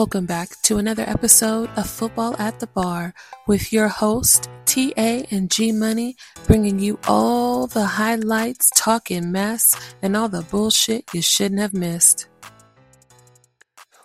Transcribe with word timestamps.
Welcome 0.00 0.24
back 0.24 0.48
to 0.62 0.78
another 0.78 1.02
episode 1.06 1.68
of 1.76 1.86
Football 1.86 2.34
at 2.38 2.58
the 2.58 2.66
Bar 2.68 3.12
with 3.46 3.70
your 3.70 3.88
host, 3.88 4.48
TA 4.64 5.24
and 5.30 5.50
G 5.50 5.72
Money, 5.72 6.16
bringing 6.46 6.78
you 6.78 6.98
all 7.06 7.66
the 7.66 7.84
highlights, 7.84 8.70
talking 8.74 9.30
mess, 9.30 9.74
and 10.00 10.16
all 10.16 10.30
the 10.30 10.40
bullshit 10.40 11.04
you 11.12 11.20
shouldn't 11.20 11.60
have 11.60 11.74
missed. 11.74 12.28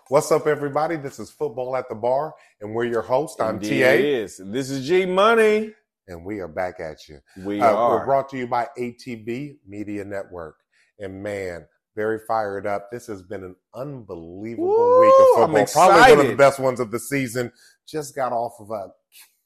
What's 0.09 0.34
up, 0.34 0.48
everybody? 0.48 0.98
This 0.98 1.18
is 1.18 1.31
Football 1.31 1.77
at 1.77 1.88
the 1.88 1.96
Bar, 1.96 2.34
and 2.59 2.75
we're 2.75 2.84
your 2.84 3.02
host. 3.02 3.39
I'm 3.39 3.55
Indeed 3.55 3.80
TA, 3.82 3.89
it 3.91 4.00
is. 4.02 4.41
This 4.43 4.70
is 4.70 4.86
G 4.86 5.05
Money. 5.05 5.71
and 6.09 6.25
we 6.25 6.41
are 6.41 6.50
back 6.50 6.82
at 6.82 7.07
you. 7.07 7.20
We 7.46 7.62
Uh, 7.62 7.73
are. 7.73 8.00
We're 8.00 8.05
brought 8.05 8.27
to 8.32 8.38
you 8.38 8.48
by 8.48 8.68
ATB 8.77 9.59
Media 9.66 10.04
Network. 10.04 10.57
And 11.00 11.23
man, 11.23 11.66
very 11.96 12.20
fired 12.27 12.68
up. 12.68 12.89
This 12.91 13.07
has 13.07 13.21
been 13.21 13.43
an 13.43 13.55
unbelievable 13.73 14.67
Woo! 14.67 15.02
week 15.02 15.13
of 15.20 15.26
football. 15.35 15.58
I'm 15.58 15.66
football. 15.66 15.90
Probably 15.90 16.16
one 16.16 16.26
of 16.26 16.31
the 16.31 16.38
best 16.38 16.59
ones 16.59 16.80
of 16.80 16.91
the 16.91 16.99
season. 16.99 17.52
Just 17.88 18.16
got 18.16 18.31
off 18.31 18.54
of 18.59 18.71
a 18.71 18.90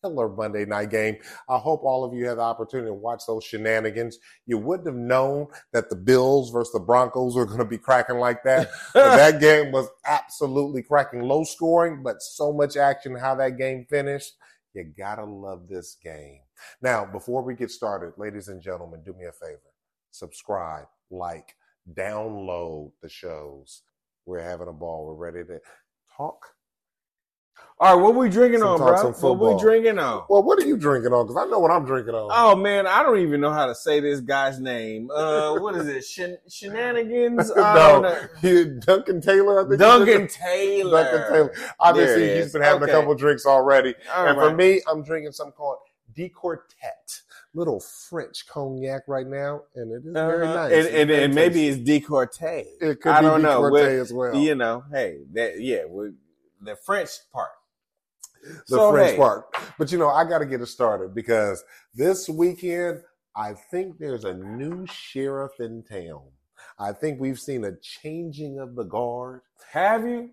killer 0.01 0.29
Monday 0.29 0.65
night 0.65 0.89
game. 0.89 1.17
I 1.47 1.57
hope 1.57 1.83
all 1.83 2.03
of 2.03 2.13
you 2.13 2.25
had 2.27 2.37
the 2.37 2.41
opportunity 2.41 2.89
to 2.89 2.93
watch 2.93 3.23
those 3.27 3.43
shenanigans. 3.43 4.17
You 4.45 4.57
wouldn't 4.57 4.87
have 4.87 4.95
known 4.95 5.47
that 5.73 5.89
the 5.89 5.95
Bills 5.95 6.51
versus 6.51 6.73
the 6.73 6.79
Broncos 6.79 7.35
were 7.35 7.45
going 7.45 7.59
to 7.59 7.65
be 7.65 7.77
cracking 7.77 8.17
like 8.17 8.43
that. 8.43 8.69
That 8.93 9.41
game 9.41 9.71
was 9.71 9.87
absolutely 10.05 10.81
cracking. 10.81 11.21
Low 11.21 11.43
scoring, 11.43 12.01
but 12.03 12.21
so 12.21 12.53
much 12.53 12.77
action. 12.77 13.15
How 13.15 13.35
that 13.35 13.57
game 13.57 13.85
finished, 13.89 14.33
you 14.73 14.85
gotta 14.97 15.25
love 15.25 15.67
this 15.67 15.97
game. 16.01 16.39
Now, 16.81 17.05
before 17.05 17.41
we 17.43 17.55
get 17.55 17.71
started, 17.71 18.13
ladies 18.17 18.47
and 18.47 18.61
gentlemen, 18.61 19.01
do 19.03 19.13
me 19.13 19.25
a 19.25 19.31
favor: 19.31 19.73
subscribe, 20.11 20.85
like, 21.11 21.55
download 21.93 22.91
the 23.01 23.09
shows. 23.09 23.83
We're 24.25 24.41
having 24.41 24.67
a 24.67 24.73
ball. 24.73 25.05
We're 25.07 25.31
ready 25.31 25.43
to 25.47 25.59
talk. 26.15 26.45
All 27.81 27.95
right, 27.95 28.03
what 28.03 28.15
we 28.15 28.27
drinking 28.29 28.59
Some 28.59 28.81
on, 28.81 29.13
bro? 29.13 29.33
What 29.33 29.55
we 29.55 29.61
drinking 29.61 29.99
on? 29.99 30.23
Well, 30.29 30.43
what 30.43 30.61
are 30.61 30.67
you 30.67 30.75
drinking 30.75 31.13
on? 31.13 31.25
Because 31.27 31.41
I 31.41 31.49
know 31.49 31.59
what 31.59 31.71
I'm 31.71 31.85
drinking 31.85 32.13
on. 32.13 32.29
Oh 32.29 32.53
man, 32.53 32.85
I 32.85 33.03
don't 33.03 33.19
even 33.19 33.39
know 33.39 33.51
how 33.53 33.67
to 33.67 33.75
say 33.75 34.01
this 34.01 34.19
guy's 34.19 34.59
name. 34.59 35.09
Uh, 35.09 35.53
what 35.59 35.75
is 35.75 35.87
it? 35.87 36.03
Shen- 36.03 36.37
shenanigans? 36.49 37.49
No, 37.55 38.19
you, 38.41 38.79
Duncan 38.81 39.21
Taylor. 39.21 39.65
I 39.65 39.67
think 39.69 39.79
Duncan 39.79 40.27
Taylor. 40.27 41.03
Duncan 41.03 41.31
Taylor. 41.31 41.53
Obviously, 41.79 42.35
he's 42.35 42.51
been 42.51 42.61
having 42.61 42.83
Okay. 42.83 42.91
a 42.91 42.95
couple 42.95 43.15
drinks 43.15 43.45
already. 43.45 43.95
All 44.13 44.27
and 44.27 44.37
for 44.37 44.53
me, 44.53 44.81
I'm 44.85 45.01
drinking 45.01 45.31
something 45.31 45.53
called 45.53 45.77
Decortet, 46.13 47.21
little 47.53 47.79
French 47.79 48.45
cognac 48.47 49.03
right 49.07 49.27
now, 49.27 49.61
and 49.75 49.91
it 49.91 50.05
is 50.07 50.13
very 50.13 50.45
Uh-huh. 50.47 50.53
nice. 50.67 50.71
And, 50.87 50.95
and, 50.95 51.09
very 51.09 51.23
and 51.25 51.35
maybe 51.35 51.67
it's 51.67 51.77
decorte. 51.79 52.65
it 52.81 53.01
could 53.01 53.11
I 53.11 53.21
be 53.21 53.27
don't 53.27 53.41
know. 53.41 53.75
As 53.75 54.13
well. 54.13 54.35
You 54.35 54.55
know, 54.55 54.83
hey, 54.91 55.19
that 55.33 55.59
yeah, 55.59 55.83
the 56.61 56.75
French 56.75 57.09
part. 57.33 57.49
the 58.43 58.61
So, 58.65 58.91
French 58.91 59.11
hey, 59.11 59.17
part. 59.17 59.45
But 59.77 59.91
you 59.91 59.97
know, 59.97 60.09
I 60.09 60.23
got 60.25 60.39
to 60.39 60.45
get 60.45 60.61
it 60.61 60.67
started 60.67 61.13
because 61.15 61.63
this 61.95 62.29
weekend, 62.29 63.01
I 63.35 63.53
think 63.53 63.97
there's 63.97 64.25
a 64.25 64.33
new 64.33 64.85
sheriff 64.87 65.59
in 65.59 65.83
town. 65.83 66.21
I 66.77 66.91
think 66.93 67.19
we've 67.19 67.39
seen 67.39 67.63
a 67.65 67.75
changing 67.77 68.59
of 68.59 68.75
the 68.75 68.83
guard. 68.83 69.41
Have 69.71 70.05
you? 70.07 70.29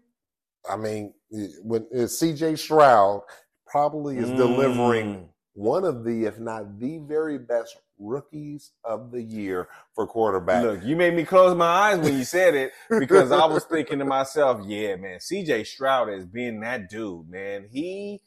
I 0.68 0.76
mean, 0.76 1.14
when 1.62 1.86
uh, 1.94 1.98
CJ 2.06 2.58
Stroud 2.58 3.22
probably 3.66 4.18
is 4.18 4.30
delivering 4.32 5.06
Mm. 5.16 5.28
One 5.56 5.84
of 5.84 6.04
the, 6.04 6.26
if 6.26 6.38
not 6.38 6.78
the 6.78 6.98
very 6.98 7.38
best 7.38 7.76
rookies 7.98 8.72
of 8.84 9.10
the 9.10 9.22
year 9.22 9.68
for 9.94 10.06
quarterback. 10.06 10.62
Look, 10.62 10.84
you 10.84 10.96
made 10.96 11.14
me 11.14 11.24
close 11.24 11.56
my 11.56 11.66
eyes 11.66 11.98
when 11.98 12.16
you 12.16 12.24
said 12.24 12.54
it 12.54 12.72
because 13.00 13.32
I 13.32 13.46
was 13.46 13.64
thinking 13.64 13.98
to 14.00 14.04
myself, 14.04 14.60
yeah, 14.66 14.96
man, 14.96 15.18
CJ 15.18 15.66
Stroud 15.66 16.10
is 16.10 16.26
being 16.26 16.60
that 16.60 16.90
dude, 16.90 17.30
man. 17.30 17.68
He, 17.70 18.20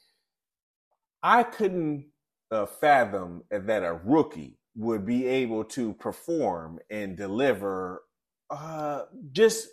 I 1.21 1.43
couldn't 1.43 2.07
uh, 2.51 2.65
fathom 2.65 3.43
that 3.51 3.83
a 3.83 3.93
rookie 4.03 4.57
would 4.75 5.05
be 5.05 5.27
able 5.27 5.65
to 5.65 5.93
perform 5.93 6.79
and 6.89 7.15
deliver 7.15 8.01
uh, 8.49 9.03
just 9.31 9.67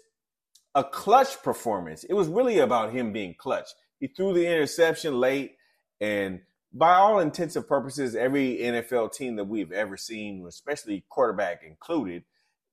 a 0.75 0.85
clutch 0.85 1.43
performance. 1.43 2.05
It 2.05 2.13
was 2.13 2.29
really 2.29 2.59
about 2.59 2.93
him 2.93 3.15
being 3.15 3.35
clutch. 3.39 3.69
He 3.99 4.09
threw 4.09 4.35
the 4.35 4.47
interception 4.47 5.19
late, 5.19 5.57
and 6.03 6.41
by 6.73 6.95
all 6.95 7.21
intents 7.21 7.57
and 7.57 7.67
purposes, 7.67 8.15
every 8.15 8.59
NFL 8.59 9.13
team 9.13 9.37
that 9.37 9.45
we've 9.45 9.73
ever 9.73 9.97
seen, 9.97 10.45
especially 10.47 11.05
quarterback 11.09 11.63
included, 11.65 12.25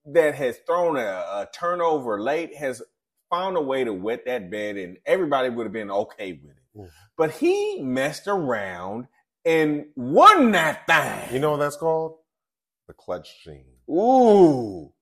that 0.05 0.35
has 0.35 0.57
thrown 0.67 0.97
a, 0.97 1.01
a 1.01 1.47
turnover 1.53 2.21
late 2.21 2.55
has 2.55 2.81
found 3.29 3.55
a 3.57 3.61
way 3.61 3.83
to 3.83 3.93
wet 3.93 4.25
that 4.25 4.51
bed, 4.51 4.77
and 4.77 4.97
everybody 5.05 5.49
would 5.49 5.65
have 5.65 5.73
been 5.73 5.89
okay 5.91 6.33
with 6.33 6.51
it. 6.57 6.77
Mhm. 6.77 6.89
But 7.17 7.31
he 7.31 7.81
messed 7.81 8.27
around 8.27 9.07
and 9.45 9.85
won 9.95 10.51
that 10.51 10.85
thing. 10.87 11.33
You 11.33 11.39
know 11.39 11.51
what 11.51 11.57
that's 11.57 11.77
called? 11.77 12.17
The 12.87 12.93
clutch 12.93 13.43
gene. 13.43 13.65
Ooh. 13.89 14.93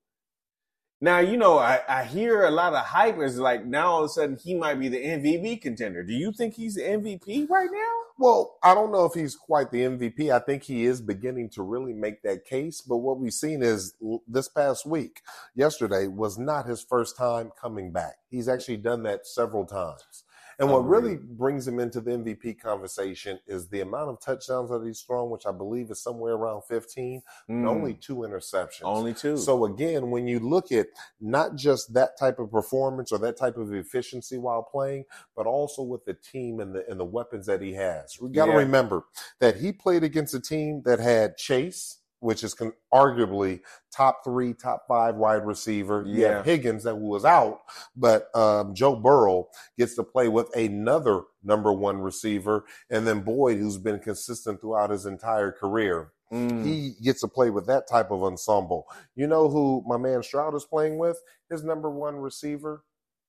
Now, 1.02 1.18
you 1.18 1.36
know, 1.36 1.58
I, 1.58 1.80
I 1.88 2.04
hear 2.04 2.44
a 2.44 2.50
lot 2.52 2.74
of 2.74 2.84
hype 2.84 3.18
is 3.18 3.36
like 3.36 3.66
now 3.66 3.88
all 3.88 4.04
of 4.04 4.04
a 4.04 4.08
sudden 4.08 4.36
he 4.36 4.54
might 4.54 4.78
be 4.78 4.88
the 4.88 5.04
MVP 5.04 5.60
contender. 5.60 6.04
Do 6.04 6.12
you 6.12 6.30
think 6.30 6.54
he's 6.54 6.76
the 6.76 6.82
MVP 6.82 7.50
right 7.50 7.68
now? 7.72 7.92
Well, 8.20 8.56
I 8.62 8.72
don't 8.72 8.92
know 8.92 9.04
if 9.04 9.14
he's 9.14 9.34
quite 9.34 9.72
the 9.72 9.80
MVP. 9.80 10.32
I 10.32 10.38
think 10.38 10.62
he 10.62 10.84
is 10.84 11.02
beginning 11.02 11.50
to 11.54 11.64
really 11.64 11.92
make 11.92 12.22
that 12.22 12.44
case. 12.44 12.82
But 12.82 12.98
what 12.98 13.18
we've 13.18 13.32
seen 13.32 13.64
is 13.64 13.94
this 14.28 14.48
past 14.48 14.86
week, 14.86 15.22
yesterday, 15.56 16.06
was 16.06 16.38
not 16.38 16.66
his 16.66 16.84
first 16.88 17.16
time 17.16 17.50
coming 17.60 17.90
back. 17.90 18.18
He's 18.30 18.48
actually 18.48 18.76
done 18.76 19.02
that 19.02 19.26
several 19.26 19.66
times. 19.66 20.21
And 20.58 20.70
what 20.70 20.86
really 20.86 21.16
brings 21.16 21.66
him 21.66 21.78
into 21.80 22.00
the 22.00 22.12
MVP 22.12 22.60
conversation 22.60 23.38
is 23.46 23.68
the 23.68 23.80
amount 23.80 24.10
of 24.10 24.20
touchdowns 24.20 24.70
that 24.70 24.82
he's 24.84 25.00
thrown, 25.00 25.30
which 25.30 25.46
I 25.46 25.52
believe 25.52 25.90
is 25.90 26.02
somewhere 26.02 26.34
around 26.34 26.62
15, 26.68 27.22
and 27.48 27.66
Mm, 27.66 27.68
only 27.68 27.94
two 27.94 28.16
interceptions. 28.18 28.82
only 28.84 29.14
two. 29.14 29.36
So 29.36 29.64
again, 29.64 30.10
when 30.10 30.26
you 30.26 30.40
look 30.40 30.70
at 30.72 30.88
not 31.20 31.54
just 31.56 31.92
that 31.94 32.18
type 32.18 32.38
of 32.38 32.50
performance 32.50 33.12
or 33.12 33.18
that 33.20 33.36
type 33.36 33.56
of 33.56 33.72
efficiency 33.72 34.38
while 34.38 34.62
playing, 34.62 35.04
but 35.36 35.46
also 35.46 35.82
with 35.82 36.04
the 36.04 36.14
team 36.14 36.60
and 36.60 36.74
the 36.74 36.88
and 36.88 36.98
the 37.00 37.04
weapons 37.04 37.46
that 37.46 37.60
he 37.60 37.72
has, 37.74 38.18
we 38.20 38.30
got 38.30 38.46
to 38.46 38.52
Yeah. 38.52 38.58
remember 38.58 39.04
that 39.40 39.56
he 39.56 39.72
played 39.72 40.04
against 40.04 40.34
a 40.34 40.40
team 40.40 40.82
that 40.84 40.98
had 41.00 41.36
Chase, 41.36 41.98
which 42.22 42.44
is 42.44 42.54
con- 42.54 42.72
arguably 42.92 43.60
top 43.92 44.24
three, 44.24 44.54
top 44.54 44.84
five 44.88 45.16
wide 45.16 45.44
receiver. 45.44 46.04
You 46.06 46.22
Yeah. 46.22 46.42
Higgins 46.42 46.84
that 46.84 46.96
was 46.96 47.24
out, 47.24 47.60
but 47.96 48.34
um, 48.36 48.74
Joe 48.74 48.96
Burrow 48.96 49.48
gets 49.76 49.94
to 49.96 50.04
play 50.04 50.28
with 50.28 50.54
another 50.56 51.22
number 51.42 51.72
one 51.72 52.00
receiver, 52.00 52.64
and 52.90 53.06
then 53.06 53.20
Boyd, 53.22 53.58
who's 53.58 53.78
been 53.78 53.98
consistent 53.98 54.60
throughout 54.60 54.90
his 54.90 55.06
entire 55.06 55.52
career 55.52 56.12
Mm. 56.32 56.64
he 56.64 56.94
gets 57.02 57.20
to 57.20 57.28
play 57.28 57.50
with 57.50 57.66
that 57.66 57.86
type 57.86 58.10
of 58.10 58.22
ensemble. 58.22 58.86
You 59.14 59.26
know 59.26 59.50
who 59.50 59.84
my 59.86 59.98
man 59.98 60.22
Stroud 60.22 60.54
is 60.54 60.64
playing 60.64 60.96
with? 60.96 61.20
His 61.50 61.62
number 61.62 61.90
one 61.90 62.16
receiver 62.16 62.84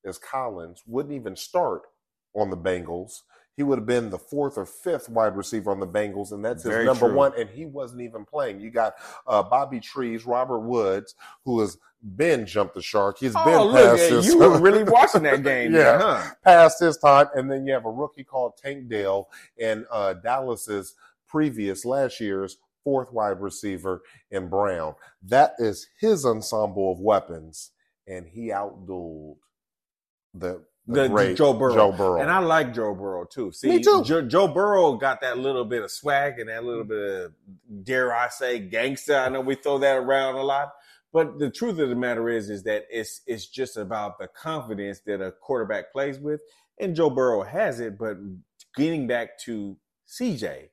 is 0.05 0.17
Collins. 0.17 0.83
Wouldn't 0.87 1.13
even 1.13 1.35
start 1.35 1.81
on 2.33 2.49
the 2.49 2.55
Bengals. 2.55 3.23
He 3.55 3.63
would 3.63 3.77
have 3.77 3.85
been 3.85 4.09
the 4.09 4.17
fourth 4.17 4.57
or 4.57 4.65
fifth 4.65 5.09
wide 5.09 5.35
receiver 5.37 5.69
on 5.71 5.79
the 5.79 5.87
Bengals, 5.87 6.31
and 6.31 6.43
that's 6.43 6.63
his 6.63 6.71
Very 6.71 6.85
number 6.85 7.07
true. 7.07 7.15
one. 7.15 7.33
And 7.37 7.49
he 7.49 7.65
wasn't 7.65 8.01
even 8.01 8.25
playing. 8.25 8.59
You 8.59 8.71
got 8.71 8.95
uh, 9.27 9.43
Bobby 9.43 9.79
Trees, 9.79 10.25
Robert 10.25 10.61
Woods, 10.61 11.13
who 11.45 11.59
has 11.59 11.77
been 12.15 12.45
jumped 12.45 12.73
the 12.75 12.81
shark. 12.81 13.17
He's 13.19 13.33
been 13.33 13.43
oh, 13.45 13.65
look, 13.67 13.97
past 13.97 14.09
his 14.09 14.25
you 14.27 14.39
were 14.39 14.59
really 14.59 14.83
watching 14.87 15.23
that 15.23 15.43
game, 15.43 15.71
Yeah. 15.73 15.79
yeah, 15.79 15.99
huh? 15.99 16.33
past 16.43 16.79
his 16.79 16.97
time. 16.97 17.27
And 17.35 17.49
then 17.49 17.65
you 17.65 17.73
have 17.73 17.85
a 17.85 17.91
rookie 17.91 18.23
called 18.23 18.57
Tank 18.57 18.89
Dell 18.89 19.29
and 19.61 19.85
uh, 19.91 20.13
Dallas's 20.15 20.95
previous 21.27 21.85
last 21.85 22.19
year's 22.19 22.57
fourth 22.83 23.13
wide 23.13 23.39
receiver 23.39 24.01
in 24.31 24.49
Brown. 24.49 24.95
That 25.21 25.53
is 25.59 25.87
his 25.99 26.25
ensemble 26.25 26.91
of 26.91 26.99
weapons, 26.99 27.71
and 28.07 28.25
he 28.27 28.47
outdueled 28.49 29.37
the, 30.33 30.61
the, 30.87 31.03
The, 31.03 31.09
great 31.09 31.37
Joe 31.37 31.53
Burrow. 31.53 31.73
Joe 31.73 31.91
Burrow. 31.91 32.21
And 32.21 32.29
I 32.29 32.39
like 32.39 32.73
Joe 32.73 32.93
Burrow 32.93 33.25
too. 33.25 33.51
See, 33.51 33.69
Me 33.69 33.79
too. 33.79 34.03
Jo- 34.03 34.21
Joe 34.23 34.47
Burrow 34.47 34.93
got 34.97 35.21
that 35.21 35.37
little 35.37 35.65
bit 35.65 35.81
of 35.83 35.91
swag 35.91 36.39
and 36.39 36.49
that 36.49 36.63
little 36.63 36.83
bit 36.83 37.25
of, 37.25 37.33
dare 37.83 38.13
I 38.13 38.27
say, 38.29 38.59
gangster. 38.59 39.15
I 39.15 39.29
know 39.29 39.41
we 39.41 39.55
throw 39.55 39.77
that 39.79 39.95
around 39.97 40.35
a 40.35 40.43
lot, 40.43 40.73
but 41.13 41.39
the 41.39 41.49
truth 41.49 41.79
of 41.79 41.89
the 41.89 41.95
matter 41.95 42.29
is, 42.29 42.49
is 42.49 42.63
that 42.63 42.85
it's 42.89 43.21
it's 43.27 43.47
just 43.47 43.77
about 43.77 44.19
the 44.19 44.27
confidence 44.27 45.01
that 45.05 45.21
a 45.21 45.31
quarterback 45.31 45.91
plays 45.93 46.19
with, 46.19 46.41
and 46.79 46.95
Joe 46.95 47.09
Burrow 47.09 47.43
has 47.43 47.79
it. 47.79 47.97
But 47.97 48.17
getting 48.75 49.07
back 49.07 49.39
to 49.45 49.77
CJ, 50.07 50.69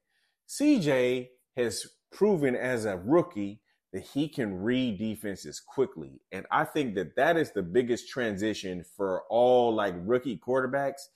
CJ 0.49 1.29
has 1.57 1.87
proven 2.13 2.57
as 2.57 2.85
a 2.85 2.97
rookie 2.97 3.61
that 3.93 4.03
he 4.03 4.29
can 4.29 4.63
read 4.63 4.99
defenses 4.99 5.61
quickly. 5.61 6.21
And 6.31 6.47
I 6.51 6.65
think 6.65 6.95
that 6.95 7.17
that 7.17 7.37
is 7.37 7.51
the 7.53 7.63
biggest 7.63 8.09
transition 8.09 8.85
for 8.97 9.23
all 9.29 9.75
like 9.75 9.95
rookie 9.99 10.39
quarterbacks. 10.39 11.09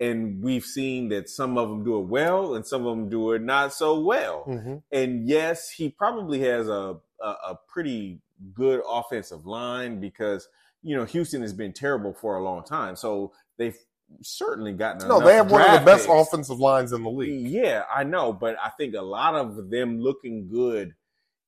And 0.00 0.42
we've 0.42 0.64
seen 0.64 1.10
that 1.10 1.28
some 1.28 1.58
of 1.58 1.68
them 1.68 1.84
do 1.84 1.98
it 2.00 2.06
well 2.06 2.54
and 2.54 2.66
some 2.66 2.86
of 2.86 2.96
them 2.96 3.08
do 3.08 3.32
it 3.32 3.42
not 3.42 3.72
so 3.72 4.00
well. 4.00 4.44
Mhm. 4.48 4.82
And 4.90 5.28
yes, 5.28 5.68
he 5.70 5.90
probably 5.90 6.40
has 6.40 6.68
a, 6.68 6.96
a, 7.20 7.26
a 7.26 7.58
pretty 7.68 8.20
good 8.54 8.80
offensive 8.88 9.46
line 9.46 10.00
because, 10.00 10.48
you 10.82 10.96
know, 10.96 11.04
Houston 11.04 11.42
has 11.42 11.52
been 11.52 11.72
terrible 11.72 12.14
for 12.14 12.36
a 12.36 12.42
long 12.42 12.64
time. 12.64 12.96
So 12.96 13.32
they've 13.58 13.76
certainly 14.22 14.72
gotten 14.72 15.06
No, 15.06 15.20
they 15.20 15.34
have 15.34 15.50
one 15.50 15.62
of 15.62 15.78
the 15.80 15.86
best 15.86 16.06
picks. 16.08 16.28
offensive 16.28 16.58
lines 16.58 16.92
in 16.92 17.02
the 17.04 17.10
league. 17.10 17.46
Yeah, 17.46 17.84
I 17.94 18.02
know, 18.04 18.32
but 18.32 18.56
I 18.60 18.70
think 18.70 18.94
a 18.94 19.02
lot 19.02 19.34
of 19.34 19.70
them 19.70 20.00
looking 20.00 20.48
good 20.48 20.94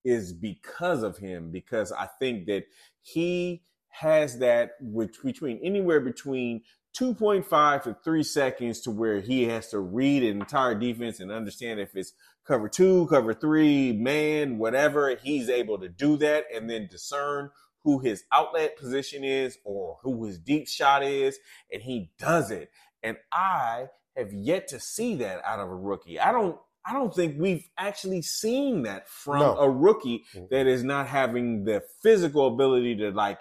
is 0.05 0.33
because 0.33 1.03
of 1.03 1.19
him. 1.19 1.51
Because 1.51 1.93
I 1.93 2.09
think 2.19 2.47
that 2.47 2.65
he 3.03 3.63
has 3.89 4.39
that 4.39 4.73
which 4.81 5.17
between 5.23 5.61
anywhere 5.63 6.01
between 6.01 6.63
2.5 6.99 7.83
to 7.83 7.97
3 8.05 8.23
seconds 8.23 8.81
to 8.81 8.91
where 8.91 9.21
he 9.21 9.45
has 9.45 9.69
to 9.71 9.79
read 9.81 10.23
an 10.23 10.41
entire 10.41 10.75
defense 10.75 11.21
and 11.21 11.31
understand 11.31 11.81
if 11.81 11.95
it's 11.97 12.13
cover 12.47 12.69
2, 12.69 13.09
cover 13.09 13.35
3, 13.35 13.93
man, 13.93 14.59
whatever, 14.59 15.17
he's 15.23 15.49
able 15.49 15.79
to 15.79 15.89
do 15.89 16.17
that 16.17 16.45
and 16.55 16.71
then 16.71 16.89
discern 16.89 17.51
who 17.83 17.99
his 17.99 18.25
outlet 18.33 18.77
position 18.77 19.25
is 19.25 19.59
or 19.65 19.99
who 20.03 20.25
his 20.25 20.39
deep 20.39 20.69
shot 20.69 21.03
is 21.03 21.39
and 21.73 21.83
he 21.83 22.11
does 22.19 22.51
it. 22.51 22.71
And 23.03 23.17
I 23.33 23.89
have 24.17 24.33
yet 24.33 24.69
to 24.69 24.81
see 24.81 25.17
that 25.17 25.43
out 25.45 25.61
of 25.61 25.69
a 25.69 25.75
rookie. 25.75 26.19
I 26.19 26.33
don't 26.33 26.59
I 26.87 26.93
don't 26.93 27.15
think 27.15 27.37
we've 27.39 27.67
actually 27.79 28.23
seen 28.23 28.83
that 28.83 29.09
from 29.09 29.41
No. 29.41 29.57
a 29.57 29.71
rookie 29.71 30.25
that 30.51 30.67
is 30.67 30.85
not 30.85 31.07
having 31.07 31.65
the 31.65 31.83
physical 32.03 32.47
ability 32.49 32.97
to 32.97 33.11
like 33.11 33.39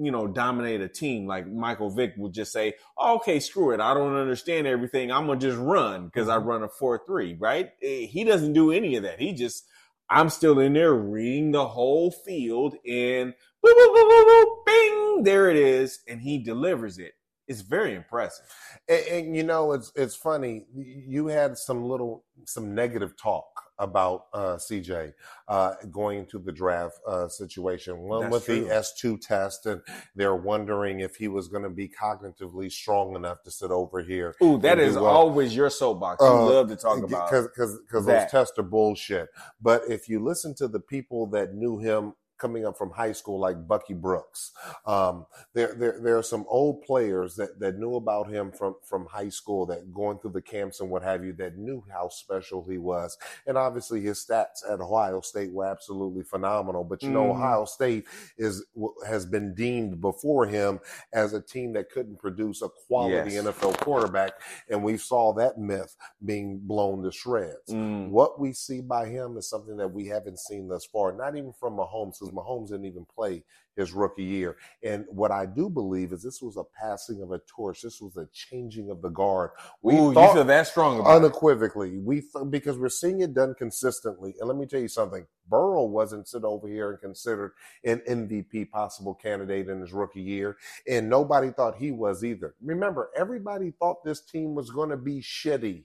you 0.00 0.10
know 0.12 0.26
dominate 0.28 0.80
a 0.80 0.88
team 0.88 1.26
like 1.26 1.46
Michael 1.48 1.90
Vick 1.90 2.14
would 2.16 2.32
just 2.32 2.52
say, 2.52 2.74
oh, 2.96 3.16
"Okay, 3.16 3.40
screw 3.40 3.72
it. 3.72 3.80
I 3.80 3.94
don't 3.94 4.14
understand 4.16 4.66
everything. 4.66 5.10
I'm 5.10 5.26
going 5.26 5.40
to 5.40 5.46
just 5.48 5.58
run 5.58 6.06
because 6.06 6.28
I 6.28 6.36
run 6.36 6.62
a 6.62 6.68
4-3." 6.68 7.36
Right? 7.38 7.70
Eh, 7.82 8.06
He 8.06 8.24
doesn't 8.24 8.52
do 8.52 8.70
any 8.70 8.94
of 8.96 9.02
that. 9.02 9.18
He 9.20 9.32
just 9.32 9.64
I'm 10.10 10.30
still 10.30 10.58
in 10.60 10.72
there 10.72 10.94
reading 10.94 11.50
the 11.50 11.66
whole 11.66 12.10
field 12.10 12.74
and 12.86 13.34
boop, 13.62 13.74
boop, 13.74 13.94
boop, 13.94 14.10
boop, 14.10 14.24
boop, 14.44 14.64
bing, 14.64 15.22
there 15.24 15.50
it 15.50 15.56
is 15.56 15.98
and 16.08 16.20
he 16.22 16.38
delivers 16.38 16.98
it. 16.98 17.12
It's 17.48 17.62
very 17.62 17.94
impressive. 17.94 18.44
And, 18.88 19.06
and 19.06 19.36
you 19.36 19.42
know, 19.42 19.72
it's 19.72 19.90
it's 19.96 20.14
funny. 20.14 20.66
You 20.74 21.26
had 21.28 21.56
some 21.58 21.84
little 21.84 22.24
some 22.44 22.74
negative 22.74 23.16
talk 23.16 23.46
about 23.78 24.26
uh, 24.34 24.56
CJ 24.56 25.12
uh, 25.48 25.74
going 25.90 26.18
into 26.18 26.38
the 26.38 26.52
draft 26.52 26.98
uh, 27.06 27.28
situation. 27.28 27.98
One 28.00 28.22
That's 28.22 28.32
with 28.32 28.44
true. 28.46 28.64
the 28.64 28.74
S 28.74 28.94
two 28.94 29.16
test, 29.18 29.66
and 29.66 29.80
they're 30.14 30.36
wondering 30.36 31.00
if 31.00 31.16
he 31.16 31.28
was 31.28 31.48
going 31.48 31.62
to 31.62 31.70
be 31.70 31.88
cognitively 31.88 32.70
strong 32.70 33.16
enough 33.16 33.42
to 33.44 33.50
sit 33.50 33.70
over 33.70 34.02
here. 34.02 34.34
Ooh, 34.42 34.58
that 34.58 34.78
is 34.78 34.94
well. 34.96 35.06
always 35.06 35.56
your 35.56 35.70
soapbox. 35.70 36.20
You 36.22 36.28
Uh, 36.28 36.44
love 36.44 36.68
to 36.68 36.76
talk 36.76 37.02
about 37.02 37.30
because 37.30 37.78
because 37.80 38.06
those 38.06 38.30
tests 38.30 38.58
are 38.58 38.62
bullshit. 38.62 39.28
But 39.60 39.82
if 39.88 40.08
you 40.08 40.22
listen 40.22 40.54
to 40.56 40.68
the 40.68 40.80
people 40.80 41.26
that 41.28 41.54
knew 41.54 41.78
him 41.78 42.14
coming 42.38 42.64
up 42.64 42.78
from 42.78 42.90
high 42.90 43.12
school, 43.12 43.38
like 43.40 43.66
Bucky 43.66 43.94
Brooks, 43.94 44.52
um, 44.86 45.26
there 45.54 45.74
there 45.74 46.00
there 46.00 46.18
are 46.18 46.22
some 46.22 46.44
old 46.48 46.82
players 46.82 47.36
that 47.36 47.58
that 47.60 47.78
knew 47.78 47.96
about 47.96 48.30
him 48.30 48.50
from 48.52 48.76
from 48.82 49.06
high 49.06 49.28
school 49.28 49.66
that 49.66 49.92
going 49.92 50.18
through 50.18 50.32
the 50.32 50.42
camps 50.42 50.80
and 50.80 50.90
what 50.90 51.02
have 51.02 51.24
you 51.24 51.32
that 51.34 51.56
knew 51.56 51.84
how 51.92 52.08
special 52.08 52.64
he 52.68 52.78
was, 52.78 53.18
and 53.46 53.58
obviously 53.58 54.00
his 54.00 54.24
stats 54.24 54.68
at 54.70 54.80
Ohio 54.80 55.20
State 55.20 55.52
were 55.52 55.66
absolutely 55.66 56.22
phenomenal. 56.24 56.84
But 56.84 57.02
you 57.02 57.10
know, 57.10 57.24
Mhm. 57.24 57.30
Ohio 57.30 57.64
State 57.64 58.06
is 58.36 58.64
has 59.06 59.26
been 59.26 59.54
deemed 59.54 60.00
before 60.00 60.46
him 60.46 60.80
as 61.12 61.32
a 61.32 61.40
team 61.40 61.72
that 61.74 61.90
couldn't 61.90 62.18
produce 62.18 62.62
a 62.62 62.68
quality 62.68 63.32
Yes. 63.34 63.44
NFL 63.44 63.72
quarterback, 63.84 64.32
and 64.68 64.82
we 64.84 64.96
saw 64.96 65.32
that 65.34 65.58
myth 65.58 65.96
being 66.24 66.58
blown 66.58 67.02
to 67.02 67.10
shreds. 67.12 67.68
Mm. 67.72 68.10
What 68.10 68.38
we 68.40 68.52
see 68.52 68.80
by 68.80 69.06
him 69.06 69.36
is 69.36 69.48
something 69.48 69.76
that 69.76 69.92
we 69.92 70.06
haven't 70.06 70.38
seen 70.38 70.68
thus 70.68 70.84
far, 70.84 71.12
not 71.12 71.36
even 71.36 71.52
from 71.52 71.76
Mahomes, 71.76 72.20
because 72.28 72.46
Mahomes 72.46 72.68
didn't 72.68 72.86
even 72.86 73.06
play 73.06 73.44
his 73.76 73.92
rookie 73.92 74.24
year. 74.24 74.56
And 74.84 75.06
what 75.08 75.30
I 75.32 75.46
do 75.46 75.70
believe 75.70 76.12
is 76.12 76.22
this 76.22 76.42
was 76.42 76.56
a 76.56 76.64
passing 76.64 77.22
of 77.22 77.32
a 77.32 77.40
torch. 77.40 77.82
This 77.82 78.00
was 78.00 78.16
a 78.16 78.28
changing 78.32 78.90
of 78.90 79.02
the 79.02 79.10
guard. 79.10 79.50
We 79.82 79.94
Ooh, 79.94 80.12
you 80.12 80.28
thought 80.28 80.28
feel 80.28 80.44
that 80.44 80.66
strong 80.68 81.00
about 81.00 81.24
it. 81.24 81.26
unequivocally, 81.26 81.98
we 81.98 82.22
th- 82.22 82.50
because 82.50 82.78
we're 82.78 82.88
seeing 82.90 83.20
it 83.22 83.34
done 83.34 83.54
consistently. 83.56 84.34
And 84.40 84.48
let 84.48 84.58
me 84.58 84.66
tell 84.66 84.80
you 84.80 84.88
something: 84.88 85.26
Burrow 85.48 85.84
wasn't 85.84 86.28
sit 86.28 86.44
over 86.44 86.68
here 86.68 86.90
and 86.90 87.00
considered 87.00 87.52
an 87.84 88.02
MVP 88.08 88.70
possible 88.70 89.14
candidate 89.14 89.68
in 89.68 89.80
his 89.80 89.92
rookie 89.92 90.22
year, 90.22 90.56
and 90.88 91.08
nobody 91.10 91.50
thought 91.52 91.76
he 91.76 91.92
was 91.92 92.24
either. 92.24 92.54
Remember, 92.62 93.10
everybody 93.16 93.72
thought 93.72 94.04
this 94.04 94.22
team 94.22 94.54
was 94.54 94.70
going 94.70 94.90
to 94.90 94.98
be 94.98 95.22
shitty 95.22 95.84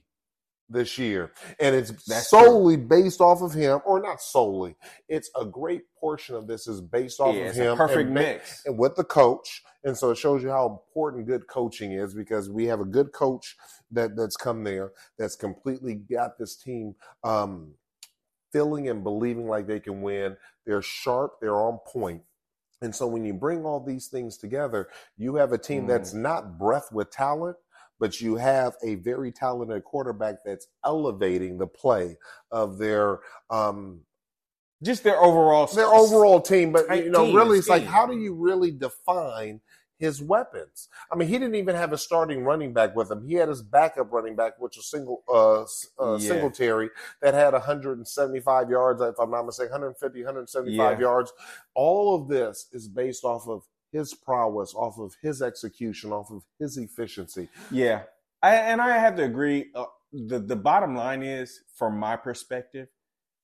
this 0.68 0.98
year, 0.98 1.32
and 1.60 1.74
it's 1.74 1.90
That's 2.06 2.28
solely 2.30 2.76
based 2.76 3.20
off 3.20 3.42
of 3.42 3.52
him, 3.52 3.80
or 3.84 4.00
not 4.00 4.20
solely. 4.20 4.76
It's 5.08 5.30
a 5.38 5.44
great 5.44 5.82
portion 6.00 6.34
of 6.34 6.46
this 6.46 6.66
is 6.66 6.80
based 6.80 7.20
off 7.20 7.34
Yeah, 7.36 7.42
of 7.50 7.54
him. 7.54 7.76
perfect 7.76 8.06
and 8.06 8.14
mix. 8.14 8.62
and 8.66 8.78
with 8.78 8.96
the 8.96 9.04
coach. 9.04 9.62
And 9.84 9.96
so 9.96 10.10
it 10.10 10.18
shows 10.18 10.42
you 10.42 10.48
how 10.50 10.66
important 10.66 11.26
good 11.26 11.46
coaching 11.46 11.92
is 11.92 12.14
because 12.14 12.48
we 12.50 12.64
have 12.66 12.80
a 12.80 12.84
good 12.86 13.12
coach 13.12 13.56
that 13.90 14.16
that's 14.16 14.36
come 14.36 14.64
there 14.64 14.92
that's 15.18 15.36
completely 15.36 15.94
got 15.94 16.38
this 16.38 16.56
team 16.56 16.94
um, 17.22 17.74
feeling 18.52 18.88
and 18.88 19.02
believing 19.04 19.46
like 19.48 19.66
they 19.66 19.80
can 19.80 20.00
win. 20.02 20.36
They're 20.66 20.82
sharp. 20.82 21.34
They're 21.40 21.60
on 21.60 21.78
point. 21.86 22.22
And 22.82 22.94
so 22.94 23.06
when 23.06 23.24
you 23.24 23.34
bring 23.34 23.64
all 23.64 23.80
these 23.80 24.08
things 24.08 24.36
together, 24.36 24.88
you 25.16 25.36
have 25.36 25.52
a 25.52 25.58
team 25.58 25.84
Mm. 25.84 25.88
that's 25.88 26.14
not 26.14 26.58
breath 26.58 26.92
with 26.92 27.10
talent, 27.10 27.56
but 27.98 28.20
you 28.20 28.36
have 28.36 28.74
a 28.84 28.96
very 28.96 29.32
talented 29.32 29.84
quarterback 29.84 30.36
that's 30.44 30.68
elevating 30.84 31.58
the 31.58 31.66
play 31.66 32.16
of 32.50 32.78
their 32.78 33.20
um, 33.50 34.00
Just 34.82 35.04
their 35.04 35.18
overall 35.20 35.66
their 35.66 35.92
overall 35.94 36.40
team. 36.40 36.72
But 36.72 36.88
you 37.04 37.10
know, 37.10 37.26
team, 37.26 37.34
really, 37.34 37.58
it's 37.58 37.68
like 37.68 37.84
how 37.84 38.06
do 38.06 38.16
you 38.18 38.34
really 38.34 38.70
define 38.70 39.60
his 39.98 40.20
weapons? 40.20 40.88
I 41.10 41.16
mean, 41.16 41.28
he 41.28 41.38
didn't 41.38 41.54
even 41.54 41.76
have 41.76 41.92
a 41.92 41.98
starting 41.98 42.44
running 42.44 42.72
back 42.72 42.94
with 42.96 43.10
him. 43.10 43.26
He 43.26 43.34
had 43.34 43.48
his 43.48 43.62
backup 43.62 44.12
running 44.12 44.34
back, 44.36 44.54
which 44.58 44.76
was 44.76 44.90
single 44.90 45.22
uh, 45.32 45.62
uh 46.02 46.18
Yeah. 46.18 46.28
Singletary, 46.28 46.90
that 47.22 47.32
had 47.32 47.52
175 47.52 48.70
yards, 48.70 49.00
if 49.00 49.14
I'm 49.18 49.30
not 49.30 49.46
mistaken, 49.46 49.70
150, 49.72 50.20
175 50.20 50.76
Yeah. 50.76 51.00
yards. 51.00 51.32
All 51.74 52.14
of 52.14 52.28
this 52.28 52.66
is 52.72 52.88
based 52.88 53.24
off 53.24 53.48
of 53.48 53.62
his 53.94 54.12
prowess, 54.12 54.74
off 54.74 54.98
of 54.98 55.14
his 55.22 55.40
execution, 55.40 56.12
off 56.12 56.30
of 56.30 56.42
his 56.58 56.76
efficiency. 56.76 57.48
Yeah, 57.70 58.02
I, 58.42 58.56
and 58.56 58.80
I 58.82 58.98
have 58.98 59.14
to 59.16 59.24
agree. 59.24 59.70
Uh, 59.74 59.86
the 60.12 60.40
the 60.40 60.56
bottom 60.56 60.94
line 60.96 61.22
is, 61.22 61.60
from 61.78 61.98
my 61.98 62.16
perspective, 62.16 62.88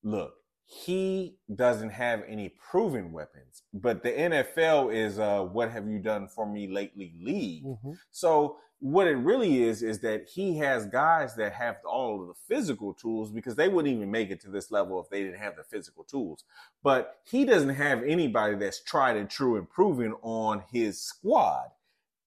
look, 0.03 0.35
he 0.73 1.35
doesn't 1.53 1.91
have 1.91 2.23
any 2.29 2.49
proven 2.49 3.11
weapons, 3.11 3.65
but 3.75 4.05
the 4.05 4.11
NFL 4.13 4.95
is 4.95 5.19
uh, 5.19 5.43
what 5.43 5.73
have 5.73 5.89
you 5.89 5.99
done 5.99 6.29
for 6.29 6.47
me 6.47 6.69
lately 6.69 7.13
league. 7.21 7.65
So 8.13 8.57
what 8.79 9.09
it 9.09 9.17
really 9.17 9.65
is 9.65 9.83
is 9.83 9.99
that 10.01 10.29
he 10.33 10.59
has 10.59 10.87
guys 10.87 11.35
that 11.35 11.55
have 11.55 11.79
all 11.85 12.21
of 12.23 12.29
the 12.29 12.35
physical 12.47 12.95
tools 12.95 13.33
because 13.33 13.57
they 13.57 13.69
wouldn't 13.69 13.93
even 13.93 14.13
make 14.13 14.31
it 14.31 14.41
to 14.43 14.49
this 14.49 14.71
level 14.71 15.01
if 15.01 15.11
they 15.11 15.25
didn't 15.25 15.41
have 15.41 15.57
the 15.57 15.65
physical 15.65 16.05
tools. 16.05 16.45
But 16.85 17.17
he 17.25 17.45
doesn't 17.45 17.75
have 17.75 18.05
anybody 18.05 18.55
that's 18.55 18.81
tried 18.81 19.17
and 19.17 19.29
true 19.29 19.57
and 19.57 19.69
proven 19.69 20.15
on 20.23 20.63
his 20.73 21.01
squad. 21.01 21.67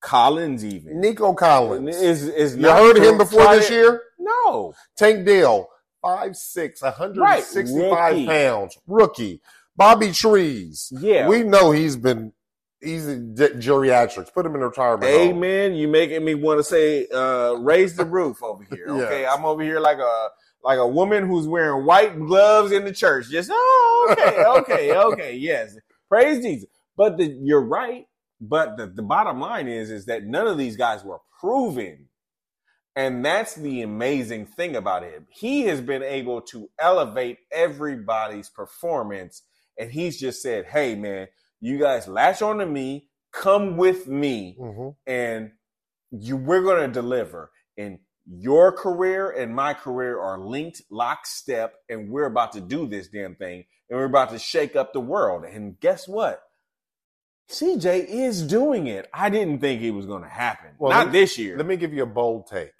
Collins 0.02 0.66
even 0.66 1.00
Nico 1.00 1.34
Collins. 1.34 1.96
is 1.96 2.28
is 2.28 2.58
you 2.58 2.68
heard 2.68 2.98
of 2.98 3.04
him 3.04 3.18
before 3.18 3.56
this 3.56 3.70
year? 3.70 4.02
No, 4.20 4.74
Tank 4.98 5.26
Dell, 5.26 5.70
5'6, 6.04 6.82
165 6.82 8.14
Rookie. 8.14 8.26
pounds, 8.28 8.78
rookie. 8.88 9.42
Bobby 9.76 10.12
Trees. 10.12 10.92
yeah. 11.00 11.28
We 11.28 11.44
know 11.44 11.72
he's 11.72 11.96
been 11.96 12.34
he's 12.82 13.08
in 13.08 13.36
geriatrics. 13.36 14.34
Put 14.34 14.46
him 14.46 14.56
in 14.56 14.62
retirement. 14.62 15.12
home. 15.12 15.38
Amen. 15.38 15.74
You 15.74 15.88
making 15.88 16.24
me 16.24 16.36
want 16.36 16.60
to 16.60 16.64
say, 16.64 17.08
uh, 17.08 17.54
raise 17.54 17.96
the 17.96 18.06
roof 18.06 18.44
over 18.44 18.64
here. 18.70 18.88
Okay. 18.90 19.26
I'm 19.26 19.46
over 19.46 19.64
here 19.64 19.80
like 19.80 19.98
a 19.98 20.30
like 20.64 20.78
a 20.78 20.88
woman 20.88 21.28
who's 21.28 21.48
wearing 21.48 21.86
white 21.86 22.18
gloves 22.20 22.72
in 22.72 22.86
the 22.86 22.94
church. 22.94 23.30
Just 23.30 23.50
oh, 23.52 24.10
okay, 24.12 24.44
okay, 24.48 24.96
okay. 24.96 25.36
Yes, 25.36 25.76
praise 26.08 26.44
Jesus. 26.44 26.70
But 26.96 27.18
the, 27.18 27.26
you're 27.42 27.66
right. 27.66 28.06
But 28.40 28.78
the, 28.78 28.88
the 28.88 29.02
bottom 29.02 29.40
line 29.40 29.68
is 29.68 29.90
is 29.90 30.06
that 30.06 30.26
none 30.26 30.48
of 30.48 30.58
these 30.58 30.76
guys 30.78 31.04
were 31.04 31.20
proven. 31.40 32.08
And 32.96 33.26
that's 33.26 33.56
the 33.56 33.82
amazing 33.82 34.46
thing 34.46 34.76
about 34.76 35.04
him. 35.04 35.26
He 35.30 35.64
has 35.64 35.82
been 35.82 36.04
able 36.04 36.42
to 36.44 36.70
elevate 36.80 37.40
everybody's 37.52 38.50
performance. 38.50 39.42
And 39.80 39.92
he's 39.92 40.20
just 40.20 40.44
said, 40.44 40.66
hey, 40.66 40.94
man, 40.94 41.28
you 41.60 41.80
guys 41.80 42.08
latch 42.08 42.44
on 42.44 42.60
to 42.60 42.66
me, 42.68 43.08
come 43.32 43.78
with 43.78 44.08
me, 44.08 44.56
Mhm. 44.60 44.96
and 45.08 45.52
you 46.12 46.38
we're 46.38 46.62
gonna 46.62 46.88
deliver. 46.88 47.52
And 47.78 47.98
your 48.28 48.72
career 48.72 49.32
and 49.32 49.56
my 49.56 49.74
career 49.74 50.20
are 50.20 50.38
linked 50.38 50.84
lockstep, 50.92 51.74
and 51.90 52.12
we're 52.12 52.26
about 52.26 52.52
to 52.52 52.62
do 52.62 52.86
this 52.88 53.08
damn 53.08 53.36
thing, 53.36 53.66
and 53.90 53.98
we're 53.98 54.06
about 54.06 54.30
to 54.30 54.40
shake 54.40 54.76
up 54.76 54.94
the 54.94 55.00
world. 55.02 55.46
And 55.46 55.80
guess 55.80 56.08
what? 56.08 56.44
CJ 57.50 58.06
is 58.08 58.46
doing 58.46 58.86
it. 58.88 59.10
I 59.14 59.30
didn't 59.30 59.60
think 59.60 59.82
it 59.82 59.92
was 59.92 60.06
gonna 60.06 60.30
happen. 60.30 60.76
Well, 60.78 60.92
Not 60.92 61.08
let- 61.08 61.14
this 61.14 61.38
year. 61.40 61.58
Let 61.58 61.66
me 61.66 61.76
give 61.76 61.94
you 61.94 62.04
a 62.04 62.08
bold 62.08 62.46
take 62.48 62.72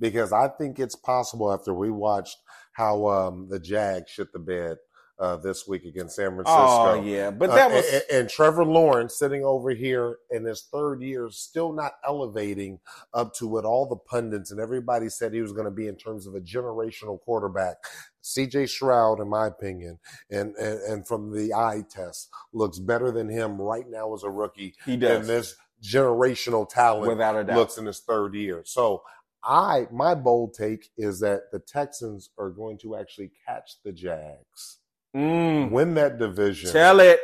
because 0.00 0.32
I 0.32 0.48
think 0.48 0.78
it's 0.78 0.96
possible 0.96 1.52
after 1.52 1.74
we 1.74 1.90
watched 1.90 2.38
how 2.72 3.08
um, 3.08 3.48
the 3.48 3.58
Jag 3.58 4.08
shit 4.08 4.32
the 4.32 4.38
bed 4.38 4.76
uh, 5.18 5.36
this 5.36 5.66
week 5.66 5.84
against 5.84 6.14
San 6.16 6.30
Francisco. 6.36 6.52
Oh 6.52 7.02
yeah, 7.04 7.30
but 7.32 7.50
that 7.50 7.72
Uh, 7.72 7.74
was 7.76 7.92
and, 7.92 8.02
and 8.12 8.28
Trevor 8.30 8.64
Lawrence 8.64 9.18
sitting 9.18 9.44
over 9.44 9.70
here 9.70 10.18
in 10.30 10.44
his 10.44 10.62
third 10.72 11.02
year, 11.02 11.28
still 11.30 11.72
not 11.72 11.94
elevating 12.06 12.78
up 13.12 13.34
to 13.34 13.48
what 13.48 13.64
all 13.64 13.88
the 13.88 13.96
pundits 13.96 14.52
and 14.52 14.60
everybody 14.60 15.08
said 15.08 15.32
he 15.32 15.42
was 15.42 15.52
going 15.52 15.64
to 15.64 15.72
be 15.72 15.88
in 15.88 15.96
terms 15.96 16.26
of 16.26 16.34
a 16.36 16.40
generational 16.40 17.20
quarterback. 17.20 17.76
CJ 18.22 18.68
Stroud, 18.68 19.20
in 19.20 19.28
my 19.28 19.46
opinion, 19.48 19.98
and, 20.30 20.54
and 20.56 20.80
and 20.82 21.08
from 21.08 21.32
the 21.32 21.52
eye 21.54 21.82
test, 21.90 22.28
looks 22.52 22.78
better 22.78 23.10
than 23.10 23.28
him 23.28 23.60
right 23.60 23.88
now 23.88 24.14
as 24.14 24.22
a 24.22 24.30
rookie. 24.30 24.74
he 24.84 24.92
And 24.92 25.00
does 25.00 25.26
this 25.26 25.56
generational 25.82 26.68
talent 26.68 27.08
without 27.08 27.36
a 27.36 27.44
doubt. 27.44 27.56
looks 27.56 27.78
in 27.78 27.86
his 27.86 28.00
third 28.00 28.34
year. 28.34 28.62
So 28.64 29.02
I 29.48 29.86
my 29.90 30.14
bold 30.14 30.52
take 30.54 30.90
is 30.98 31.18
that 31.20 31.50
the 31.52 31.58
Texans 31.58 32.30
are 32.38 32.50
going 32.50 32.78
to 32.82 32.96
actually 32.96 33.32
catch 33.46 33.76
the 33.84 33.92
Jags, 33.92 34.78
Mm, 35.16 35.70
win 35.70 35.94
that 35.94 36.18
division, 36.18 36.70
tell 36.70 37.00
it. 37.00 37.18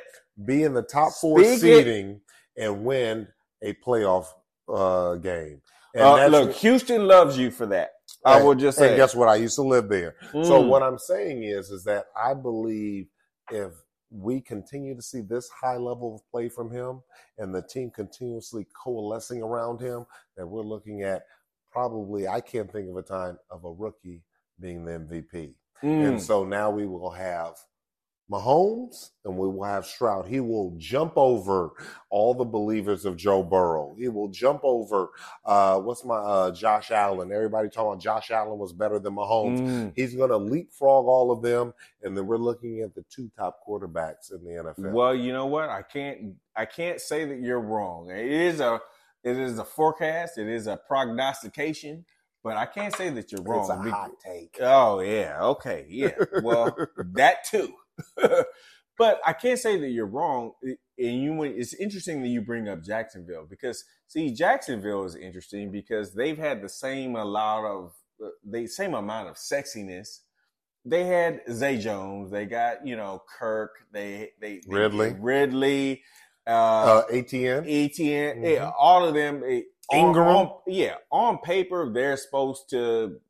be 0.44 0.62
in 0.62 0.72
the 0.72 0.82
top 0.82 1.12
four 1.20 1.44
Speak 1.44 1.56
it. 1.56 1.60
seeding, 1.60 2.20
and 2.56 2.84
win 2.84 3.28
a 3.62 3.74
playoff 3.86 4.26
uh, 4.72 5.16
game. 5.16 5.60
And 5.94 6.04
Uh, 6.06 6.26
look, 6.28 6.52
Houston 6.54 7.06
loves 7.06 7.36
you 7.36 7.50
for 7.50 7.66
that. 7.66 7.90
I 8.24 8.36
and- 8.38 8.46
will 8.46 8.54
just 8.54 8.78
And 8.78 8.92
say. 8.92 8.96
guess 8.96 9.14
what? 9.14 9.28
I 9.28 9.36
used 9.36 9.56
to 9.56 9.62
live 9.62 9.88
there. 9.90 10.16
So 10.32 10.62
Mm. 10.62 10.68
what 10.68 10.82
I'm 10.82 10.98
saying 10.98 11.44
is, 11.44 11.70
is 11.70 11.84
that 11.84 12.06
I 12.16 12.32
believe 12.34 13.06
if 13.50 13.72
we 14.10 14.40
continue 14.40 14.94
to 14.94 15.02
see 15.02 15.20
this 15.20 15.48
high 15.50 15.76
level 15.76 16.14
of 16.14 16.30
play 16.30 16.48
from 16.48 16.70
him, 16.70 17.02
and 17.36 17.54
the 17.54 17.62
team 17.62 17.90
continuously 17.90 18.66
coalescing 18.82 19.42
around 19.42 19.80
him, 19.80 20.06
that 20.36 20.46
we're 20.46 20.62
looking 20.62 21.02
at 21.02 21.26
probably 21.74 22.28
I 22.28 22.40
can't 22.40 22.70
think 22.70 22.88
of 22.88 22.96
a 22.96 23.02
time 23.02 23.36
of 23.50 23.64
a 23.64 23.70
rookie 23.70 24.22
being 24.60 24.84
the 24.84 24.92
MVP. 24.92 25.54
Mm. 25.82 26.08
And 26.08 26.22
so 26.22 26.44
now 26.44 26.70
we 26.70 26.86
will 26.86 27.10
have 27.10 27.56
Mahomes 28.30 29.10
and 29.24 29.36
we 29.36 29.48
will 29.48 29.64
have 29.64 29.84
Stroud. 29.84 30.26
He 30.26 30.38
will 30.38 30.74
jump 30.78 31.14
over 31.16 31.72
all 32.10 32.32
the 32.32 32.44
believers 32.44 33.04
of 33.04 33.16
Joe 33.16 33.42
Burrow. 33.42 33.94
He 33.98 34.08
will 34.08 34.28
jump 34.28 34.60
over 34.62 35.10
uh 35.44 35.80
what's 35.80 36.04
my 36.04 36.14
uh 36.14 36.50
Josh 36.52 36.92
Allen. 36.92 37.32
Everybody 37.32 37.68
talking 37.68 37.92
about 37.92 38.02
Josh 38.02 38.30
Allen 38.30 38.58
was 38.58 38.72
better 38.72 39.00
than 39.00 39.16
Mahomes. 39.16 39.60
Mm. 39.60 39.92
He's 39.96 40.14
gonna 40.14 40.38
leapfrog 40.38 41.06
all 41.06 41.32
of 41.32 41.42
them, 41.42 41.74
and 42.02 42.16
then 42.16 42.26
we're 42.26 42.38
looking 42.38 42.80
at 42.80 42.94
the 42.94 43.04
two 43.10 43.30
top 43.36 43.58
quarterbacks 43.68 44.32
in 44.32 44.44
the 44.44 44.62
NFL. 44.62 44.92
Well, 44.92 45.14
you 45.14 45.32
know 45.32 45.46
what? 45.46 45.68
I 45.68 45.82
can't. 45.82 46.36
I 46.56 46.66
can't 46.66 47.00
say 47.00 47.24
that 47.24 47.40
you're 47.40 47.60
wrong. 47.60 48.10
It 48.10 48.30
is 48.30 48.60
a. 48.60 48.80
It 49.24 49.38
is 49.38 49.58
a 49.58 49.64
forecast. 49.64 50.38
It 50.38 50.48
is 50.48 50.66
a 50.66 50.76
prognostication. 50.76 52.04
But 52.44 52.58
I 52.58 52.66
can't 52.66 52.94
say 52.94 53.08
that 53.08 53.32
you're 53.32 53.42
wrong. 53.42 53.60
it's 53.60 53.70
a 53.70 53.82
Be- 53.82 53.90
hot 53.90 54.10
take. 54.24 54.58
Oh 54.60 55.00
yeah. 55.00 55.38
Okay. 55.40 55.86
Yeah. 55.88 56.12
Well, 56.42 56.76
that 57.14 57.44
too. 57.44 57.72
but 58.98 59.20
I 59.26 59.32
can't 59.32 59.58
say 59.58 59.80
that 59.80 59.88
you're 59.88 60.06
wrong. 60.06 60.52
And 60.62 61.22
you, 61.22 61.42
it's 61.42 61.74
interesting 61.74 62.20
that 62.22 62.28
you 62.28 62.42
bring 62.42 62.68
up 62.68 62.84
Jacksonville 62.84 63.46
because 63.48 63.82
see, 64.08 64.30
Jacksonville 64.30 65.04
is 65.04 65.16
interesting 65.16 65.72
because 65.72 66.14
they've 66.14 66.36
had 66.36 66.60
the 66.60 66.68
same 66.68 67.16
a 67.16 67.24
lot 67.24 67.64
of 67.64 67.92
uh, 68.22 68.28
the 68.44 68.66
same 68.66 68.92
amount 68.92 69.28
of 69.30 69.36
sexiness. 69.36 70.20
They 70.84 71.04
had 71.04 71.40
Zay 71.50 71.78
Jones. 71.78 72.30
They 72.30 72.44
got 72.44 72.86
you 72.86 72.94
know 72.94 73.22
Kirk. 73.38 73.70
They 73.90 74.32
they, 74.38 74.60
they 74.60 74.68
Ridley. 74.68 75.16
Ridley. 75.18 76.02
Uh, 76.46 76.50
Uh, 76.50 77.02
ATN. 77.10 77.64
ETN, 77.66 78.36
Mhm. 78.42 78.54
yeah, 78.54 78.70
all 78.78 79.06
of 79.06 79.14
them. 79.14 79.42
eh, 79.46 79.62
on- 79.90 79.98
Ingram. 79.98 80.28
on- 80.36 80.52
yeah, 80.66 80.94
on 81.10 81.38
paper 81.38 81.90
they're 81.92 82.16
supposed 82.16 82.70
to. 82.70 83.20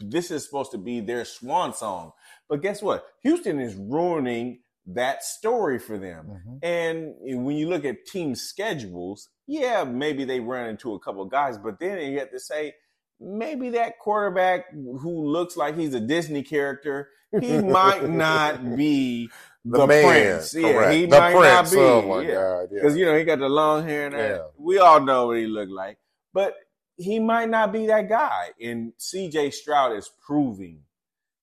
This 0.00 0.30
is 0.30 0.44
supposed 0.44 0.70
to 0.72 0.78
be 0.78 1.00
their 1.00 1.24
swan 1.24 1.72
song, 1.74 2.12
but 2.48 2.60
guess 2.62 2.82
what? 2.82 3.04
Houston 3.22 3.60
is 3.60 3.74
ruining 3.76 4.60
that 4.86 5.22
story 5.22 5.78
for 5.78 5.96
them. 5.98 6.26
Mm-hmm. 6.26 6.56
And 6.64 7.44
when 7.44 7.56
you 7.56 7.68
look 7.68 7.84
at 7.84 8.04
team 8.06 8.34
schedules, 8.34 9.28
yeah, 9.46 9.84
maybe 9.84 10.24
they 10.24 10.40
run 10.40 10.68
into 10.70 10.92
a 10.94 10.98
couple 10.98 11.22
of 11.22 11.30
guys, 11.30 11.56
but 11.56 11.78
then 11.78 11.98
you 12.12 12.18
have 12.18 12.30
to 12.32 12.40
say 12.40 12.74
maybe 13.20 13.70
that 13.70 14.00
quarterback 14.00 14.72
who 14.72 15.24
looks 15.28 15.56
like 15.56 15.76
he's 15.76 15.94
a 15.94 16.00
Disney 16.00 16.42
character, 16.42 17.10
he 17.40 17.58
might 17.62 18.08
not 18.10 18.74
be 18.76 19.30
The, 19.64 19.78
the, 19.78 19.86
man, 19.86 20.04
prince. 20.34 20.54
Yeah, 20.54 20.72
correct. 20.72 20.92
he 20.94 21.06
the 21.06 21.18
might 21.18 21.32
prince. 21.34 21.72
not 21.72 21.78
be. 21.78 21.80
Oh 21.80 22.02
my 22.02 22.22
yeah. 22.22 22.34
god! 22.34 22.68
Because 22.72 22.96
Yeah. 22.96 23.00
you 23.00 23.06
know 23.12 23.18
he 23.18 23.24
got 23.24 23.38
the 23.38 23.48
long 23.48 23.84
hair 23.86 24.06
and. 24.06 24.14
Yeah. 24.16 24.38
We 24.58 24.78
all 24.78 25.00
know 25.00 25.28
what 25.28 25.36
he 25.38 25.46
looked 25.46 25.70
like, 25.72 25.98
but 26.34 26.54
he 26.96 27.18
might 27.20 27.48
not 27.48 27.72
be 27.72 27.86
that 27.86 28.08
guy. 28.08 28.50
And 28.60 28.92
C.J. 28.98 29.50
Stroud 29.52 29.96
is 29.96 30.10
proving 30.24 30.80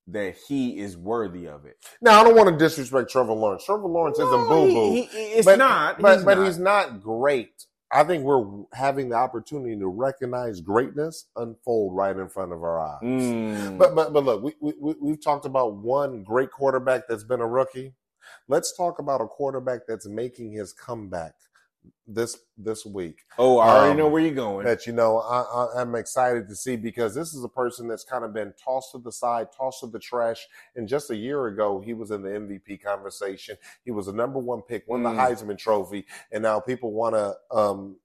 that 0.07 0.35
he 0.47 0.79
is 0.79 0.97
worthy 0.97 1.47
of 1.47 1.65
it. 1.65 1.77
Now 2.01 2.19
I 2.19 2.23
don't 2.23 2.35
want 2.35 2.49
to 2.49 2.57
disrespect 2.57 3.09
Trevor 3.11 3.33
Lawrence. 3.33 3.63
Trevor 3.65 3.87
Lawrence 3.87 4.17
isn't 4.19 4.47
boo 4.49 4.67
boo. 4.73 5.07
It's 5.13 5.45
but, 5.45 5.57
not. 5.59 6.01
but 6.01 6.15
he's 6.15 6.25
but 6.25 6.37
not. 6.39 6.45
he's 6.45 6.57
not 6.59 7.01
great. 7.01 7.65
I 7.91 8.03
think 8.03 8.23
we're 8.23 8.45
having 8.73 9.09
the 9.09 9.15
opportunity 9.15 9.75
to 9.79 9.87
recognize 9.87 10.61
greatness 10.61 11.25
unfold 11.35 11.95
right 11.95 12.15
in 12.15 12.27
front 12.29 12.53
of 12.53 12.61
our 12.63 12.79
eyes. 12.79 12.99
Mm. 13.01 13.77
But 13.77 13.95
but 13.95 14.11
but 14.13 14.23
look, 14.25 14.43
we 14.43 14.53
we- 14.59 14.95
we've 15.01 15.23
talked 15.23 15.45
about 15.45 15.75
one 15.75 16.23
great 16.23 16.51
quarterback 16.51 17.07
that's 17.07 17.23
been 17.23 17.39
a 17.41 17.47
rookie. 17.47 17.93
Let's 18.47 18.75
talk 18.75 18.99
about 18.99 19.21
a 19.21 19.25
quarterback 19.27 19.81
that's 19.87 20.07
making 20.07 20.51
his 20.51 20.73
comeback 20.73 21.33
this 22.05 22.37
this 22.57 22.85
week. 22.85 23.21
oh, 23.37 23.57
I 23.59 23.69
already 23.69 23.91
um, 23.91 23.97
know 23.97 24.07
where 24.09 24.21
you're 24.21 24.33
going. 24.35 24.65
That 24.65 24.85
you 24.85 24.91
know 24.93 25.19
I, 25.19 25.41
I, 25.41 25.81
I'm 25.81 25.95
excited 25.95 26.47
to 26.49 26.55
see 26.55 26.75
because 26.75 27.15
this 27.15 27.33
is 27.33 27.43
a 27.43 27.49
person 27.49 27.87
that's 27.87 28.03
kind 28.03 28.25
of 28.25 28.33
been 28.33 28.53
tossed 28.63 28.91
to 28.91 28.97
the 28.99 29.11
side, 29.11 29.47
tossed 29.55 29.79
to 29.81 29.87
the 29.87 29.99
trash. 29.99 30.45
And 30.75 30.87
just 30.87 31.09
a 31.09 31.15
year 31.15 31.47
ago, 31.47 31.79
he 31.79 31.93
was 31.93 32.11
in 32.11 32.21
the 32.21 32.29
MVP 32.29 32.83
conversation. 32.83 33.57
He 33.85 33.91
was 33.91 34.07
a 34.07 34.13
number 34.13 34.39
one 34.39 34.61
pick, 34.61 34.87
won 34.87 35.03
the 35.03 35.09
Mm. 35.09 35.17
Heisman 35.17 35.57
Trophy, 35.57 36.05
and 36.31 36.43
now 36.43 36.59
people 36.59 36.91
want 36.91 37.15
to 37.15 37.35
um, 37.55 37.95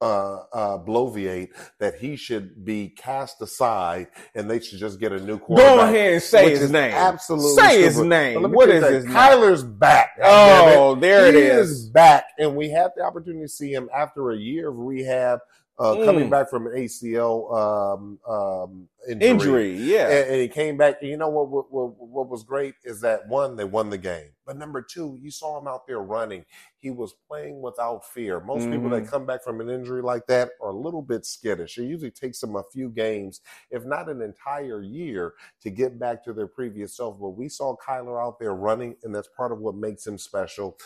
uh, 0.00 0.42
uh, 0.52 0.78
bloviate 0.78 1.48
that 1.78 1.96
he 1.96 2.16
should 2.16 2.64
be 2.64 2.88
cast 2.90 3.40
aside 3.40 4.08
and 4.34 4.50
they 4.50 4.60
should 4.60 4.78
just 4.78 5.00
get 5.00 5.12
a 5.12 5.20
new 5.20 5.38
quarterback. 5.38 5.76
Go 5.76 5.80
ahead 5.84 6.12
and 6.14 6.22
say 6.22 6.50
his 6.50 6.70
name. 6.70 6.92
Absolutely, 6.92 7.62
Say 7.62 7.82
his 7.82 7.98
name. 8.00 8.34
But 8.34 8.42
let 8.42 8.50
me 8.50 8.56
What 8.56 8.68
is 8.70 8.82
that 8.82 8.92
his 8.92 9.04
name? 9.06 9.14
Kyler's 9.14 9.62
back. 9.64 10.10
Oh, 10.22 10.94
there 10.94 11.26
it 11.26 11.34
he 11.34 11.40
is. 11.40 11.88
back, 11.88 12.24
and 12.38 12.54
we 12.56 12.68
had 12.70 12.90
the 12.96 13.02
opportunity 13.02 13.44
to 13.44 13.48
see 13.48 13.72
him 13.72 13.88
after 13.94 14.30
a 14.30 14.36
year 14.36 14.68
of 14.68 14.76
rehab, 14.78 15.40
uh, 15.78 15.96
coming 16.04 16.26
Mm. 16.26 16.30
back 16.30 16.48
from 16.50 16.66
an 16.68 16.72
ACL 16.76 17.52
um, 17.54 18.18
um, 18.28 18.88
injury. 19.08 19.28
Injury, 19.28 19.74
yeah. 19.76 20.08
And, 20.08 20.30
and 20.30 20.40
he 20.42 20.48
came 20.48 20.76
back. 20.76 20.98
And 21.00 21.10
you 21.10 21.16
know 21.16 21.28
what, 21.28 21.48
what? 21.50 21.72
What 21.72 21.96
what 21.98 22.28
was 22.28 22.44
great 22.44 22.74
is 22.84 23.00
that 23.00 23.26
one, 23.28 23.56
they 23.56 23.64
won 23.64 23.90
the 23.90 23.98
game. 23.98 24.30
But 24.46 24.56
number 24.56 24.82
two, 24.82 25.18
you 25.20 25.30
saw 25.30 25.58
him 25.58 25.66
out 25.66 25.86
there 25.86 26.00
running. 26.00 26.44
He 26.78 26.90
was 26.90 27.14
playing 27.28 27.60
without 27.62 28.04
fear. 28.06 28.40
Most 28.40 28.70
people 28.70 28.88
that 28.90 29.04
Mhm. 29.04 29.08
come 29.08 29.26
back 29.26 29.42
from 29.42 29.60
an 29.60 29.68
injury 29.70 30.02
like 30.02 30.26
that 30.28 30.50
are 30.60 30.68
a 30.70 30.76
little 30.76 31.02
bit 31.02 31.24
skittish. 31.26 31.78
It 31.78 31.84
usually 31.84 32.10
takes 32.10 32.40
them 32.40 32.54
a 32.54 32.62
few 32.62 32.90
games, 32.90 33.40
if 33.70 33.84
not 33.84 34.08
an 34.10 34.20
entire 34.22 34.80
year, 34.82 35.34
to 35.62 35.70
get 35.70 35.98
back 35.98 36.22
to 36.24 36.32
their 36.32 36.46
previous 36.46 36.94
self. 36.96 37.18
But 37.18 37.30
we 37.30 37.48
saw 37.48 37.74
Kyler 37.76 38.22
out 38.22 38.38
there 38.38 38.54
running, 38.54 38.96
and 39.02 39.14
that's 39.14 39.28
part 39.36 39.50
of 39.50 39.58
what 39.60 39.74
makes 39.74 40.06
him 40.06 40.18
special. 40.18 40.76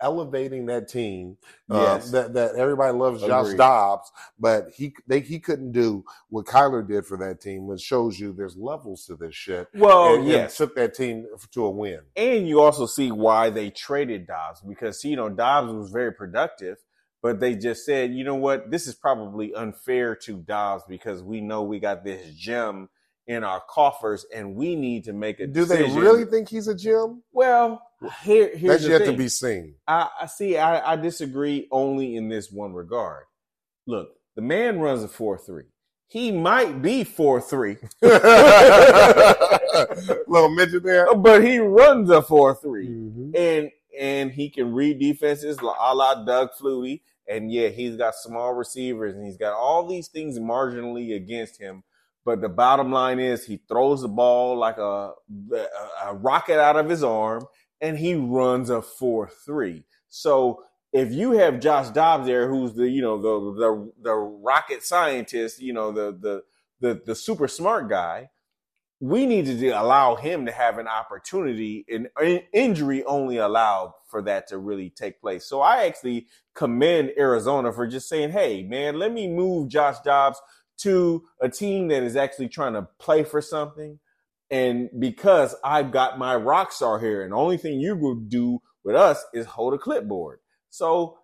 Elevating 0.00 0.66
that 0.66 0.88
team, 0.88 1.36
uh, 1.68 1.98
that 2.12 2.32
that 2.34 2.54
everybody 2.54 2.96
loves 2.96 3.20
Josh 3.20 3.54
Dobbs, 3.54 4.10
but 4.38 4.70
he 4.76 4.94
they, 5.06 5.20
he 5.20 5.40
couldn't 5.40 5.72
do 5.72 6.04
what 6.28 6.46
Kyler 6.46 6.86
did 6.86 7.04
for 7.04 7.16
that 7.18 7.40
team, 7.40 7.66
which 7.66 7.80
shows 7.80 8.18
you 8.20 8.32
there's 8.32 8.56
levels 8.56 9.06
to 9.06 9.16
this 9.16 9.34
shit. 9.34 9.68
well, 9.74 10.14
and, 10.14 10.28
and 10.30 10.50
took 10.50 10.76
that 10.76 10.94
team 10.94 11.26
to 11.52 11.64
a 11.64 11.70
win. 11.70 12.00
And 12.14 12.46
you 12.48 12.60
also 12.60 12.86
see 12.86 13.10
why 13.10 13.50
they 13.50 13.70
traded 13.70 14.26
Dobbs 14.26 14.60
because 14.60 15.02
you 15.02 15.16
know 15.16 15.28
Dobbs 15.28 15.72
was 15.72 15.90
very 15.90 16.12
productive, 16.12 16.76
but 17.22 17.40
they 17.40 17.56
just 17.56 17.84
said, 17.84 18.12
you 18.12 18.24
know 18.24 18.36
what, 18.36 18.70
this 18.70 18.86
is 18.86 18.94
probably 18.94 19.52
unfair 19.54 20.14
to 20.14 20.36
Dobbs 20.36 20.84
because 20.88 21.22
we 21.22 21.40
know 21.40 21.62
we 21.62 21.80
got 21.80 22.04
this 22.04 22.34
gem 22.34 22.88
in 23.26 23.44
our 23.44 23.60
coffers 23.68 24.24
and 24.34 24.54
we 24.54 24.74
need 24.74 25.04
to 25.04 25.12
make 25.12 25.38
a 25.38 25.46
Do 25.46 25.64
they 25.64 25.82
really 25.82 26.24
think 26.24 26.48
he's 26.48 26.66
a 26.66 26.74
gem? 26.74 27.22
Well, 27.32 27.82
here, 28.22 28.56
here's 28.56 28.82
That's 28.82 28.86
yet 28.86 29.02
thing. 29.02 29.12
to 29.12 29.16
be 29.18 29.28
seen. 29.28 29.74
I, 29.86 30.08
I 30.22 30.26
see. 30.26 30.56
I, 30.56 30.92
I 30.92 30.96
disagree 30.96 31.66
only 31.70 32.16
in 32.16 32.28
this 32.28 32.50
one 32.50 32.72
regard. 32.72 33.24
Look, 33.86 34.10
the 34.36 34.42
man 34.42 34.78
runs 34.78 35.02
a 35.02 35.08
four 35.08 35.36
three. 35.38 35.64
He 36.06 36.32
might 36.32 36.80
be 36.80 37.04
four 37.04 37.40
three, 37.40 37.76
Little 38.02 38.14
midget 40.54 40.82
there. 40.82 41.12
but 41.16 41.44
he 41.44 41.58
runs 41.58 42.08
a 42.10 42.22
four 42.22 42.54
three. 42.54 42.88
Mhm. 42.88 43.36
and 43.36 43.70
and 43.98 44.30
he 44.30 44.48
can 44.48 44.72
read 44.72 45.00
defenses 45.00 45.58
a 45.58 45.64
la 45.64 46.24
Doug 46.24 46.50
Flutie. 46.60 47.02
And 47.28 47.52
yeah, 47.52 47.68
he's 47.68 47.96
got 47.96 48.14
small 48.14 48.54
receivers 48.54 49.14
and 49.14 49.26
he's 49.26 49.36
got 49.36 49.52
all 49.52 49.86
these 49.86 50.08
things 50.08 50.38
marginally 50.38 51.14
against 51.16 51.60
him. 51.60 51.82
But 52.24 52.40
the 52.40 52.48
bottom 52.48 52.90
line 52.92 53.18
is 53.20 53.44
he 53.44 53.60
throws 53.68 54.00
the 54.02 54.08
ball 54.08 54.56
like 54.56 54.78
a, 54.78 55.12
a 56.04 56.14
rocket 56.14 56.58
out 56.60 56.76
of 56.76 56.88
his 56.88 57.02
arm 57.02 57.44
and 57.80 57.98
he 57.98 58.14
runs 58.14 58.70
a 58.70 58.82
4 58.82 59.28
3. 59.28 59.84
So 60.08 60.64
if 60.92 61.12
you 61.12 61.32
have 61.32 61.60
Josh 61.60 61.88
Dobbs 61.90 62.26
there, 62.26 62.48
who's 62.48 62.74
the, 62.74 62.88
you 62.88 63.02
know, 63.02 63.20
the, 63.20 63.60
the, 63.60 63.92
the 64.02 64.14
rocket 64.14 64.82
scientist, 64.82 65.60
you 65.60 65.72
know, 65.72 65.92
the, 65.92 66.16
the, 66.18 66.42
the, 66.80 67.02
the 67.04 67.14
super 67.14 67.48
smart 67.48 67.88
guy, 67.88 68.30
we 69.00 69.26
need 69.26 69.46
to 69.46 69.68
allow 69.70 70.16
him 70.16 70.46
to 70.46 70.52
have 70.52 70.78
an 70.78 70.88
opportunity 70.88 71.84
and 71.88 72.08
injury 72.52 73.04
only 73.04 73.36
allowed 73.36 73.92
for 74.08 74.22
that 74.22 74.48
to 74.48 74.58
really 74.58 74.90
take 74.90 75.20
place. 75.20 75.44
So 75.44 75.60
I 75.60 75.86
actually 75.86 76.26
commend 76.54 77.12
Arizona 77.16 77.72
for 77.72 77.86
just 77.86 78.08
saying, 78.08 78.30
Hey 78.30 78.64
man, 78.64 78.98
let 78.98 79.12
me 79.12 79.28
move 79.28 79.68
Josh 79.68 80.00
Dobbs 80.00 80.40
to 80.78 81.24
a 81.40 81.48
team 81.48 81.88
that 81.88 82.02
is 82.02 82.16
actually 82.16 82.48
trying 82.48 82.72
to 82.72 82.88
play 82.98 83.22
for 83.22 83.40
something. 83.40 84.00
And 84.50 84.88
because 84.98 85.54
I've 85.62 85.90
got 85.90 86.18
my 86.18 86.34
rock 86.36 86.72
star 86.72 86.98
here 86.98 87.22
and 87.22 87.32
the 87.32 87.36
only 87.36 87.58
thing 87.58 87.80
you 87.80 87.96
will 87.96 88.14
do 88.14 88.60
with 88.84 88.96
us 88.96 89.22
is 89.34 89.46
hold 89.46 89.74
a 89.74 89.78
clipboard. 89.78 90.38
So 90.70 91.18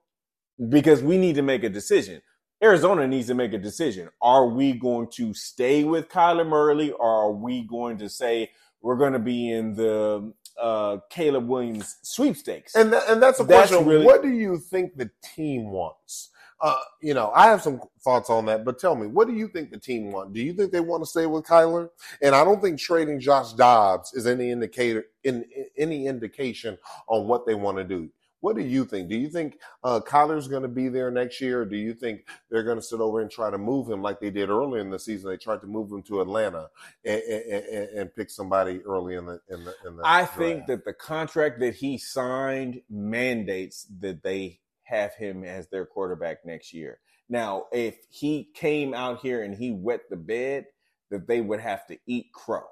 because 0.68 1.02
we 1.02 1.18
need 1.18 1.34
to 1.36 1.42
make 1.42 1.64
a 1.64 1.68
decision. 1.68 2.20
Arizona 2.62 3.06
needs 3.06 3.26
to 3.26 3.34
make 3.34 3.52
a 3.52 3.58
decision. 3.58 4.08
Are 4.22 4.46
we 4.46 4.72
going 4.72 5.08
to 5.14 5.34
stay 5.34 5.84
with 5.84 6.08
Kyler 6.08 6.46
Murray 6.46 6.92
or 6.92 7.08
are 7.24 7.32
we 7.32 7.62
going 7.62 7.98
to 7.98 8.08
say 8.08 8.50
we're 8.80 8.96
going 8.96 9.12
to 9.12 9.18
be 9.18 9.50
in 9.50 9.74
the 9.74 10.32
uh, 10.60 10.98
Caleb 11.10 11.48
Williams 11.48 11.96
sweepstakes? 12.02 12.74
And, 12.74 12.92
th- 12.92 13.02
and 13.08 13.22
that's 13.22 13.40
a 13.40 13.44
That's 13.44 13.70
question. 13.70 13.86
really- 13.88 14.06
what 14.06 14.22
do 14.22 14.28
you 14.30 14.58
think 14.58 14.96
the 14.96 15.10
team 15.34 15.70
wants? 15.70 16.30
Uh, 16.64 16.74
you 17.02 17.12
know, 17.12 17.30
I 17.34 17.48
have 17.48 17.60
some 17.60 17.78
thoughts 18.00 18.30
on 18.30 18.46
that, 18.46 18.64
but 18.64 18.78
tell 18.78 18.94
me, 18.94 19.06
what 19.06 19.28
do 19.28 19.34
you 19.34 19.48
think 19.48 19.70
the 19.70 19.78
team 19.78 20.10
want? 20.10 20.32
Do 20.32 20.40
you 20.40 20.54
think 20.54 20.72
they 20.72 20.80
want 20.80 21.02
to 21.02 21.06
stay 21.06 21.26
with 21.26 21.44
Kyler? 21.44 21.90
And 22.22 22.34
I 22.34 22.42
don't 22.42 22.62
think 22.62 22.80
trading 22.80 23.20
Josh 23.20 23.52
Dobbs 23.52 24.14
is 24.14 24.26
any 24.26 24.50
indicator 24.50 25.04
in, 25.24 25.44
in 25.54 25.66
any 25.76 26.06
indication 26.06 26.78
on 27.06 27.28
what 27.28 27.44
they 27.44 27.54
want 27.54 27.76
to 27.76 27.84
do. 27.84 28.08
What 28.40 28.56
do 28.56 28.62
you 28.62 28.86
think? 28.86 29.10
Do 29.10 29.16
you 29.16 29.28
think 29.28 29.58
uh, 29.82 30.00
Kyler's 30.06 30.48
going 30.48 30.62
to 30.62 30.68
be 30.68 30.88
there 30.88 31.10
next 31.10 31.38
year, 31.38 31.60
or 31.60 31.64
do 31.66 31.76
you 31.76 31.92
think 31.92 32.26
they're 32.50 32.62
going 32.62 32.78
to 32.78 32.82
sit 32.82 33.00
over 33.00 33.20
and 33.20 33.30
try 33.30 33.50
to 33.50 33.58
move 33.58 33.90
him 33.90 34.00
like 34.00 34.18
they 34.18 34.30
did 34.30 34.48
earlier 34.48 34.80
in 34.80 34.88
the 34.88 34.98
season? 34.98 35.28
They 35.28 35.36
tried 35.36 35.60
to 35.60 35.66
move 35.66 35.92
him 35.92 36.02
to 36.04 36.22
Atlanta 36.22 36.68
and, 37.04 37.22
and, 37.22 37.88
and, 37.90 38.14
pick 38.14 38.30
somebody 38.30 38.80
early 38.86 39.16
in 39.16 39.26
the 39.26 39.40
in 39.50 39.64
the. 39.64 39.74
In 39.86 39.96
the 39.96 40.02
I 40.02 40.24
think 40.24 40.66
that 40.66 40.86
the 40.86 40.94
contract 40.94 41.60
that 41.60 41.74
he 41.74 41.98
signed 41.98 42.80
mandates 42.88 43.86
that 44.00 44.22
they 44.22 44.60
have 44.84 45.14
him 45.14 45.44
as 45.44 45.68
their 45.68 45.86
quarterback 45.86 46.44
next 46.44 46.72
year. 46.72 47.00
Now, 47.28 47.64
if 47.72 47.96
he 48.10 48.50
came 48.54 48.94
out 48.94 49.20
here 49.20 49.42
and 49.42 49.54
he 49.54 49.72
wet 49.72 50.02
the 50.10 50.16
bed, 50.16 50.66
that 51.10 51.26
they 51.26 51.40
would 51.40 51.60
have 51.60 51.86
to 51.86 51.98
eat 52.06 52.26
crow 52.32 52.64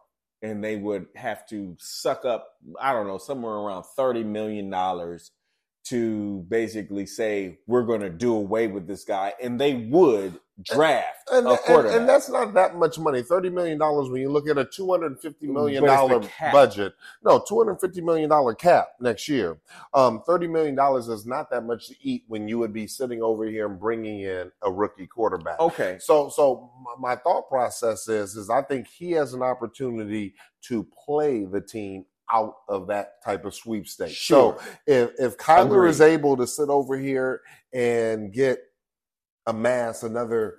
and 0.42 0.62
they 0.62 0.76
would 0.76 1.06
have 1.14 1.46
to 1.48 1.76
suck 1.78 2.24
up, 2.24 2.48
I 2.80 2.92
don't 2.92 3.06
know, 3.06 3.18
somewhere 3.18 3.54
around 3.54 3.84
$30 3.96 4.24
million 4.24 4.70
to 5.84 6.46
basically 6.48 7.06
say, 7.06 7.58
we're 7.66 7.84
going 7.84 8.00
to 8.00 8.10
do 8.10 8.34
away 8.34 8.66
with 8.66 8.86
this 8.86 9.04
guy. 9.04 9.34
And 9.42 9.60
they 9.60 9.74
would 9.74 10.38
draft 10.62 11.28
and, 11.32 11.46
a 11.46 11.50
and, 11.50 11.58
quarterback. 11.60 11.98
and 11.98 12.08
that's 12.08 12.28
not 12.28 12.52
that 12.54 12.76
much 12.76 12.98
money. 12.98 13.22
Thirty 13.22 13.48
million 13.50 13.78
dollars 13.78 14.10
when 14.10 14.20
you 14.20 14.30
look 14.30 14.48
at 14.48 14.58
a 14.58 14.64
two 14.64 14.90
hundred 14.90 15.12
and 15.12 15.20
fifty 15.20 15.46
million 15.46 15.84
dollar 15.84 16.20
budget. 16.52 16.94
No, 17.24 17.42
two 17.46 17.58
hundred 17.58 17.80
fifty 17.80 18.00
million 18.00 18.28
dollar 18.28 18.54
cap 18.54 18.88
next 19.00 19.28
year. 19.28 19.58
Um, 19.94 20.22
Thirty 20.26 20.46
million 20.46 20.74
dollars 20.74 21.08
is 21.08 21.26
not 21.26 21.50
that 21.50 21.64
much 21.64 21.88
to 21.88 21.94
eat 22.02 22.24
when 22.28 22.48
you 22.48 22.58
would 22.58 22.72
be 22.72 22.86
sitting 22.86 23.22
over 23.22 23.44
here 23.46 23.66
and 23.66 23.80
bringing 23.80 24.20
in 24.20 24.52
a 24.62 24.70
rookie 24.70 25.06
quarterback. 25.06 25.58
okay. 25.60 25.96
So, 26.00 26.28
so 26.28 26.70
my- 26.98 27.12
my 27.12 27.16
thought 27.16 27.48
process 27.48 28.06
is, 28.08 28.36
is 28.36 28.48
I 28.50 28.62
think 28.62 28.86
he 28.86 29.12
has 29.12 29.34
an 29.34 29.42
opportunity 29.42 30.34
to 30.62 30.84
play 31.04 31.44
the 31.44 31.60
team 31.60 32.04
out 32.32 32.56
of 32.68 32.86
that 32.86 33.22
type 33.24 33.44
of 33.44 33.54
sweepstakes. 33.54 34.12
Sure. 34.12 34.56
So, 34.58 34.64
if 34.86 35.10
if 35.18 35.36
Kyler 35.38 35.66
Agreed. 35.66 35.90
is 35.90 36.00
able 36.00 36.36
to 36.36 36.46
sit 36.46 36.68
over 36.68 36.96
here 36.98 37.40
and 37.72 38.32
get 38.32 38.58
amass 39.46 40.02
another 40.02 40.56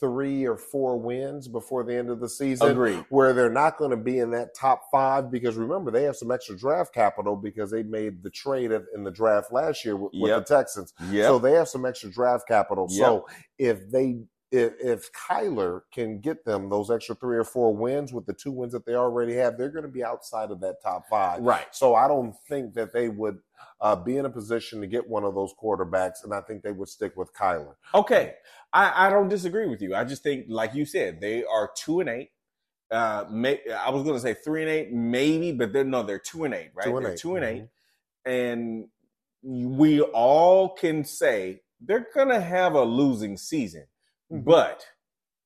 three 0.00 0.44
or 0.44 0.56
four 0.56 0.98
wins 0.98 1.46
before 1.48 1.84
the 1.84 1.94
end 1.94 2.10
of 2.10 2.20
the 2.20 2.28
season, 2.28 2.70
Agreed. 2.70 3.04
where 3.10 3.32
they're 3.32 3.50
not 3.50 3.76
going 3.78 3.90
to 3.90 3.96
be 3.96 4.18
in 4.18 4.30
that 4.30 4.54
top 4.54 4.82
five 4.90 5.30
because 5.30 5.56
remember 5.56 5.90
they 5.90 6.02
have 6.02 6.16
some 6.16 6.30
extra 6.30 6.56
draft 6.56 6.92
capital 6.92 7.36
because 7.36 7.70
they 7.70 7.82
made 7.82 8.22
the 8.22 8.30
trade 8.30 8.72
in 8.94 9.04
the 9.04 9.10
draft 9.10 9.52
last 9.52 9.84
year 9.84 9.96
with, 9.96 10.12
with 10.14 10.30
the 10.30 10.54
Texans. 10.54 10.92
Yeah. 11.10 11.28
So 11.28 11.38
they 11.38 11.52
have 11.52 11.68
some 11.68 11.86
extra 11.86 12.10
draft 12.10 12.48
capital. 12.48 12.86
Yep. 12.90 12.98
So 12.98 13.26
if 13.58 13.90
they 13.90 14.18
if, 14.54 14.72
if 14.80 15.10
Kyler 15.12 15.80
can 15.92 16.20
get 16.20 16.44
them 16.44 16.68
those 16.68 16.90
extra 16.90 17.16
three 17.16 17.36
or 17.36 17.44
four 17.44 17.74
wins 17.74 18.12
with 18.12 18.24
the 18.26 18.32
two 18.32 18.52
wins 18.52 18.72
that 18.72 18.86
they 18.86 18.94
already 18.94 19.34
have, 19.34 19.58
they're 19.58 19.68
going 19.68 19.84
to 19.84 19.90
be 19.90 20.04
outside 20.04 20.52
of 20.52 20.60
that 20.60 20.76
top 20.82 21.08
five. 21.10 21.40
right. 21.40 21.66
So 21.72 21.94
I 21.94 22.06
don't 22.06 22.34
think 22.48 22.74
that 22.74 22.92
they 22.92 23.08
would 23.08 23.38
uh, 23.80 23.96
be 23.96 24.16
in 24.16 24.26
a 24.26 24.30
position 24.30 24.80
to 24.80 24.86
get 24.86 25.08
one 25.08 25.24
of 25.24 25.34
those 25.34 25.52
quarterbacks, 25.60 26.22
and 26.22 26.32
I 26.32 26.40
think 26.40 26.62
they 26.62 26.70
would 26.70 26.88
stick 26.88 27.16
with 27.16 27.34
Kyler. 27.34 27.74
Okay, 27.94 28.34
I, 28.72 29.06
I 29.06 29.10
don't 29.10 29.28
disagree 29.28 29.66
with 29.66 29.82
you. 29.82 29.94
I 29.94 30.04
just 30.04 30.22
think, 30.22 30.46
like 30.48 30.74
you 30.74 30.86
said, 30.86 31.20
they 31.20 31.44
are 31.44 31.70
two 31.76 31.98
and 32.00 32.08
eight. 32.08 32.30
Uh, 32.90 33.24
may, 33.30 33.60
I 33.76 33.90
was 33.90 34.04
going 34.04 34.14
to 34.14 34.20
say 34.20 34.34
three 34.34 34.62
and 34.62 34.70
eight, 34.70 34.92
maybe, 34.92 35.50
but 35.50 35.72
they're 35.72 35.84
no, 35.84 36.04
they're 36.04 36.20
two 36.20 36.44
and 36.44 36.54
eight, 36.54 36.70
right? 36.74 36.86
Two 36.86 36.96
and 36.96 37.04
they're 37.04 37.12
eight. 37.14 37.18
two 37.18 37.36
and 37.36 37.44
eight, 37.44 37.64
and 38.24 38.86
we 39.42 40.00
all 40.00 40.68
can 40.68 41.04
say 41.04 41.62
they're 41.80 42.06
going 42.14 42.28
to 42.28 42.40
have 42.40 42.74
a 42.74 42.84
losing 42.84 43.36
season. 43.36 43.86
Mhm. 44.34 44.44
But 44.44 44.86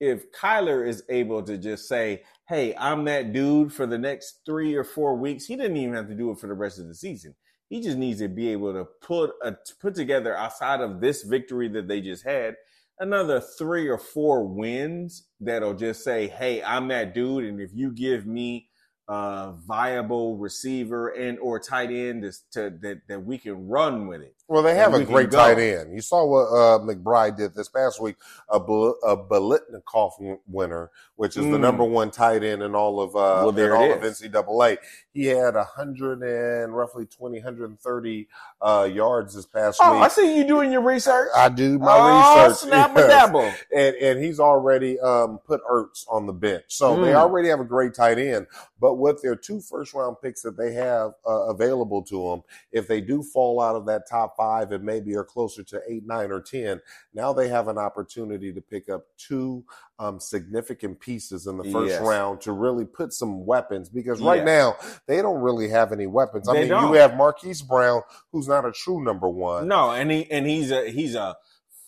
if 0.01 0.33
Kyler 0.33 0.87
is 0.87 1.05
able 1.11 1.43
to 1.45 1.59
just 1.59 1.89
say, 1.89 2.25
"Hey, 2.49 2.75
I'm 2.77 3.05
that 3.07 3.33
dude 3.33 3.73
for 3.73 3.87
the 3.87 3.99
next 3.99 4.43
three 4.47 4.75
or 4.75 4.85
four 4.85 5.17
weeks," 5.17 5.47
he 5.47 5.57
didn't 5.57 5.77
even 5.79 5.95
have 5.95 6.09
to 6.09 6.15
do 6.17 6.31
it 6.33 6.39
for 6.41 6.49
the 6.49 6.55
rest 6.55 6.79
of 6.81 6.89
the 6.89 6.95
season. 6.95 7.37
He 7.71 7.81
just 7.83 7.99
needs 7.99 8.21
to 8.21 8.29
be 8.29 8.49
able 8.51 8.73
to 8.75 8.87
put 9.03 9.33
a, 9.43 9.57
put 9.81 9.95
together 9.95 10.37
outside 10.37 10.81
of 10.81 11.01
this 11.01 11.23
victory 11.25 11.69
that 11.71 11.89
they 11.89 12.01
just 12.01 12.25
had 12.25 12.57
another 13.01 13.41
three 13.41 13.89
or 13.89 13.99
four 13.99 14.45
wins 14.45 15.29
that'll 15.41 15.75
just 15.75 16.05
say, 16.05 16.29
"Hey, 16.29 16.63
I'm 16.63 16.89
that 16.89 17.15
dude," 17.15 17.45
and 17.45 17.61
if 17.61 17.71
you 17.75 17.93
give 17.93 18.27
me 18.27 18.71
a 19.09 19.55
viable 19.67 20.39
receiver 20.39 21.09
and 21.09 21.39
or 21.41 21.61
tight 21.61 21.91
end 21.91 22.23
to, 22.23 22.33
to 22.53 22.79
that 22.83 23.03
that 23.09 23.21
we 23.25 23.39
can 23.39 23.69
run 23.69 24.07
with 24.09 24.23
it. 24.23 24.38
Well, 24.49 24.63
they 24.63 24.75
have 24.77 24.95
a 24.95 25.05
great 25.05 25.31
tight 25.31 25.59
end. 25.59 25.93
You 25.95 26.01
saw 26.01 26.25
what 26.25 26.45
uh, 26.47 26.79
McBride 26.79 27.37
did 27.37 27.55
this 27.55 27.69
past 27.69 28.01
week, 28.01 28.17
a, 28.49 28.59
Bel- 28.59 28.97
a 29.05 29.15
Biletnikoff 29.15 30.39
winner, 30.47 30.91
which 31.17 31.37
is 31.37 31.45
the 31.45 31.59
Mm. 31.59 31.61
number 31.61 31.85
one 31.85 32.11
tight 32.11 32.43
end 32.43 32.63
in 32.63 32.75
all 32.75 32.99
of 33.01 33.11
uh, 33.15 33.45
Well, 33.45 33.59
in 33.59 33.71
all 33.73 33.93
of. 33.93 34.01
NCAA. 34.01 34.79
He 35.13 35.27
had 35.27 35.55
a 35.55 35.65
hundred 35.65 36.23
and 36.23 36.75
roughly 36.75 37.05
20, 37.05 37.39
130 37.39 38.29
uh, 38.63 38.89
yards 38.91 39.35
this 39.35 39.45
past 39.45 39.81
week. 39.81 39.89
Oh, 39.89 39.95
week. 39.95 40.03
I 40.05 40.09
see 40.09 40.39
you 40.39 40.47
doing 40.47 40.73
your 40.73 40.81
research. 40.81 41.29
I 41.37 41.51
do 41.51 41.79
my 41.79 41.93
oh, 41.99 42.47
research. 42.47 42.59
snap 42.69 42.93
yes. 42.97 43.09
dabble. 43.09 43.53
and 43.75 43.97
and 43.97 44.25
he's 44.25 44.41
already 44.41 44.99
um, 45.01 45.39
put 45.45 45.61
Ertz 45.71 46.07
on 46.09 46.27
the 46.27 46.33
bench. 46.33 46.65
So 46.69 46.97
they 47.05 47.11
Mm. 47.13 47.17
already 47.17 47.49
have 47.49 47.61
a 47.61 47.65
great 47.65 47.93
tight 47.95 48.19
end. 48.19 48.47
But 48.81 48.95
with 48.95 49.21
their 49.21 49.35
two 49.37 49.61
first 49.61 49.93
round 49.93 50.17
picks 50.23 50.41
that 50.43 50.57
they 50.57 50.73
have 50.75 51.13
uh, 51.29 51.49
available 51.51 52.03
to 52.05 52.31
them, 52.31 52.43
if 52.73 52.87
they 52.89 53.01
do 53.03 53.23
fall 53.23 53.61
out 53.61 53.75
of 53.77 53.85
that 53.87 54.09
top 54.09 54.37
five 54.39 54.73
and 54.73 54.83
maybe 54.85 55.15
are 55.17 55.25
closer 55.25 55.63
to 55.65 55.83
eight, 55.89 56.07
nine, 56.07 56.31
or 56.31 56.41
ten, 56.41 56.81
now 57.13 57.33
they 57.35 57.49
have 57.49 57.69
an 57.69 57.77
opportunity 57.77 58.53
to 58.53 58.61
pick 58.63 58.89
up 58.89 59.05
two 59.19 59.65
um, 59.99 60.19
significant 60.21 61.01
pieces 61.01 61.47
in 61.47 61.59
the 61.59 61.65
first 61.65 61.91
Yes. 61.91 62.01
round 62.01 62.41
to 62.43 62.53
really 62.53 62.85
put 62.87 63.13
some 63.13 63.45
weapons. 63.45 63.89
Because 63.91 64.21
right 64.23 64.37
Yes. 64.39 64.47
now 64.47 64.77
they 65.07 65.21
don't 65.21 65.41
really 65.43 65.69
have 65.69 65.93
any 65.93 66.07
weapons. 66.07 66.49
I 66.49 66.53
They 66.55 66.61
mean, 66.61 66.69
don't. 66.69 66.89
you 66.89 66.95
have 66.95 67.17
Marquise 67.17 67.61
Brown, 67.61 68.03
who's 68.33 68.49
not 68.49 68.65
a 68.65 68.73
true 68.73 69.03
number 69.05 69.29
one. 69.29 69.69
No, 69.69 69.91
and 69.91 70.11
he 70.11 70.31
and 70.31 70.47
he's 70.47 70.71
a 70.71 70.89
he's 70.91 71.15
a 71.17 71.37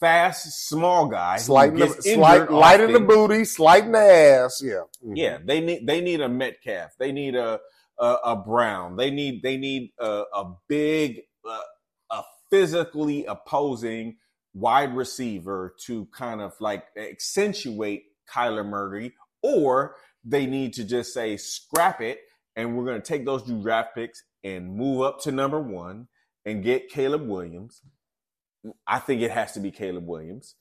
fast 0.01 0.67
small 0.69 1.07
guy. 1.09 1.37
Slight, 1.37 1.75
the, 1.77 1.89
slight, 1.89 2.51
light 2.51 2.81
in 2.81 2.93
the 2.93 3.01
booty, 3.01 3.45
slight 3.45 3.85
in 3.85 3.93
the 3.93 3.99
ass. 3.99 4.61
Yeah. 4.65 4.83
Mhm. 5.07 5.13
Yeah, 5.17 5.39
they 5.45 5.61
need 5.61 5.87
they 5.87 6.01
need 6.01 6.21
a 6.21 6.29
Metcalf. 6.29 6.97
They 6.99 7.13
need 7.13 7.37
a 7.37 7.61
a, 7.99 8.17
a 8.25 8.37
Brown. 8.37 8.97
They 8.97 9.11
need 9.11 9.43
they 9.43 9.57
need 9.59 9.93
a, 9.99 10.25
a 10.35 10.53
big 10.69 11.21
uh, 11.49 11.61
physically 12.51 13.25
opposing 13.27 14.17
wide 14.55 14.95
receiver 14.97 15.75
to 15.87 16.07
kind 16.07 16.41
of 16.41 16.53
like 16.61 16.85
accentuate 16.97 18.05
Kyler 18.29 18.67
Murray, 18.67 19.15
or 19.43 19.97
they 20.25 20.47
need 20.47 20.75
to 20.75 20.85
just 20.85 21.15
say 21.15 21.37
scrap 21.37 22.01
it 22.01 22.21
and 22.57 22.77
we're 22.77 22.85
going 22.85 23.01
to 23.01 23.07
take 23.07 23.25
those 23.25 23.43
two 23.45 23.63
draft 23.63 23.95
picks 23.95 24.23
and 24.45 24.75
move 24.77 25.03
up 25.03 25.21
to 25.23 25.33
number 25.33 25.61
one 25.61 26.09
and 26.45 26.65
get 26.65 26.89
Caleb 26.91 27.27
Williams. 27.27 27.83
I 28.87 28.99
think 28.99 29.23
it 29.23 29.31
has 29.31 29.53
to 29.53 29.61
be 29.61 29.71
Caleb 29.71 30.07
Williams 30.07 30.57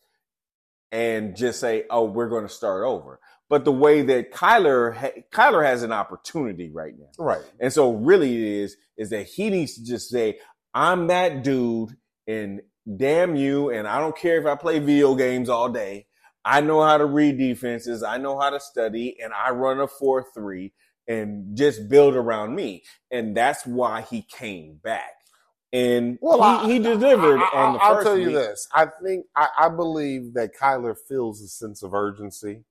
and 0.92 1.36
just 1.36 1.60
say, 1.60 1.84
"Oh, 1.90 2.06
we're 2.06 2.30
going 2.30 2.48
to 2.48 2.54
start 2.54 2.84
over." 2.86 3.20
But 3.50 3.66
the 3.66 3.72
way 3.72 4.02
that 4.04 4.32
Kyler 4.32 4.96
ha- 4.96 5.22
Kyler 5.32 5.66
has 5.66 5.84
an 5.84 5.92
opportunity 5.92 6.70
right 6.70 6.94
now, 6.98 7.10
Right. 7.18 7.42
and 7.60 7.74
so 7.74 7.94
really 7.94 8.36
it 8.36 8.44
is 8.64 8.78
is 8.98 9.10
that 9.10 9.24
he 9.28 9.50
needs 9.50 9.76
to 9.76 9.84
just 9.84 10.10
say, 10.10 10.40
"I'm 10.74 11.08
that 11.08 11.44
dude," 11.44 11.96
and 12.28 12.62
damn 12.98 13.36
you, 13.36 13.70
and 13.70 13.88
I 13.88 14.00
don't 14.00 14.18
care 14.18 14.40
if 14.40 14.46
I 14.46 14.56
play 14.56 14.80
video 14.80 15.16
games 15.16 15.50
all 15.50 15.70
day. 15.70 16.08
I 16.46 16.62
know 16.62 16.82
how 16.82 16.98
to 16.98 17.06
read 17.06 17.38
defenses. 17.38 18.02
I 18.04 18.18
know 18.18 18.40
how 18.40 18.50
to 18.50 18.60
study, 18.60 19.18
and 19.22 19.34
I 19.34 19.52
run 19.52 19.80
a 19.80 19.88
four 19.88 20.26
three 20.34 20.74
and 21.08 21.58
just 21.58 21.90
build 21.90 22.16
around 22.16 22.56
me. 22.56 22.84
And 23.12 23.36
that's 23.36 23.66
why 23.66 24.02
he 24.02 24.22
came 24.22 24.80
back. 24.84 25.12
And 25.74 26.18
Well, 26.22 26.42
I- 26.42 26.66
he, 26.66 26.74
he 26.74 26.80
delivered 26.80 27.40
I, 27.40 27.50
on 27.54 27.74
the 27.74 27.80
I'll 27.80 28.02
tell 28.04 28.18
you 28.18 28.28
week. 28.28 28.36
this. 28.36 28.68
I 28.74 28.88
think 29.04 29.26
I, 29.36 29.50
I 29.60 29.70
believe 29.70 30.34
that 30.36 30.56
Kyler 30.56 30.96
feels 31.08 31.42
a 31.42 31.48
sense 31.48 31.84
of 31.84 31.94
urgency 31.94 32.64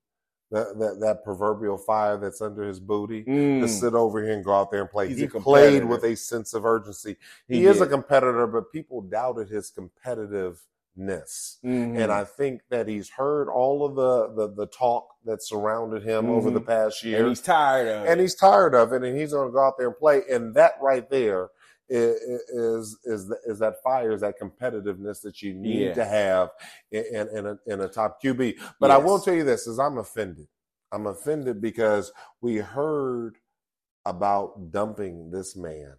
that, 0.50 0.78
that 0.78 1.00
that 1.00 1.24
proverbial 1.24 1.76
fire 1.76 2.16
that's 2.16 2.40
under 2.40 2.62
his 2.62 2.80
booty 2.80 3.24
to 3.24 3.30
Mm. 3.30 3.68
sit 3.68 3.94
over 3.94 4.22
here 4.22 4.32
and 4.32 4.44
go 4.44 4.54
out 4.54 4.70
there 4.70 4.80
and 4.80 4.90
play. 4.90 5.08
He's 5.08 5.18
he 5.18 5.26
played 5.26 5.84
with 5.84 6.04
a 6.04 6.16
sense 6.16 6.54
of 6.54 6.64
urgency. 6.64 7.16
He, 7.46 7.58
He 7.58 7.66
is 7.66 7.80
a 7.80 7.86
competitor, 7.86 8.46
but 8.46 8.72
people 8.72 9.02
doubted 9.02 9.48
his 9.50 9.70
competitiveness. 9.70 11.58
Mhm. 11.64 12.00
And 12.02 12.10
I 12.12 12.24
think 12.24 12.62
that 12.70 12.88
he's 12.88 13.10
heard 13.10 13.48
all 13.48 13.84
of 13.84 13.94
the 13.94 14.34
the, 14.34 14.54
the 14.54 14.66
talk 14.66 15.08
that 15.24 15.42
surrounded 15.42 16.02
him 16.02 16.30
over 16.30 16.50
the 16.50 16.60
Mhm. 16.60 16.66
past 16.66 17.04
year, 17.04 17.18
and 17.20 17.28
he's 17.28 17.40
tired 17.42 17.88
of 17.88 18.06
and 18.06 18.18
it. 18.18 18.22
he's 18.22 18.34
tired 18.34 18.74
of 18.74 18.92
it, 18.92 19.02
and 19.04 19.16
he's 19.16 19.32
going 19.32 19.48
to 19.48 19.52
go 19.52 19.60
out 19.60 19.76
there 19.78 19.88
and 19.88 19.98
play. 19.98 20.22
And 20.30 20.54
that 20.54 20.74
right 20.80 21.08
there 21.10 21.50
is 21.90 22.98
is 23.04 23.32
is 23.46 23.58
that 23.60 23.82
fire, 23.82 24.12
is 24.12 24.22
that 24.22 24.40
competitiveness 24.40 25.22
that 25.22 25.42
you 25.42 25.54
need 25.54 25.88
Yeah. 25.88 25.94
to 25.94 26.04
have 26.04 26.50
in 26.92 27.28
in, 27.36 27.46
a, 27.46 27.58
in 27.66 27.80
a 27.82 27.88
top 27.88 28.22
QB. 28.22 28.58
But 28.80 28.90
I 28.90 28.98
will 28.98 29.20
tell 29.20 29.34
you 29.34 29.44
this: 29.44 29.66
is 29.66 29.78
I'm 29.78 29.98
offended. 29.98 30.48
I'm 30.92 31.06
offended 31.06 31.60
because 31.60 32.12
we 32.40 32.56
heard 32.58 33.36
about 34.06 34.72
dumping 34.72 35.30
this 35.30 35.56
man 35.56 35.94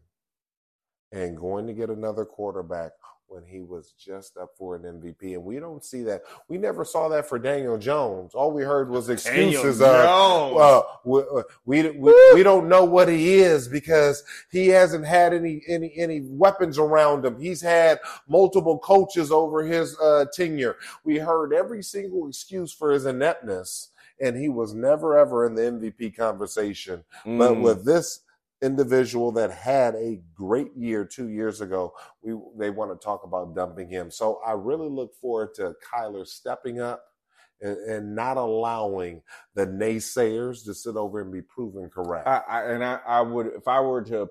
and 1.11 1.37
going 1.37 1.67
to 1.67 1.73
get 1.73 1.89
another 1.89 2.25
quarterback 2.25 2.91
when 3.29 3.43
he 3.45 3.61
was 3.61 3.93
just 3.97 4.37
up 4.37 4.51
for 4.57 4.75
an 4.75 4.81
MVP. 4.81 5.33
And 5.33 5.43
we 5.43 5.59
don't 5.59 5.83
see 5.85 6.01
that. 6.03 6.23
We 6.47 6.57
never 6.57 6.83
saw 6.83 7.07
that 7.09 7.27
for 7.29 7.37
Daniel 7.39 7.77
Jones. 7.77 8.33
All 8.33 8.51
we 8.51 8.63
heard 8.63 8.89
was 8.89 9.09
excuses 9.09 9.81
of, 9.81 9.87
Jones. 9.87 10.55
well, 10.55 11.01
we, 11.05 11.21
we, 11.65 11.89
we, 11.91 12.31
we 12.33 12.43
don't 12.43 12.67
know 12.67 12.83
what 12.83 13.07
he 13.07 13.35
is 13.35 13.67
because 13.67 14.23
he 14.51 14.67
hasn't 14.67 15.05
had 15.05 15.33
any, 15.33 15.61
any, 15.67 15.93
any 15.95 16.21
weapons 16.21 16.77
around 16.79 17.23
him. 17.25 17.39
He's 17.39 17.61
had 17.61 17.99
multiple 18.27 18.79
coaches 18.79 19.31
over 19.31 19.63
his 19.63 19.97
uh, 19.99 20.25
tenure. 20.33 20.77
We 21.03 21.17
heard 21.17 21.53
every 21.53 21.83
single 21.83 22.27
excuse 22.27 22.73
for 22.73 22.91
his 22.91 23.05
ineptness 23.05 23.89
and 24.21 24.35
he 24.35 24.49
was 24.49 24.73
never 24.73 25.17
ever 25.17 25.45
in 25.45 25.55
the 25.55 25.61
MVP 25.61 26.15
conversation. 26.17 27.03
But 27.23 27.53
Mm. 27.53 27.61
with 27.61 27.85
this 27.85 28.21
individual 28.61 29.31
that 29.33 29.51
had 29.51 29.95
a 29.95 30.21
great 30.35 30.75
year 30.75 31.05
two 31.05 31.29
years 31.29 31.61
ago, 31.61 31.93
we 32.21 32.33
they 32.57 32.69
want 32.69 32.91
to 32.91 33.03
talk 33.03 33.23
about 33.23 33.55
dumping 33.55 33.89
him. 33.89 34.11
So 34.11 34.41
I 34.45 34.53
really 34.53 34.89
look 34.89 35.15
forward 35.19 35.53
to 35.55 35.73
Kyler 35.93 36.27
stepping 36.27 36.79
up 36.79 37.03
and, 37.61 37.77
and 37.77 38.15
not 38.15 38.37
allowing 38.37 39.21
the 39.55 39.65
naysayers 39.65 40.63
to 40.65 40.73
sit 40.73 40.95
over 40.95 41.21
and 41.21 41.31
be 41.31 41.41
proven 41.41 41.89
correct. 41.89 42.27
I, 42.27 42.41
I 42.47 42.63
and 42.71 42.83
I, 42.83 42.99
I 43.07 43.21
would 43.21 43.47
if 43.47 43.67
I 43.67 43.79
were 43.81 44.03
to 44.03 44.29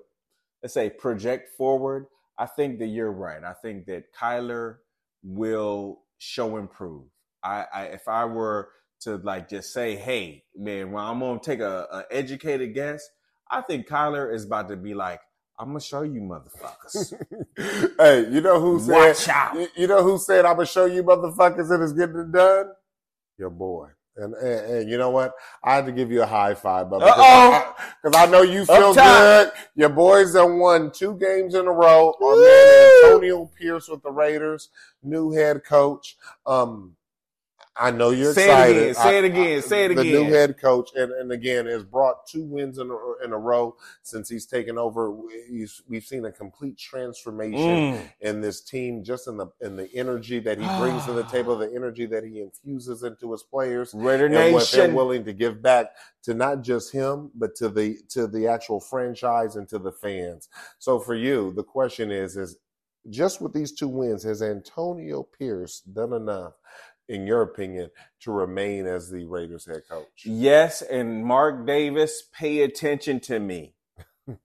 let's 0.61 0.73
say 0.73 0.89
project 0.89 1.55
forward, 1.57 2.07
I 2.37 2.45
think 2.45 2.79
that 2.79 2.87
you're 2.87 3.11
right. 3.11 3.43
I 3.43 3.53
think 3.53 3.85
that 3.87 4.13
Kyler 4.13 4.77
will 5.23 6.01
show 6.17 6.57
improve. 6.57 7.05
I, 7.43 7.65
I 7.73 7.83
if 7.85 8.07
I 8.07 8.25
were 8.25 8.69
to 9.01 9.15
like 9.17 9.49
just 9.49 9.73
say, 9.73 9.95
hey 9.95 10.43
man, 10.55 10.91
well 10.91 11.05
I'm 11.05 11.19
gonna 11.19 11.39
take 11.39 11.61
a, 11.61 11.87
a 11.91 12.05
educated 12.15 12.73
guess. 12.73 13.07
I 13.49 13.61
think 13.61 13.87
Kyler 13.87 14.33
is 14.33 14.45
about 14.45 14.69
to 14.69 14.75
be 14.75 14.93
like, 14.93 15.21
I'm 15.57 15.67
gonna 15.67 15.81
show 15.81 16.03
you 16.03 16.21
motherfuckers. 16.21 17.13
hey, 17.97 18.29
you 18.31 18.39
know 18.39 18.61
who 18.61 18.79
said? 18.79 18.91
Watch 18.93 19.27
out. 19.27 19.69
You- 19.75 19.87
know 19.87 20.03
who 20.03 20.17
said? 20.17 20.45
"I'm 20.45 20.55
gonna 20.55 20.65
show 20.65 20.85
you 20.85 21.03
motherfuckers 21.03 21.69
and 21.69 21.83
is 21.83 21.91
getting 21.91 22.17
it 22.19 22.31
done." 22.31 22.71
Your 23.37 23.49
boy. 23.49 23.89
And, 24.15 24.33
and, 24.35 24.71
and 24.73 24.89
you 24.89 24.97
know 24.97 25.11
what? 25.11 25.33
I 25.63 25.75
had 25.75 25.85
to 25.85 25.91
give 25.91 26.11
you 26.11 26.21
a 26.21 26.25
high 26.25 26.53
five, 26.53 26.89
but 26.89 26.99
because 26.99 28.15
I, 28.15 28.25
know 28.25 28.41
you 28.41 28.65
feel 28.65 28.93
good. 28.93 29.51
Your 29.75 29.89
boys 29.89 30.35
have 30.35 30.51
won 30.51 30.91
two 30.91 31.17
games 31.17 31.55
in 31.55 31.67
a 31.67 31.71
row. 31.71 32.13
Our 32.21 32.35
man 32.35 33.05
Antonio 33.05 33.49
Pierce 33.57 33.87
with 33.87 34.03
the 34.03 34.11
Raiders, 34.11 34.69
new 35.03 35.31
head 35.31 35.63
coach. 35.63 36.17
Um, 36.45 36.97
I 37.79 37.91
know 37.91 38.11
you're 38.11 38.33
Say 38.33 38.45
it 38.45 38.51
excited. 38.51 38.77
again, 38.77 38.93
say 38.95 39.17
it 39.19 39.23
again, 39.25 39.57
I- 39.57 39.61
say 39.61 39.85
it 39.85 39.91
again. 39.91 40.05
the 40.13 40.23
new 40.25 40.31
head 40.33 40.59
coach, 40.59 40.91
and, 40.95 41.11
and 41.13 41.31
again, 41.31 41.65
has 41.67 41.83
brought 41.83 42.27
two 42.27 42.43
wins 42.43 42.77
in 42.79 42.89
a, 42.91 43.25
in 43.25 43.33
a 43.33 43.37
row 43.37 43.75
since 44.03 44.29
he's 44.29 44.45
taken 44.45 44.77
over. 44.77 45.13
He's, 45.49 45.81
we've 45.87 46.03
seen 46.05 46.25
a 46.25 46.31
complete 46.31 46.77
transformation 46.77 47.59
Mm. 47.93 48.11
in 48.21 48.41
this 48.41 48.61
team, 48.61 49.03
just 49.03 49.27
in 49.27 49.37
the 49.37 49.47
in 49.61 49.75
the 49.77 49.89
energy 49.95 50.39
that 50.39 50.59
he 50.59 50.67
brings 50.79 51.05
to 51.05 51.13
the 51.13 51.23
table, 51.31 51.57
the 51.57 51.73
energy 51.73 52.05
that 52.07 52.23
he 52.25 52.41
infuses 52.41 53.03
into 53.03 53.31
his 53.31 53.43
players, 53.43 53.93
Raider 53.93 54.27
and 54.27 54.53
what 54.53 54.71
they're 54.71 54.83
willing 54.95 55.25
to 55.25 55.33
give 55.33 55.61
back 55.61 55.91
to 56.23 56.33
not 56.33 56.63
just 56.63 56.91
him, 56.91 57.31
but 57.35 57.55
to 57.55 57.69
the 57.69 57.97
to 58.09 58.27
the 58.27 58.47
actual 58.47 58.79
franchise 58.79 59.55
and 59.55 59.67
to 59.69 59.79
the 59.79 59.91
fans. 59.91 60.49
So 60.79 60.99
for 60.99 61.15
you, 61.15 61.53
the 61.55 61.63
question 61.63 62.11
is: 62.11 62.37
is 62.37 62.57
just 63.09 63.41
with 63.41 63.53
these 63.53 63.71
two 63.71 63.87
wins, 63.87 64.23
has 64.23 64.41
Antonio 64.41 65.23
Pierce 65.23 65.81
done 65.81 66.13
enough, 66.13 66.53
in 67.09 67.27
your 67.27 67.41
opinion, 67.41 67.89
to 68.21 68.31
remain 68.31 68.85
as 68.85 69.09
the 69.09 69.25
Raiders 69.25 69.65
head 69.65 69.81
coach? 69.89 70.23
Yes, 70.23 70.81
and 70.81 71.25
Mark 71.25 71.65
Davis, 71.67 72.23
pay 72.31 72.61
attention 72.61 73.19
to 73.21 73.39
me. 73.39 73.75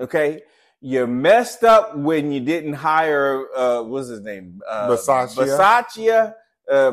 Okay, 0.00 0.42
you 0.80 1.06
messed 1.06 1.62
up 1.62 1.94
when 1.94 2.32
you 2.32 2.40
didn't 2.40 2.72
hire 2.72 3.44
uh, 3.54 3.82
what's 3.82 4.08
his 4.08 4.22
name? 4.22 4.60
Uh? 4.66 4.88
Bisaccia, 4.88 6.34
uh. 6.70 6.90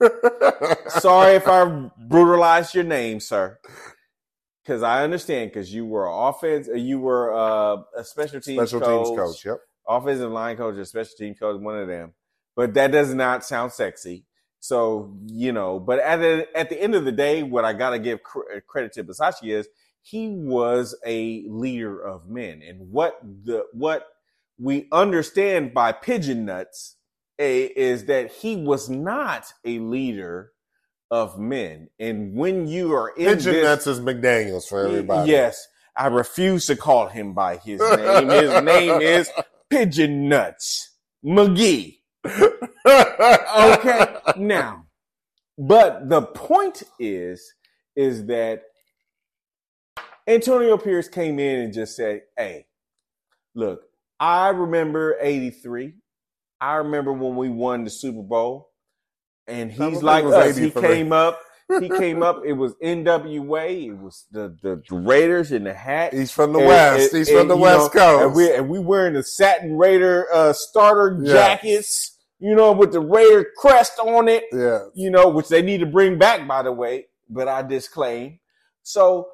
Sorry 0.88 1.34
if 1.36 1.48
I 1.48 1.90
brutalized 1.98 2.74
your 2.74 2.84
name, 2.84 3.20
sir. 3.20 3.58
Because 4.62 4.82
I 4.82 5.02
understand, 5.02 5.50
because 5.50 5.72
you 5.72 5.86
were 5.86 6.06
offense, 6.06 6.68
uh, 6.68 6.74
you 6.74 7.00
were 7.00 7.32
uh, 7.34 7.82
a 7.96 8.04
special 8.04 8.40
teams 8.40 8.70
Special 8.70 8.80
coach, 8.80 9.06
teams 9.06 9.18
coach. 9.18 9.44
Yep. 9.46 9.60
offensive 9.88 10.30
line 10.30 10.56
coach 10.58 10.76
or 10.76 10.84
special 10.84 11.16
team 11.16 11.34
coach, 11.34 11.58
one 11.60 11.78
of 11.78 11.88
them. 11.88 12.12
But 12.58 12.74
that 12.74 12.90
does 12.90 13.14
not 13.14 13.44
sound 13.44 13.70
sexy. 13.70 14.24
So, 14.58 15.16
you 15.26 15.52
know, 15.52 15.78
but 15.78 16.00
at 16.00 16.16
the, 16.16 16.48
at 16.56 16.70
the 16.70 16.82
end 16.82 16.96
of 16.96 17.04
the 17.04 17.12
day, 17.12 17.44
what 17.44 17.64
I 17.64 17.72
got 17.72 17.90
to 17.90 18.00
give 18.00 18.24
cr- 18.24 18.40
credit 18.66 18.92
to 18.94 19.04
Basacci 19.04 19.56
is 19.56 19.68
he 20.02 20.30
was 20.30 20.96
a 21.06 21.44
leader 21.46 22.04
of 22.04 22.28
men. 22.28 22.62
And 22.66 22.90
what 22.90 23.20
the, 23.22 23.66
what 23.72 24.08
we 24.58 24.88
understand 24.90 25.72
by 25.72 25.92
pigeon 25.92 26.46
nuts 26.46 26.96
eh, 27.38 27.68
is 27.76 28.06
that 28.06 28.32
he 28.32 28.56
was 28.56 28.90
not 28.90 29.44
a 29.64 29.78
leader 29.78 30.50
of 31.12 31.38
men. 31.38 31.90
And 32.00 32.34
when 32.34 32.66
you 32.66 32.92
are 32.92 33.10
in 33.10 33.36
Pigeon 33.36 33.52
this, 33.52 33.64
nuts 33.64 33.86
is 33.86 34.00
McDaniel's 34.00 34.66
for 34.66 34.84
everybody. 34.84 35.30
Yes, 35.30 35.64
I 35.96 36.08
refuse 36.08 36.66
to 36.66 36.74
call 36.74 37.06
him 37.06 37.34
by 37.34 37.58
his 37.58 37.80
name. 37.80 38.28
His 38.30 38.62
name 38.64 39.00
is 39.00 39.30
Pigeon 39.70 40.28
Nuts 40.28 40.96
McGee. 41.24 41.97
Okay, 42.86 44.06
now, 44.36 44.86
but 45.58 46.08
the 46.08 46.22
point 46.22 46.82
is, 46.98 47.52
is 47.96 48.26
that 48.26 48.62
Antonio 50.26 50.76
Pierce 50.78 51.08
came 51.08 51.38
in 51.38 51.60
and 51.60 51.72
just 51.72 51.96
said, 51.96 52.22
"Hey, 52.36 52.66
look, 53.54 53.82
I 54.20 54.48
remember 54.50 55.16
'83. 55.20 55.94
I 56.60 56.76
remember 56.76 57.12
when 57.12 57.36
we 57.36 57.48
won 57.48 57.84
the 57.84 57.90
Super 57.90 58.22
Bowl, 58.22 58.70
and 59.46 59.70
he's 59.72 60.02
like 60.02 60.24
us. 60.24 60.56
He 60.56 60.70
for 60.70 60.80
me. 60.82 60.88
came 60.88 61.12
up." 61.12 61.40
He 61.80 61.90
came 61.90 62.22
up. 62.22 62.44
It 62.46 62.54
was 62.54 62.72
NWA. 62.82 63.88
It 63.88 63.98
was 63.98 64.24
the 64.30 64.56
the, 64.62 64.82
the 64.88 64.96
Raiders 64.96 65.52
in 65.52 65.64
the 65.64 65.74
hat. 65.74 66.14
He's 66.14 66.30
from 66.30 66.54
the 66.54 66.60
And- 66.60 66.68
West. 66.68 67.12
and- 67.12 67.18
He's 67.18 67.30
from 67.30 67.48
the 67.48 67.58
West 67.58 67.94
know, 67.94 68.00
Coast. 68.00 68.24
And 68.24 68.34
we 68.34 68.54
and 68.54 68.68
we 68.70 68.78
wearing 68.78 69.12
the 69.12 69.22
satin 69.22 69.76
Raider 69.76 70.26
uh, 70.32 70.54
starter 70.54 71.18
Yeah. 71.22 71.32
jackets, 71.34 72.16
you 72.38 72.54
know, 72.54 72.72
with 72.72 72.92
the 72.92 73.00
Raider 73.00 73.46
crest 73.56 73.98
on 73.98 74.28
it, 74.28 74.44
yeah. 74.52 74.84
you 74.94 75.10
know, 75.10 75.28
which 75.28 75.48
they 75.48 75.62
need 75.62 75.78
to 75.78 75.86
bring 75.86 76.18
back, 76.18 76.46
by 76.46 76.62
the 76.62 76.72
way. 76.72 77.06
But 77.28 77.48
I 77.48 77.62
disclaim. 77.62 78.38
So 78.82 79.28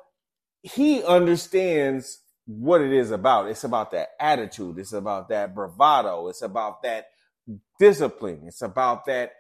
he 0.63 1.03
understands 1.05 2.21
what 2.47 2.81
it 2.81 2.93
is 2.93 3.11
about. 3.11 3.49
It's 3.49 3.65
about 3.65 3.91
that 3.93 4.09
attitude. 4.19 4.79
It's 4.79 4.93
about 4.93 5.29
that 5.29 5.55
bravado. 5.55 6.29
It's 6.29 6.43
about 6.43 6.83
that 6.83 7.07
discipline. 7.79 8.43
It's 8.47 8.63
about 8.63 9.05
that 9.07 9.33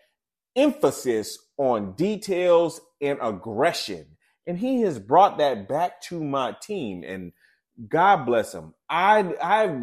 emphasis 0.54 1.38
on 1.56 1.92
details 1.92 2.80
and 3.00 3.18
aggression. 3.20 4.06
And 4.46 4.58
he 4.58 4.82
has 4.82 4.98
brought 4.98 5.38
that 5.38 5.68
back 5.68 6.02
to 6.02 6.22
my 6.22 6.54
team. 6.62 7.02
And 7.02 7.32
God 7.88 8.26
bless 8.26 8.52
him. 8.52 8.74
I, 8.88 9.34
I, 9.42 9.74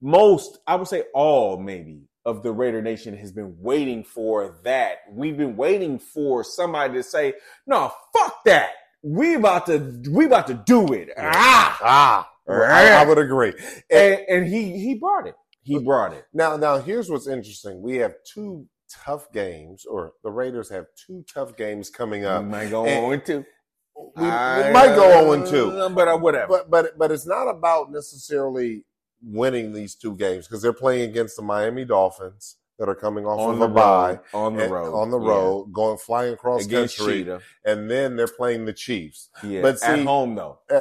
most, 0.00 0.58
I 0.66 0.76
would 0.76 0.88
say 0.88 1.04
all 1.14 1.58
maybe 1.58 2.02
of 2.26 2.42
the 2.42 2.52
Raider 2.52 2.82
Nation 2.82 3.16
has 3.16 3.32
been 3.32 3.56
waiting 3.60 4.04
for 4.04 4.58
that. 4.64 4.98
We've 5.10 5.36
been 5.36 5.56
waiting 5.56 5.98
for 5.98 6.44
somebody 6.44 6.92
to 6.94 7.02
say, 7.02 7.34
no, 7.66 7.92
fuck 8.12 8.44
that. 8.44 8.70
We 9.02 9.34
about 9.34 9.66
to, 9.66 10.02
we 10.10 10.26
about 10.26 10.48
to 10.48 10.54
do 10.66 10.92
it. 10.92 11.10
Ah! 11.16 11.78
Ah. 11.80 12.30
I, 12.48 12.88
I 12.90 13.04
would 13.06 13.18
agree. 13.18 13.54
And, 13.90 14.20
and 14.28 14.46
he, 14.46 14.78
he 14.78 14.94
brought 14.96 15.26
it. 15.26 15.34
He 15.62 15.78
brought 15.78 16.12
it. 16.12 16.24
Now, 16.34 16.56
now 16.56 16.78
here's 16.78 17.08
what's 17.10 17.26
interesting. 17.26 17.80
We 17.82 17.96
have 17.96 18.14
two 18.24 18.66
tough 19.04 19.32
games, 19.32 19.84
or 19.84 20.12
the 20.22 20.30
Raiders 20.30 20.68
have 20.70 20.86
two 21.06 21.24
tough 21.32 21.56
games 21.56 21.90
coming 21.90 22.20
We 22.22 22.26
up. 22.28 22.44
might 22.44 22.70
go 22.70 22.84
And- 22.86 23.12
on 23.14 23.20
too. 23.24 23.44
We, 24.14 24.24
we 24.24 24.28
might 24.28 24.92
go 24.94 25.32
on 25.32 25.46
two, 25.48 25.70
but 25.94 26.06
uh, 26.06 26.18
whatever. 26.18 26.48
but 26.48 26.70
but 26.70 26.98
but 26.98 27.10
it's 27.10 27.26
not 27.26 27.48
about 27.48 27.90
necessarily 27.90 28.84
winning 29.22 29.72
these 29.72 29.94
two 29.94 30.14
games 30.16 30.46
because 30.46 30.62
they're 30.62 30.72
playing 30.72 31.08
against 31.10 31.36
the 31.36 31.42
Miami 31.42 31.84
Dolphins 31.84 32.56
that 32.78 32.88
are 32.88 32.94
coming 32.94 33.24
off 33.24 33.40
on 33.40 33.54
of 33.54 33.58
the 33.60 33.64
a 33.64 33.68
bye 33.68 34.20
on 34.34 34.54
the 34.56 34.68
road, 34.68 34.94
on 34.94 35.10
the 35.10 35.18
Yeah. 35.18 35.28
road, 35.30 35.72
going 35.72 35.96
flying 35.96 36.34
across 36.34 36.66
against 36.66 36.98
country, 36.98 37.20
Cheetah. 37.20 37.40
and 37.64 37.90
then 37.90 38.16
they're 38.16 38.26
playing 38.28 38.66
the 38.66 38.72
Chiefs. 38.74 39.30
Yeah, 39.42 39.62
But 39.62 39.82
at 39.82 40.00
home 40.00 40.34
though. 40.34 40.58
Huh? 40.68 40.80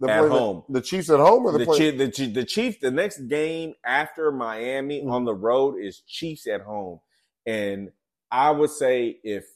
They're 0.00 0.10
At 0.10 0.18
playing 0.18 0.32
the- 0.32 0.38
home. 0.38 0.64
The, 0.68 0.80
Chiefs 0.80 1.08
at 1.10 1.20
home 1.20 1.46
or 1.46 1.52
The, 1.52 1.58
the 1.58 1.64
play- 1.66 1.90
the, 1.92 2.06
the 2.26 2.44
Chiefs, 2.44 2.78
the 2.82 2.90
next 2.90 3.18
game 3.28 3.74
after 3.84 4.32
Miami 4.32 5.02
Mhm. 5.02 5.10
on 5.12 5.24
the 5.24 5.34
road 5.34 5.76
is 5.78 6.00
Chiefs 6.00 6.48
at 6.48 6.62
home. 6.62 7.00
And 7.46 7.92
I 8.32 8.50
would 8.50 8.70
say 8.70 9.20
if 9.22 9.46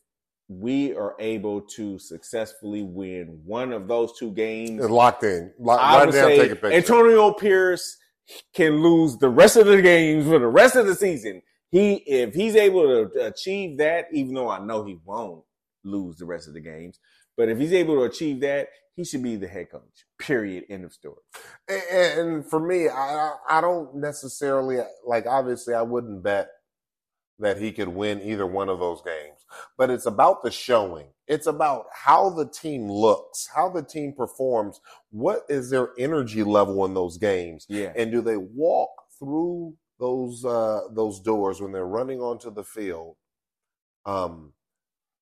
we 0.48 0.94
are 0.94 1.14
able 1.18 1.60
to 1.60 1.98
successfully 1.98 2.82
win 2.82 3.40
one 3.44 3.72
of 3.72 3.86
those 3.86 4.18
two 4.18 4.32
games, 4.32 4.80
It's 4.80 4.90
locked 4.90 5.22
in. 5.22 5.52
Lock, 5.58 5.78
I 5.80 6.04
would 6.04 6.12
down, 6.12 6.30
say. 6.30 6.76
Antonio 6.76 7.32
Pierce 7.32 7.96
can 8.54 8.82
lose 8.82 9.18
the 9.18 9.28
rest 9.28 9.56
of 9.56 9.66
the 9.66 9.82
games 9.82 10.24
for 10.26 10.38
the 10.38 10.46
rest 10.46 10.76
of 10.76 10.86
the 10.86 10.94
season. 10.94 11.42
He 11.70 11.96
if 12.06 12.34
he's 12.34 12.56
able 12.56 13.08
to 13.08 13.26
achieve 13.26 13.78
that, 13.78 14.06
even 14.12 14.34
though 14.34 14.48
I 14.48 14.58
know 14.58 14.84
he 14.84 14.98
won't 15.04 15.44
lose 15.84 16.16
the 16.16 16.24
rest 16.24 16.48
of 16.48 16.54
the 16.54 16.60
games, 16.60 16.98
but 17.36 17.50
if 17.50 17.58
he's 17.58 17.74
able 17.74 17.96
to 17.96 18.02
achieve 18.04 18.40
that, 18.40 18.68
he 18.96 19.04
should 19.04 19.22
be 19.22 19.36
the 19.36 19.48
head 19.48 19.70
coach. 19.70 20.06
Period. 20.18 20.64
End 20.70 20.84
of 20.84 20.92
story. 20.92 21.16
And, 21.68 22.20
and 22.20 22.46
for 22.50 22.58
me, 22.58 22.88
I 22.88 23.32
I 23.50 23.60
don't 23.60 23.96
necessarily 23.96 24.78
like. 25.06 25.26
Obviously, 25.26 25.74
I 25.74 25.82
wouldn't 25.82 26.22
bet 26.22 26.48
that 27.38 27.58
he 27.60 27.72
could 27.72 27.88
win 27.88 28.20
either 28.22 28.46
one 28.46 28.68
of 28.68 28.78
those 28.80 29.00
games. 29.02 29.46
But 29.76 29.90
it's 29.90 30.06
about 30.06 30.42
the 30.42 30.50
showing. 30.50 31.08
It's 31.26 31.46
about 31.46 31.86
how 31.92 32.30
the 32.30 32.48
team 32.48 32.90
looks, 32.90 33.48
how 33.54 33.68
the 33.70 33.82
team 33.82 34.12
performs. 34.12 34.80
What 35.10 35.42
is 35.48 35.70
their 35.70 35.90
energy 35.98 36.42
level 36.42 36.84
in 36.84 36.94
those 36.94 37.18
games, 37.18 37.66
Yeah. 37.68 37.92
and 37.96 38.10
do 38.10 38.20
they 38.20 38.36
walk 38.36 38.90
through 39.18 39.76
those 40.00 40.44
uh, 40.44 40.82
those 40.92 41.20
doors 41.20 41.60
when 41.60 41.72
they're 41.72 41.86
running 41.86 42.20
onto 42.20 42.50
the 42.52 42.64
field? 42.64 43.16
Um, 44.06 44.52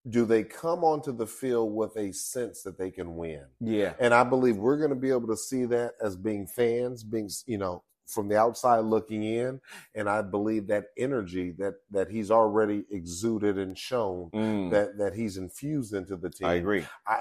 do 0.08 0.24
they 0.24 0.44
come 0.44 0.84
onto 0.84 1.10
the 1.12 1.26
field 1.26 1.74
with 1.74 1.96
a 1.96 2.12
sense 2.12 2.62
that 2.62 2.78
they 2.78 2.90
can 2.92 3.16
win? 3.16 3.44
Yeah. 3.60 3.94
And 3.98 4.14
I 4.14 4.22
believe 4.22 4.56
we're 4.56 4.76
going 4.78 4.90
to 4.90 4.96
be 4.96 5.10
able 5.10 5.26
to 5.28 5.36
see 5.36 5.64
that 5.66 5.94
as 6.00 6.16
being 6.16 6.46
fans, 6.46 7.02
being 7.02 7.28
you 7.46 7.58
know 7.58 7.82
from 8.06 8.28
the 8.28 8.38
outside 8.38 8.80
looking 8.80 9.22
in. 9.22 9.60
And 9.94 10.08
I 10.08 10.22
believe 10.22 10.66
that 10.68 10.86
energy 10.96 11.52
that 11.58 11.74
that 11.90 12.10
he's 12.10 12.30
already 12.30 12.84
exuded 12.90 13.58
and 13.58 13.76
shown 13.76 14.30
Mm, 14.34 14.70
that 14.70 14.98
that 14.98 15.14
he's 15.14 15.36
infused 15.36 15.94
into 15.94 16.16
the 16.16 16.30
team. 16.30 16.48
I 16.48 16.54
agree. 16.54 16.86
I, 17.06 17.14
I 17.14 17.20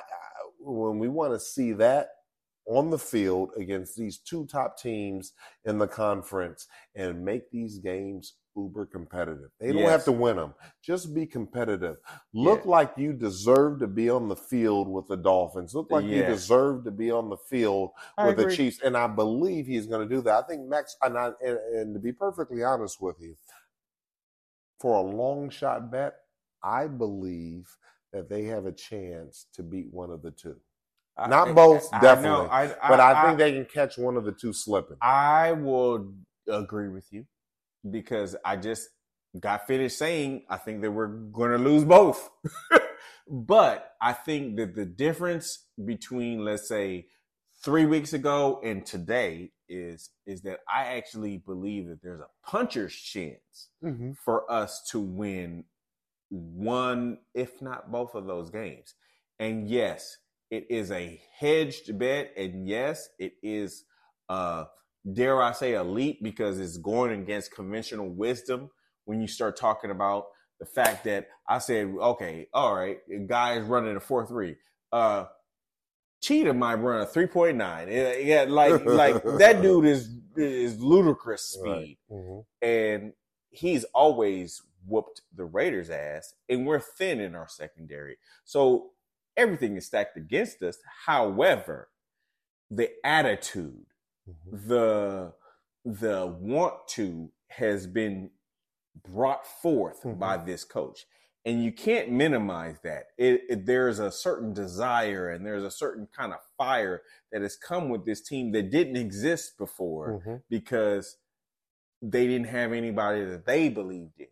when 0.60 1.00
we 1.00 1.08
want 1.08 1.34
to 1.34 1.40
see 1.40 1.74
that 1.74 2.10
on 2.68 2.90
the 2.90 2.98
field 3.00 3.52
against 3.58 3.96
these 3.96 4.18
two 4.18 4.46
top 4.48 4.80
teams 4.80 5.34
in 5.66 5.78
the 5.78 5.88
conference 5.88 6.68
and 6.96 7.24
make 7.24 7.52
these 7.52 7.78
games 7.78 8.34
uber 8.56 8.86
competitive. 8.86 9.50
They 9.60 9.72
don't 9.72 9.84
have 9.84 10.06
to 10.06 10.12
win 10.12 10.38
them. 10.38 10.54
Just 10.82 11.14
be 11.14 11.26
competitive. 11.26 11.98
Look 12.34 12.64
Yeah. 12.66 12.72
like 12.72 12.98
you 12.98 13.14
deserve 13.14 13.80
to 13.80 13.88
be 13.88 14.10
on 14.10 14.28
the 14.30 14.36
field 14.36 14.88
with 14.88 15.08
the 15.08 15.18
Dolphins. 15.18 15.76
Look 15.76 15.92
like 15.92 16.06
you 16.06 16.24
deserve 16.24 16.84
to 16.86 16.92
be 16.92 17.12
on 17.12 17.30
the 17.30 17.38
field 17.38 17.92
I 18.18 18.28
with 18.28 18.38
the. 18.38 18.56
Chiefs. 18.56 18.80
And 18.84 18.96
I 18.96 19.08
believe 19.08 19.68
he's 19.68 19.88
going 19.88 20.08
to 20.08 20.16
do 20.16 20.22
that. 20.22 20.44
I 20.44 20.48
think 20.48 20.68
Max, 20.68 20.96
and, 21.02 21.18
I, 21.18 21.32
and, 21.44 21.58
and 21.74 21.94
to 21.94 22.00
be 22.00 22.12
perfectly 22.14 22.64
honest 22.64 23.02
with 23.02 23.18
you, 23.20 23.36
for 24.80 24.96
a 24.96 25.02
long 25.02 25.50
shot 25.50 25.92
bet, 25.92 26.16
I 26.64 26.88
believe 26.88 27.68
that 28.14 28.30
they 28.30 28.44
have 28.46 28.66
a 28.66 28.72
chance 28.72 29.48
to 29.54 29.64
beat 29.64 29.92
one 29.92 30.12
of 30.12 30.22
the 30.22 30.32
two. 30.32 30.56
I- 31.18 31.28
Not 31.28 31.50
I- 31.50 31.54
both, 31.54 31.88
I 31.94 32.00
definitely. 32.02 32.48
I, 32.50 32.68
But 32.90 33.00
I, 33.00 33.26
think 33.26 33.38
they 33.38 33.54
can 33.54 33.66
catch 33.66 33.98
one 33.98 34.16
of 34.18 34.26
the 34.26 34.32
two 34.32 34.54
slipping. 34.54 34.98
I 35.02 35.52
will 35.54 36.14
agree 36.48 36.90
with 36.90 37.12
you 37.12 37.26
because 37.90 38.36
I 38.44 38.58
just 38.58 38.90
got 39.40 39.68
finished 39.68 39.98
saying 39.98 40.44
I 40.50 40.58
think 40.58 40.82
that 40.82 40.92
we're 40.92 41.08
going 41.08 41.52
to 41.52 41.58
lose 41.58 41.84
both. 41.84 42.30
but 43.30 43.94
I 44.02 44.14
think 44.14 44.58
that 44.58 44.76
the 44.76 44.86
difference 44.86 45.66
between 45.84 46.44
let's 46.46 46.68
say 46.68 47.08
3 47.64 47.86
weeks 47.86 48.14
ago 48.14 48.60
and 48.64 48.86
today 48.86 49.52
is 49.68 50.10
is 50.26 50.42
that 50.44 50.60
I 50.72 50.98
actually 50.98 51.38
believe 51.38 51.88
that 51.88 52.02
there's 52.04 52.22
a 52.22 52.50
puncher's 52.50 52.96
chance 52.96 53.70
Mm-hmm. 53.84 54.12
for 54.24 54.50
us 54.52 54.82
to 54.92 55.00
win 55.00 55.66
one, 56.30 57.20
if 57.34 57.62
not 57.62 57.92
both 57.92 58.16
of 58.16 58.26
those 58.26 58.50
games. 58.50 58.96
And 59.40 59.68
yes, 59.70 60.18
it 60.50 60.68
is 60.70 60.92
a 60.92 61.22
hedged 61.40 61.98
bet. 61.98 62.34
And 62.38 62.68
yes, 62.68 63.10
it 63.20 63.34
is, 63.44 63.84
uh, 64.30 64.66
dare 65.12 65.42
I 65.42 65.52
say, 65.52 65.74
elite 65.76 66.22
because 66.24 66.60
it's 66.60 66.78
going 66.78 67.12
against 67.22 67.54
conventional 67.54 68.10
wisdom 68.10 68.70
when 69.06 69.22
you 69.22 69.28
start 69.28 69.58
talking 69.58 69.92
about 69.92 70.26
the 70.60 70.66
fact 70.66 71.04
that 71.04 71.28
I 71.48 71.60
said, 71.60 71.88
okay, 72.00 72.48
all 72.54 72.76
right, 72.76 72.98
guy 73.28 73.58
is 73.58 73.66
running 73.66 73.96
a 73.96 74.00
4 74.00 74.26
3. 74.26 74.56
Uh, 74.92 75.26
Cheetah 76.22 76.54
might 76.54 76.76
run 76.76 77.02
a 77.02 77.06
3.9. 77.06 78.26
Yeah, 78.26 78.46
like, 78.48 78.84
like 78.86 79.24
that 79.38 79.62
dude 79.62 79.86
is, 79.86 80.10
is 80.36 80.80
ludicrous 80.80 81.44
speed 81.44 81.98
Right. 82.10 82.20
Mhm. 82.20 82.46
and 82.62 83.14
he's 83.52 83.84
always 83.94 84.62
whooped 84.88 85.22
the 85.36 85.46
Raiders' 85.46 85.90
ass, 85.90 86.34
and 86.50 86.66
we're 86.66 86.80
thin 86.80 87.20
in 87.20 87.36
our 87.36 87.48
secondary. 87.48 88.18
So 88.44 88.92
everything 89.38 89.76
is 89.78 89.86
stacked 89.88 90.18
against 90.18 90.62
us. 90.64 90.78
However, 91.06 91.90
the 92.72 92.90
attitude, 93.04 93.86
Mhm. 94.28 94.68
the 94.68 95.34
the 95.86 96.26
want 96.42 96.88
to 96.90 97.32
has 97.50 97.88
been 97.88 98.32
brought 99.04 99.46
forth 99.48 100.04
Mhm. 100.04 100.20
by 100.20 100.38
this 100.38 100.64
coach. 100.66 101.06
And 101.46 101.64
you 101.64 101.72
can't 101.74 102.12
minimize 102.12 102.80
that. 102.82 103.08
It, 103.18 103.44
it, 103.50 103.66
there's 103.68 104.00
a 104.00 104.12
certain 104.12 104.54
desire 104.54 105.30
and 105.30 105.46
there's 105.46 105.64
a 105.64 105.72
certain 105.72 106.08
kind 106.08 106.34
of 106.34 106.40
fire 106.58 107.04
that 107.32 107.42
has 107.44 107.56
come 107.56 107.90
with 107.90 108.06
this 108.06 108.22
team 108.22 108.52
that 108.54 108.72
didn't 108.72 108.98
exist 108.98 109.58
before 109.58 110.22
Mhm. 110.26 110.44
because 110.50 111.18
they 112.02 112.28
didn't 112.28 112.48
have 112.48 112.74
anybody 112.74 113.26
that 113.26 113.46
they 113.46 113.70
believed 113.70 114.20
in. 114.20 114.28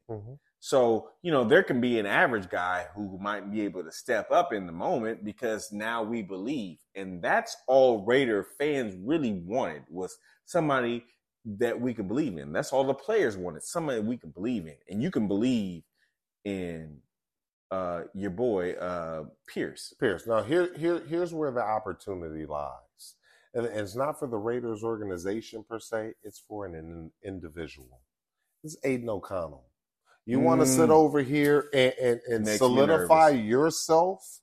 So, 0.63 1.09
you 1.21 1.33
know, 1.33 1.43
there 1.43 1.61
can 1.61 1.81
be 1.81 1.99
an 1.99 2.05
average 2.05 2.47
guy 2.47 2.85
who 2.95 3.19
might 3.19 3.51
be 3.51 3.59
able 3.63 3.83
to 3.83 3.91
step 3.91 4.31
up 4.31 4.53
in 4.53 4.65
the 4.65 4.71
moment 4.71 5.25
because 5.25 5.73
now 5.73 6.03
we 6.03 6.21
believe. 6.21 6.77
And 6.95 7.21
that's 7.21 7.57
all 7.67 8.05
Raider 8.05 8.47
fans 8.57 8.95
really 9.03 9.33
wanted 9.33 9.83
was 9.89 10.17
somebody 10.45 11.03
that 11.59 11.81
we 11.81 11.93
could 11.93 12.07
believe 12.07 12.37
in. 12.37 12.53
That's 12.53 12.71
all 12.71 12.85
the 12.85 12.93
players 12.93 13.35
wanted, 13.35 13.63
somebody 13.63 13.99
we 13.99 14.15
can 14.15 14.29
believe 14.29 14.65
in. 14.65 14.77
And 14.89 15.03
you 15.03 15.11
can 15.11 15.27
believe 15.27 15.83
in 16.45 16.99
uh 17.69 18.03
your 18.13 18.31
boy 18.31 18.71
uh 18.75 19.25
Pierce. 19.49 19.93
Pierce. 19.99 20.25
Now 20.25 20.43
here, 20.43 20.71
here, 20.77 21.03
here's 21.09 21.33
where 21.33 21.51
the 21.51 21.61
opportunity 21.61 22.45
lies, 22.45 23.15
and 23.53 23.65
it's 23.65 23.97
not 23.97 24.17
for 24.17 24.29
the 24.29 24.37
Raiders 24.37 24.81
organization 24.81 25.65
per 25.67 25.79
se. 25.79 26.13
It's 26.23 26.41
for 26.47 26.65
an 26.65 26.75
in- 26.75 27.11
individual. 27.21 27.99
Is 28.63 28.77
Aiden 28.85 29.09
O'Connell. 29.09 29.65
You 30.25 30.39
want 30.39 30.61
to 30.61 30.67
sit 30.67 30.89
Mm. 30.89 30.93
over 30.93 31.21
here 31.21 31.69
and, 31.73 31.93
and, 32.01 32.21
and 32.27 32.47
solidify 32.47 33.29
yourself 33.31 34.41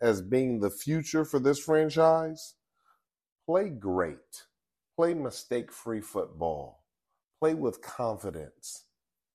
as 0.00 0.22
being 0.22 0.60
the 0.60 0.70
future 0.70 1.24
for 1.24 1.38
this 1.38 1.58
franchise? 1.58 2.54
Play 3.46 3.68
great. 3.68 4.44
Play 4.96 5.14
mistake-free 5.14 6.00
football. 6.00 6.84
Play 7.40 7.54
with 7.54 7.80
confidence. 7.80 8.86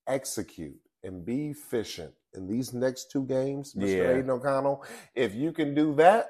Execute 0.07 0.79
and 1.03 1.25
be 1.25 1.49
efficient 1.49 2.13
in 2.33 2.47
these 2.47 2.73
next 2.73 3.11
two 3.11 3.23
games, 3.25 3.73
Mr. 3.73 3.97
Yeah. 3.97 4.03
Aiden 4.21 4.29
O'Connell. 4.29 4.83
If 5.15 5.33
you 5.33 5.51
can 5.53 5.73
do 5.73 5.95
that, 5.95 6.29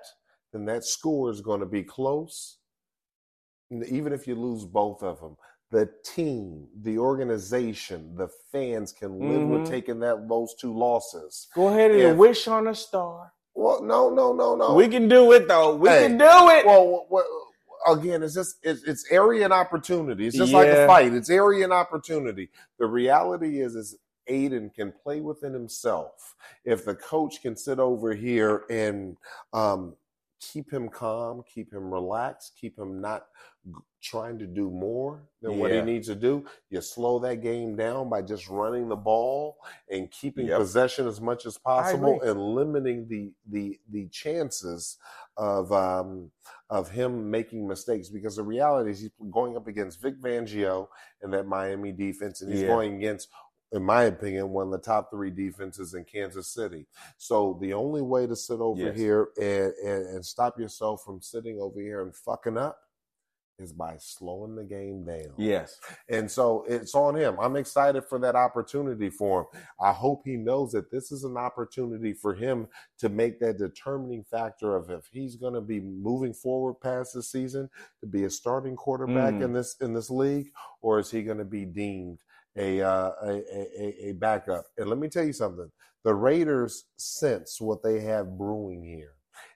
then 0.54 0.66
that 0.66 0.84
score 0.86 1.30
is 1.32 1.42
going 1.42 1.60
to 1.62 1.66
be 1.66 1.84
close. 1.84 2.60
Even 3.72 4.14
if 4.14 4.28
you 4.28 4.36
lose 4.36 4.64
both 4.66 5.02
of 5.02 5.20
them, 5.20 5.36
the 5.72 5.90
team, 6.04 6.68
the 6.82 6.98
organization, 6.98 8.16
the 8.16 8.28
fans 8.52 8.92
can 8.92 9.20
live 9.20 9.48
with 9.48 9.62
Mhm. 9.62 9.70
taking 9.70 10.00
that 10.00 10.28
those 10.30 10.54
two 10.56 10.74
losses. 10.78 11.48
Go 11.56 11.68
ahead 11.68 11.92
and 11.92 12.00
If- 12.02 12.18
wish 12.18 12.48
on 12.48 12.68
a 12.68 12.76
star. 12.76 13.34
Well, 13.54 13.82
no, 13.82 14.10
no, 14.10 14.34
no, 14.34 14.56
no. 14.56 14.74
We 14.76 14.88
can 14.88 15.08
do 15.08 15.32
it 15.32 15.48
though. 15.48 15.76
We 15.76 15.90
Hey, 15.90 16.08
can 16.08 16.18
do 16.18 16.26
it. 16.26 16.66
well, 16.66 17.08
well, 17.10 17.26
again, 17.88 18.22
it's 18.24 18.34
just 18.34 18.58
it's, 18.64 18.84
it's 18.84 19.10
area 19.12 19.46
and 19.46 19.54
opportunity. 19.54 20.28
It's 20.28 20.38
just 20.38 20.54
like 20.54 20.68
a 20.68 20.86
fight. 20.88 21.14
It's 21.14 21.30
area 21.30 21.64
and 21.64 21.74
opportunity. 21.74 22.50
The 22.80 22.86
reality 22.88 23.62
is, 23.62 23.76
is 23.76 23.98
Aiden 24.30 24.74
can 24.74 24.92
play 24.92 25.22
within 25.22 25.54
himself. 25.54 26.36
If 26.64 26.84
the 26.84 26.96
coach 26.96 27.42
can 27.42 27.56
sit 27.56 27.80
over 27.80 28.14
here 28.14 28.66
and 28.70 29.18
um, 29.54 29.96
keep 30.52 30.72
him 30.72 30.90
calm, 30.90 31.44
keep 31.54 31.74
him 31.74 31.92
relaxed, 31.92 32.54
keep 32.60 32.78
him 32.78 33.02
not 33.02 33.26
g- 33.66 33.74
trying 34.02 34.38
to 34.40 34.46
do 34.46 34.70
more 34.70 35.24
than 35.42 35.58
what 35.58 35.72
he 35.72 35.82
needs 35.82 36.08
to 36.08 36.16
do, 36.16 36.46
you 36.70 36.82
slow 36.82 37.20
that 37.20 37.42
game 37.42 37.76
down 37.76 38.10
by 38.10 38.22
just 38.22 38.48
running 38.50 38.88
the 38.90 38.96
ball 38.96 39.58
and 39.90 40.12
keeping 40.12 40.48
Yep. 40.48 40.58
possession 40.58 41.08
as 41.08 41.20
much 41.22 41.46
as 41.46 41.58
possible 41.58 42.22
and 42.22 42.40
limiting 42.56 43.08
the 43.08 43.32
the 43.52 43.80
the 43.92 44.08
chances 44.10 44.98
of 45.38 45.72
um, 45.72 46.32
of 46.70 46.90
him 46.90 47.30
making 47.30 47.68
mistakes 47.68 48.10
because 48.10 48.36
the 48.36 48.44
reality 48.44 48.92
is 48.92 49.00
he's 49.02 49.12
going 49.32 49.58
up 49.58 49.68
against 49.68 50.02
Vic 50.02 50.20
Fangio 50.22 50.88
and 51.22 51.34
that 51.34 51.48
Miami 51.48 51.92
defense, 51.92 52.42
and 52.42 52.50
he's 52.52 52.62
Yeah. 52.62 52.68
going 52.68 52.96
against 52.96 53.30
in 53.72 53.84
my 53.84 54.04
opinion, 54.04 54.50
one 54.50 54.68
of 54.68 54.72
the 54.72 54.78
top 54.78 55.10
three 55.12 55.32
defenses 55.32 55.94
in 55.96 56.06
Kansas 56.06 56.48
City. 56.48 56.86
So 57.18 57.58
the 57.62 57.74
only 57.74 58.02
way 58.02 58.28
to 58.28 58.36
sit 58.36 58.60
over 58.60 58.82
Yes. 58.82 58.98
here 58.98 59.30
and, 59.42 59.74
and, 59.84 60.06
and 60.16 60.26
stop 60.26 60.60
yourself 60.60 61.04
from 61.04 61.22
sitting 61.22 61.60
over 61.60 61.80
here 61.80 62.02
and 62.02 62.16
fucking 62.16 62.58
up 62.58 62.78
is 63.58 63.72
by 63.72 63.96
slowing 63.98 64.54
the 64.54 64.66
game 64.66 65.06
down. 65.06 65.32
Yes. 65.38 65.80
And 66.10 66.30
so 66.30 66.66
it's 66.68 66.94
on 66.94 67.16
him. 67.16 67.38
I'm 67.40 67.56
excited 67.56 68.04
for 68.04 68.20
that 68.20 68.36
opportunity 68.36 69.10
for 69.10 69.42
him. 69.54 69.62
I 69.80 69.94
hope 69.94 70.24
he 70.26 70.36
knows 70.36 70.74
that 70.74 70.92
this 70.92 71.10
is 71.10 71.24
an 71.24 71.38
opportunity 71.38 72.12
for 72.12 72.34
him 72.34 72.68
to 73.00 73.08
make 73.08 73.40
that 73.40 73.58
determining 73.58 74.26
factor 74.26 74.76
of 74.76 74.90
if 74.90 75.06
he's 75.10 75.38
going 75.38 75.54
to 75.54 75.62
be 75.62 75.80
moving 75.80 76.34
forward 76.34 76.76
past 76.82 77.14
the 77.14 77.24
season 77.24 77.70
to 78.02 78.06
be 78.08 78.26
a 78.26 78.30
starting 78.30 78.76
quarterback 78.76 79.36
Mm. 79.36 79.44
in 79.46 79.54
this 79.54 79.78
in 79.80 79.94
this 79.94 80.10
league, 80.10 80.52
or 80.82 81.00
is 81.00 81.10
he 81.10 81.24
going 81.24 81.38
to 81.38 81.46
be 81.46 81.64
deemed 81.64 82.20
a, 82.58 82.82
uh, 82.82 83.12
a, 83.24 83.44
a 83.80 84.10
a- 84.10 84.14
backup? 84.14 84.66
And 84.78 84.90
let 84.90 85.00
me 85.00 85.08
tell 85.10 85.26
you 85.26 85.34
something: 85.34 85.72
the 86.04 86.14
Raiders 86.16 86.86
sense 86.98 87.60
what 87.60 87.84
they 87.84 88.02
have 88.02 88.38
brewing 88.38 88.84
here. 88.84 89.12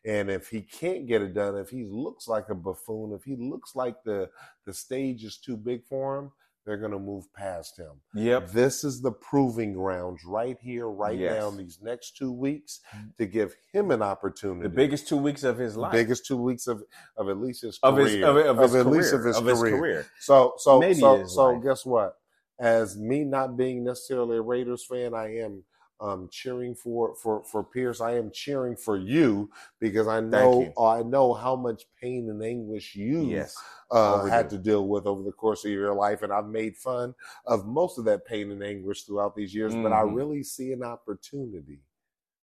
And 0.06 0.30
if 0.30 0.50
he 0.50 0.62
can't 0.62 1.08
get 1.08 1.22
it 1.22 1.34
done, 1.34 1.56
if 1.58 1.70
he 1.70 1.86
looks 1.86 2.28
like 2.28 2.50
a 2.50 2.56
buffoon, 2.56 3.14
if 3.14 3.24
he 3.24 3.36
looks 3.38 3.76
like 3.76 3.96
the 4.04 4.30
the 4.66 4.74
stage 4.74 5.24
is 5.24 5.38
too 5.38 5.56
big 5.58 5.86
for 5.86 6.18
him, 6.18 6.32
they're 6.66 6.78
going 6.78 6.92
to 6.92 7.00
move 7.00 7.32
past 7.34 7.78
him. 7.80 8.02
Yep. 8.14 8.50
This 8.52 8.84
is 8.84 9.02
the 9.02 9.12
proving 9.12 9.74
grounds 9.74 10.24
right 10.26 10.58
here, 10.62 10.88
right 10.88 11.18
Yes. 11.18 11.40
now, 11.42 11.50
these 11.52 11.80
next 11.82 12.18
two 12.18 12.32
weeks 12.32 12.82
to 13.18 13.26
give 13.26 13.56
him 13.74 13.90
an 13.92 14.02
opportunity. 14.02 14.64
The 14.64 14.70
biggest 14.76 15.08
two 15.08 15.18
weeks 15.18 15.44
of 15.44 15.58
his 15.58 15.78
life. 15.78 15.94
The 15.94 15.98
biggest 16.00 16.26
two 16.26 16.38
weeks 16.38 16.68
of 16.68 16.84
of 17.18 17.30
at 17.30 17.38
least 17.38 17.62
his 17.62 17.80
of 17.82 17.96
career, 17.96 18.08
his 18.08 18.24
of, 18.24 18.36
of 18.38 18.58
his 18.60 18.76
at 18.76 18.84
career, 18.84 18.98
least 19.02 19.14
of 19.14 19.24
his 19.24 19.38
career. 19.38 19.78
career. 19.78 20.06
So 20.20 20.54
so 20.58 20.80
Maybe 20.80 20.96
so 21.00 21.18
his 21.20 21.34
so 21.34 21.52
life. 21.52 21.64
guess 21.64 21.86
what? 21.86 22.16
As 22.60 22.98
me 22.98 23.24
not 23.24 23.56
being 23.58 23.84
necessarily 23.84 24.38
a 24.38 24.42
Raiders 24.42 24.86
fan, 24.86 25.14
I 25.14 25.38
am 25.38 25.64
um, 26.02 26.30
cheering 26.32 26.76
for 26.76 27.16
for 27.16 27.44
for 27.44 27.64
Pierce. 27.64 28.02
I 28.02 28.16
am 28.18 28.32
cheering 28.34 28.76
for 28.76 28.98
you 28.98 29.50
because 29.80 30.08
I 30.08 30.20
know 30.20 30.52
you. 30.62 30.74
I 30.82 31.04
know 31.04 31.34
how 31.34 31.56
much 31.56 31.84
pain 32.02 32.30
and 32.30 32.44
anguish 32.44 32.96
you 32.96 33.30
Yes. 33.32 33.56
uh, 33.92 34.24
had 34.26 34.50
to 34.52 34.58
deal 34.58 34.88
with 34.88 35.06
over 35.06 35.24
the 35.24 35.32
course 35.32 35.66
of 35.66 35.72
your 35.72 35.94
life, 35.94 36.22
and 36.22 36.32
I've 36.34 36.48
made 36.48 36.78
fun 36.78 37.16
of 37.46 37.66
most 37.66 37.98
of 37.98 38.06
that 38.06 38.26
pain 38.26 38.52
and 38.52 38.64
anguish 38.64 39.04
throughout 39.04 39.36
these 39.36 39.54
years. 39.54 39.76
But 39.76 39.92
I 39.94 40.02
Mhm. 40.02 40.14
really 40.16 40.44
see 40.44 40.72
an 40.74 40.84
opportunity 40.84 41.80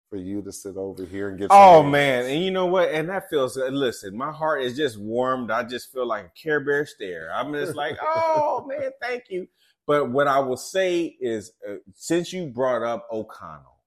for 0.10 0.18
you 0.18 0.42
to 0.42 0.52
sit 0.52 0.76
over 0.78 1.06
here 1.06 1.30
and 1.30 1.40
get. 1.40 1.52
some 1.52 1.58
Oh 1.58 1.84
man, 1.84 2.26
and 2.26 2.44
you 2.44 2.52
know 2.52 2.66
what? 2.68 2.90
And 2.92 3.10
that 3.10 3.30
feels. 3.30 3.58
uh, 3.58 3.68
Listen, 3.68 4.16
my 4.16 4.32
heart 4.32 4.62
is 4.64 4.76
just 4.78 4.98
warmed. 5.00 5.52
I 5.52 5.64
just 5.64 5.92
feel 5.92 6.06
like 6.06 6.26
a 6.26 6.30
Care 6.30 6.60
Bear 6.60 6.86
stare. 6.86 7.30
I'm 7.34 7.54
just 7.54 7.76
like, 7.76 7.98
oh 8.02 8.66
man, 8.68 8.92
thank 9.02 9.26
you. 9.30 9.48
But 9.88 10.12
what 10.12 10.28
I 10.28 10.40
will 10.40 10.58
say 10.58 11.18
is, 11.20 11.52
uh, 11.68 11.76
since 11.94 12.32
you 12.32 12.48
brought 12.48 12.84
up 12.84 13.08
O'Connell, 13.12 13.80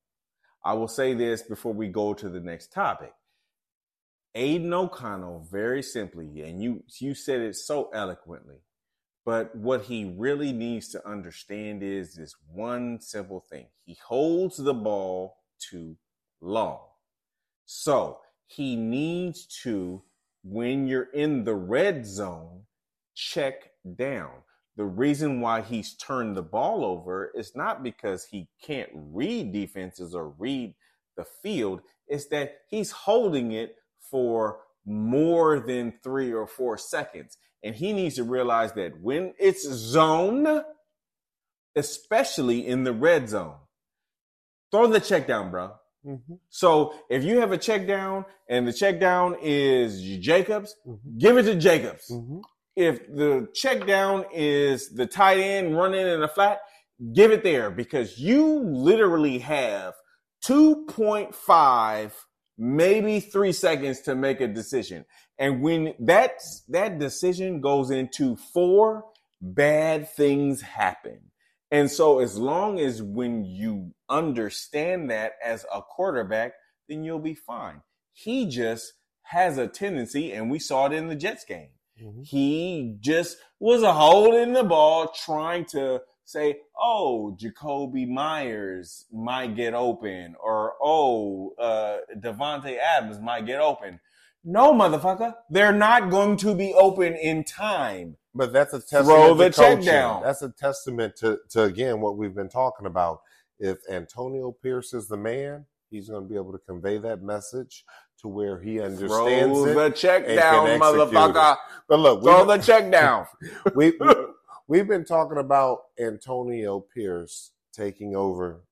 I 0.65 0.75
will 0.75 0.89
say 0.89 1.15
this 1.15 1.43
before 1.43 1.73
we 1.73 1.89
go 1.89 2.15
to 2.15 2.29
the 2.29 2.41
next 2.41 2.73
topic. 2.73 3.13
Aiden 4.37 4.73
O'Connell, 4.73 5.47
very 5.51 5.83
simply, 5.83 6.43
and 6.43 6.61
you 6.61 6.83
you 6.99 7.15
said 7.15 7.41
it 7.41 7.55
so 7.55 7.91
eloquently, 7.95 8.57
but 9.25 9.55
what 9.55 9.83
he 9.83 10.13
really 10.17 10.53
needs 10.53 10.89
to 10.89 11.09
understand 11.09 11.83
is 11.83 12.15
this 12.15 12.35
one 12.53 13.01
simple 13.01 13.45
thing: 13.49 13.67
he 13.85 13.97
holds 14.05 14.57
the 14.57 14.75
ball 14.75 15.37
too 15.61 15.97
long. 16.41 16.81
So 17.65 18.19
he 18.47 18.77
needs 18.77 19.47
to, 19.63 20.03
when 20.43 20.87
you're 20.87 21.11
in 21.13 21.45
the 21.45 21.55
red 21.55 22.05
zone, 22.05 22.63
check 23.15 23.71
down. 23.97 24.31
The 24.77 24.85
reason 24.85 25.41
why 25.41 25.63
he's 25.63 25.95
turned 25.97 26.37
the 26.37 26.43
ball 26.43 26.85
over 26.85 27.31
is 27.35 27.55
not 27.55 27.83
because 27.83 28.25
he 28.25 28.49
can't 28.63 28.91
read 28.95 29.53
defenses 29.53 30.15
or 30.15 30.31
read 30.31 30.75
the 31.17 31.25
field, 31.43 31.81
it's 32.09 32.27
that 32.29 32.57
he's 32.69 32.91
holding 32.91 33.53
it 33.53 33.77
for 34.11 34.61
more 34.85 35.61
than 35.61 35.95
three 36.03 36.33
or 36.33 36.47
four 36.47 36.77
seconds. 36.77 37.39
And 37.63 37.75
he 37.75 37.93
needs 37.93 38.17
to 38.17 38.25
realize 38.25 38.73
that 38.75 39.01
when 39.01 39.35
it's 39.39 39.67
zone, 39.69 40.65
especially 41.77 42.67
in 42.67 42.85
the 42.85 42.93
red 42.93 43.29
zone, 43.29 43.57
throw 44.71 44.87
the 44.89 45.01
check 45.01 45.27
down, 45.27 45.51
bro. 45.51 45.73
Mhm, 46.05 46.39
So 46.51 46.95
if 47.09 47.25
you 47.25 47.39
have 47.41 47.53
a 47.53 47.59
check 47.59 47.87
down 47.87 48.27
and 48.49 48.69
the 48.69 48.73
check 48.73 49.01
down 49.01 49.37
is 49.41 50.03
Jacobs, 50.21 50.77
mhm, 50.87 51.19
give 51.19 51.39
it 51.39 51.45
to 51.45 51.55
Jacobs. 51.55 52.11
mhm. 52.11 52.43
If 52.77 53.07
the 53.07 53.49
check 53.55 53.87
down 53.87 54.25
is 54.33 54.91
the 54.91 55.07
tight 55.07 55.39
end 55.39 55.77
running 55.77 56.07
in 56.07 56.23
a 56.23 56.29
flat, 56.29 56.61
give 57.13 57.31
it 57.31 57.43
there 57.43 57.71
because 57.71 58.19
you 58.19 58.61
literally 58.61 59.39
have 59.39 59.95
2.5, 60.45 62.13
maybe 62.59 63.21
three 63.21 63.53
seconds 63.53 64.01
to 64.03 64.15
make 64.15 64.41
a 64.41 64.49
decision. 64.49 65.05
And 65.39 65.63
when 65.63 65.95
that, 66.01 66.41
that 66.69 66.99
decision 66.99 67.61
goes 67.61 67.91
into 67.91 68.37
four, 68.37 69.05
bad 69.41 70.09
things 70.11 70.61
happen. 70.63 71.31
And 71.71 71.91
so 71.91 72.21
as 72.21 72.37
long 72.37 72.79
as 72.79 73.03
when 73.03 73.45
you 73.45 73.95
understand 74.09 75.11
that 75.11 75.33
as 75.43 75.65
a 75.73 75.83
quarterback, 75.83 76.53
then 76.89 77.03
you'll 77.03 77.19
be 77.19 77.35
fine. 77.35 77.83
He 78.13 78.47
just 78.47 78.93
has 79.23 79.59
a 79.59 79.67
tendency, 79.67 80.33
and 80.33 80.51
we 80.51 80.59
saw 80.59 80.87
it 80.87 80.93
in 80.93 81.09
the 81.09 81.17
Jets 81.17 81.45
game. 81.45 81.71
Mhm. 82.01 82.27
He 82.27 82.97
just 83.01 83.39
was 83.61 83.83
a 83.83 83.93
holding 83.93 84.53
the 84.53 84.65
ball, 84.65 85.09
trying 85.09 85.65
to 85.67 86.03
say, 86.25 86.61
"Oh, 86.79 87.37
Jakobi 87.41 88.09
Meyers 88.09 89.07
might 89.13 89.55
get 89.55 89.75
open," 89.75 90.35
or 90.43 90.75
"Oh, 90.83 91.55
uh, 91.59 91.99
Davante 92.17 92.77
Adams 92.79 93.21
might 93.21 93.47
get 93.47 93.61
open." 93.61 94.01
No, 94.43 94.75
motherfucker, 94.75 95.35
they're 95.49 95.73
not 95.73 96.11
going 96.11 96.37
to 96.39 96.55
be 96.55 96.75
open 96.75 97.15
in 97.15 97.45
time. 97.45 98.17
But 98.35 98.53
that's 98.53 98.75
a 98.75 98.81
testament 98.81 99.07
Throw 99.07 99.35
the 99.35 99.51
to 99.51 99.57
check 99.57 99.83
down. 99.83 100.23
That's 100.23 100.43
a 100.43 100.51
testament 100.51 101.17
to, 101.17 101.39
to 101.51 101.63
again 101.63 102.01
what 102.01 102.17
we've 102.19 102.35
been 102.35 102.49
talking 102.49 102.87
about. 102.87 103.21
If 103.59 103.79
Antonio 103.89 104.51
Pierce 104.51 104.93
is 104.93 105.07
the 105.07 105.17
man, 105.17 105.67
he's 105.89 106.09
going 106.09 106.25
to 106.25 106.29
be 106.29 106.35
able 106.35 106.53
to 106.53 106.59
convey 106.59 106.99
that 106.99 107.23
message 107.23 107.85
to 108.25 108.29
where 108.29 108.59
he 108.59 108.81
understands 108.81 109.59
Throw 109.59 109.67
it. 109.67 109.75
the 109.75 109.91
check 109.91 110.27
down, 110.27 110.81
motherfucker. 110.81 111.59
But 111.87 111.99
look, 111.99 112.23
Throw 112.23 112.47
we, 112.47 112.57
the 112.57 112.63
check 112.63 112.91
down. 112.91 113.27
we, 113.75 113.93
we've 114.67 114.89
been 114.89 115.05
talking 115.05 115.37
about 115.37 115.81
Antonio 116.01 116.81
Pierce 116.81 117.51
taking 117.75 118.17
over 118.17 118.63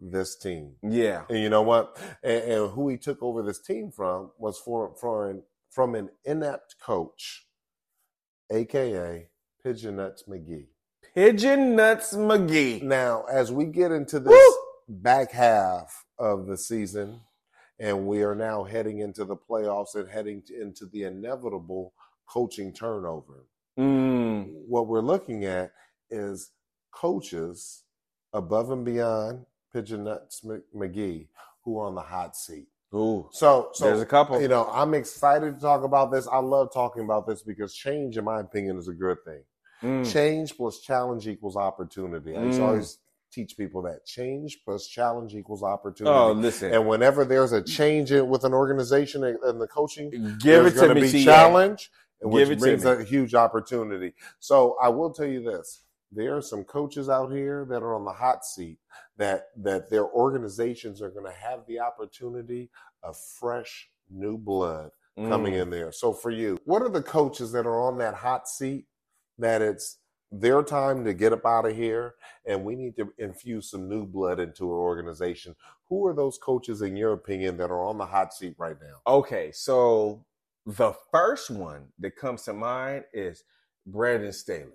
this 0.00 0.36
team. 0.36 0.76
yeah. 0.82 1.24
And 1.28 1.38
you 1.38 1.50
know 1.50 1.60
what? 1.60 1.98
And, 2.22 2.44
and 2.44 2.70
who 2.70 2.88
he 2.88 2.96
took 2.96 3.22
over 3.22 3.42
this 3.42 3.60
team 3.60 3.90
from 3.90 4.30
was 4.38 4.58
for, 4.58 4.94
for 4.98 5.28
an, 5.28 5.42
from 5.70 5.94
an 5.94 6.08
inept 6.24 6.76
coach, 6.80 7.46
aka 8.50 9.28
Pigeon 9.62 9.96
Nuts 9.96 10.24
McGee. 10.26 10.68
Pigeon 11.14 11.76
Nuts 11.76 12.14
McGee. 12.14 12.82
Now, 12.82 13.24
as 13.30 13.52
we 13.52 13.66
get 13.66 13.92
into 13.92 14.18
this 14.18 14.32
Woo! 14.32 14.54
back 14.88 15.30
half 15.30 16.06
of 16.18 16.46
the 16.46 16.56
season, 16.56 17.20
and 17.78 18.06
we 18.06 18.22
are 18.22 18.34
now 18.34 18.64
heading 18.64 18.98
into 19.00 19.24
the 19.24 19.36
playoffs 19.36 19.94
and 19.94 20.08
heading 20.08 20.42
to, 20.46 20.60
into 20.60 20.86
the 20.86 21.04
inevitable 21.04 21.92
coaching 22.28 22.72
turnover, 22.72 23.46
Mm. 23.78 24.52
what 24.68 24.86
we're 24.86 25.00
looking 25.00 25.44
at 25.46 25.72
is 26.08 26.52
coaches 26.92 27.82
above 28.32 28.70
and 28.70 28.84
beyond 28.84 29.44
Pigeon 29.72 30.04
Nuts 30.04 30.42
McGee 30.74 31.26
who 31.64 31.78
are 31.80 31.86
on 31.88 31.94
the 31.96 32.00
hot 32.00 32.36
seat. 32.36 32.68
Ooh. 32.94 33.28
So, 33.32 33.70
so 33.72 33.86
There's 33.86 34.00
a 34.00 34.06
couple. 34.06 34.40
you 34.40 34.46
know, 34.46 34.68
I'm 34.70 34.94
excited 34.94 35.56
to 35.56 35.60
talk 35.60 35.82
about 35.82 36.12
this. 36.12 36.28
I 36.28 36.38
love 36.38 36.72
talking 36.72 37.02
about 37.02 37.26
this 37.26 37.42
because 37.42 37.74
change, 37.74 38.16
in 38.16 38.24
my 38.24 38.38
opinion, 38.40 38.78
is 38.78 38.86
a 38.86 38.92
good 38.94 39.18
thing. 39.24 39.42
Mm. 39.82 40.12
Change 40.12 40.56
plus 40.56 40.78
challenge 40.80 41.26
equals 41.26 41.56
opportunity. 41.56 42.36
I 42.36 42.40
Mm. 42.40 42.60
always 42.62 42.98
teach 43.34 43.56
people 43.56 43.82
that 43.82 44.04
change 44.06 44.60
plus 44.64 44.86
challenge 44.86 45.34
equals 45.34 45.62
opportunity. 45.62 46.14
Oh, 46.14 46.32
listen. 46.32 46.72
and 46.72 46.86
whenever 46.86 47.24
there's 47.24 47.52
a 47.52 47.62
change 47.62 48.12
in, 48.12 48.28
with 48.28 48.44
an 48.44 48.54
organization 48.54 49.24
and 49.24 49.60
the 49.60 49.66
coaching, 49.66 50.10
Give 50.40 50.66
it 50.66 50.74
to 50.74 50.94
me, 50.94 51.00
be 51.12 51.24
challenge, 51.24 51.90
and 52.20 52.30
Give 52.32 52.48
which 52.48 52.48
it 52.50 52.54
to 52.54 52.60
brings 52.60 52.84
a 52.84 53.02
huge 53.04 53.34
opportunity. 53.34 54.14
So 54.38 54.76
I 54.80 54.88
will 54.88 55.12
tell 55.12 55.26
you 55.26 55.42
this: 55.42 55.82
there 56.12 56.36
are 56.36 56.42
some 56.42 56.64
coaches 56.64 57.08
out 57.08 57.32
here 57.32 57.66
that 57.70 57.82
are 57.82 57.94
on 57.94 58.04
the 58.04 58.12
hot 58.12 58.44
seat 58.44 58.78
that 59.16 59.48
that 59.62 59.90
their 59.90 60.06
organizations 60.06 61.02
are 61.02 61.10
going 61.10 61.26
to 61.26 61.32
have 61.38 61.60
the 61.66 61.80
opportunity 61.80 62.70
of 63.02 63.16
fresh 63.16 63.88
new 64.10 64.38
blood 64.38 64.90
coming 65.16 65.54
Mm. 65.54 65.62
in 65.62 65.70
there. 65.70 65.92
So 65.92 66.12
for 66.12 66.30
you, 66.30 66.58
what 66.64 66.82
are 66.82 66.88
the 66.88 67.02
coaches 67.02 67.52
that 67.52 67.66
are 67.66 67.80
on 67.80 67.98
that 67.98 68.14
hot 68.14 68.48
seat 68.48 68.86
that 69.38 69.62
it's 69.62 69.98
their 70.40 70.62
time 70.62 71.04
to 71.04 71.14
get 71.14 71.32
up 71.32 71.44
out 71.46 71.66
of 71.66 71.76
here 71.76 72.14
and 72.46 72.64
we 72.64 72.74
need 72.74 72.96
to 72.96 73.12
infuse 73.18 73.70
some 73.70 73.88
new 73.88 74.04
blood 74.06 74.40
into 74.40 74.70
our 74.70 74.78
organization? 74.78 75.54
Who 75.88 76.06
are 76.06 76.14
those 76.14 76.38
coaches 76.38 76.82
in 76.82 76.96
your 76.96 77.12
opinion 77.12 77.56
that 77.58 77.70
are 77.70 77.84
on 77.84 77.98
the 77.98 78.06
hot 78.06 78.32
seat 78.34 78.54
right 78.58 78.76
now? 78.80 79.12
Okay, 79.12 79.50
so 79.52 80.24
the 80.66 80.92
first 81.12 81.50
one 81.50 81.86
that 81.98 82.16
comes 82.16 82.42
to 82.42 82.52
mind 82.52 83.04
is 83.12 83.44
Brandon 83.86 84.32
Staley. 84.32 84.72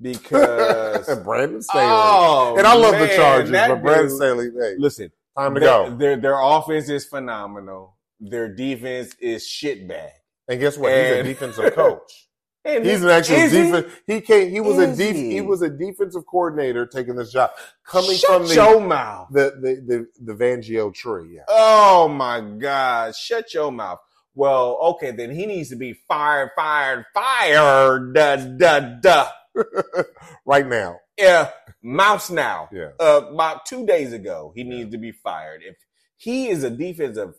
because 0.00 1.06
Brandon 1.24 1.62
Staley. 1.62 1.84
oh, 1.86 2.54
and 2.58 2.66
I 2.66 2.74
love 2.74 2.98
the 2.98 3.08
Chargers, 3.14 3.50
but 3.50 3.82
Brandon 3.82 4.08
dude- 4.08 4.16
Staley, 4.16 4.50
hey, 4.58 4.74
Listen, 4.78 5.12
time 5.36 5.54
to 5.54 5.60
go. 5.60 5.94
Their 5.96 6.16
their 6.16 6.38
offense 6.40 6.88
is 6.88 7.04
phenomenal. 7.04 7.96
Their 8.20 8.48
defense 8.54 9.14
is 9.20 9.46
shit 9.46 9.88
shitbag. 9.88 10.10
And 10.48 10.60
guess 10.60 10.76
what? 10.76 10.92
He's 10.92 11.12
a 11.12 11.22
defensive 11.22 11.74
coach. 11.74 12.28
He's 12.64 13.02
an 13.02 13.10
actual 13.10 13.36
he? 13.36 13.48
defense. 13.48 13.92
He 14.06 14.20
came. 14.20 14.50
He 14.50 14.60
was 14.60 14.78
a 14.78 14.90
Is 14.90 14.98
def, 14.98 15.16
he? 15.16 15.32
he 15.32 15.40
was 15.40 15.62
a 15.62 15.68
defensive 15.70 16.24
coordinator 16.26 16.86
taking 16.86 17.16
this 17.16 17.32
job, 17.32 17.50
coming 17.84 18.16
Shut 18.16 18.30
from 18.30 18.46
the, 18.46 18.54
your 18.54 18.80
mouth. 18.80 19.28
the 19.32 19.52
the 19.60 20.06
the 20.20 20.32
the 20.32 20.34
Fangio 20.34 20.94
tree. 20.94 21.34
Yeah. 21.34 21.42
Oh 21.48 22.08
my 22.08 22.40
God! 22.40 23.16
Shut 23.16 23.52
your 23.52 23.72
mouth. 23.72 23.98
Well, 24.34 24.78
okay, 24.82 25.10
then 25.10 25.30
he 25.34 25.44
needs 25.46 25.70
to 25.70 25.76
be 25.76 25.92
fired, 26.08 26.50
fired, 26.56 27.04
fired. 27.12 28.14
Da 28.14 28.36
da 28.36 28.80
da. 29.00 29.28
right 30.46 30.66
now. 30.66 30.98
Yeah, 31.18 31.50
mouse 31.82 32.30
now. 32.30 32.68
Yeah. 32.72 32.90
Uh, 32.98 33.22
about 33.30 33.66
two 33.66 33.84
days 33.86 34.12
ago, 34.12 34.52
he 34.54 34.64
needs 34.64 34.92
to 34.92 34.98
be 34.98 35.12
fired. 35.12 35.62
If 35.64 35.76
he 36.16 36.48
is 36.48 36.62
a 36.64 36.70
defensive 36.70 37.34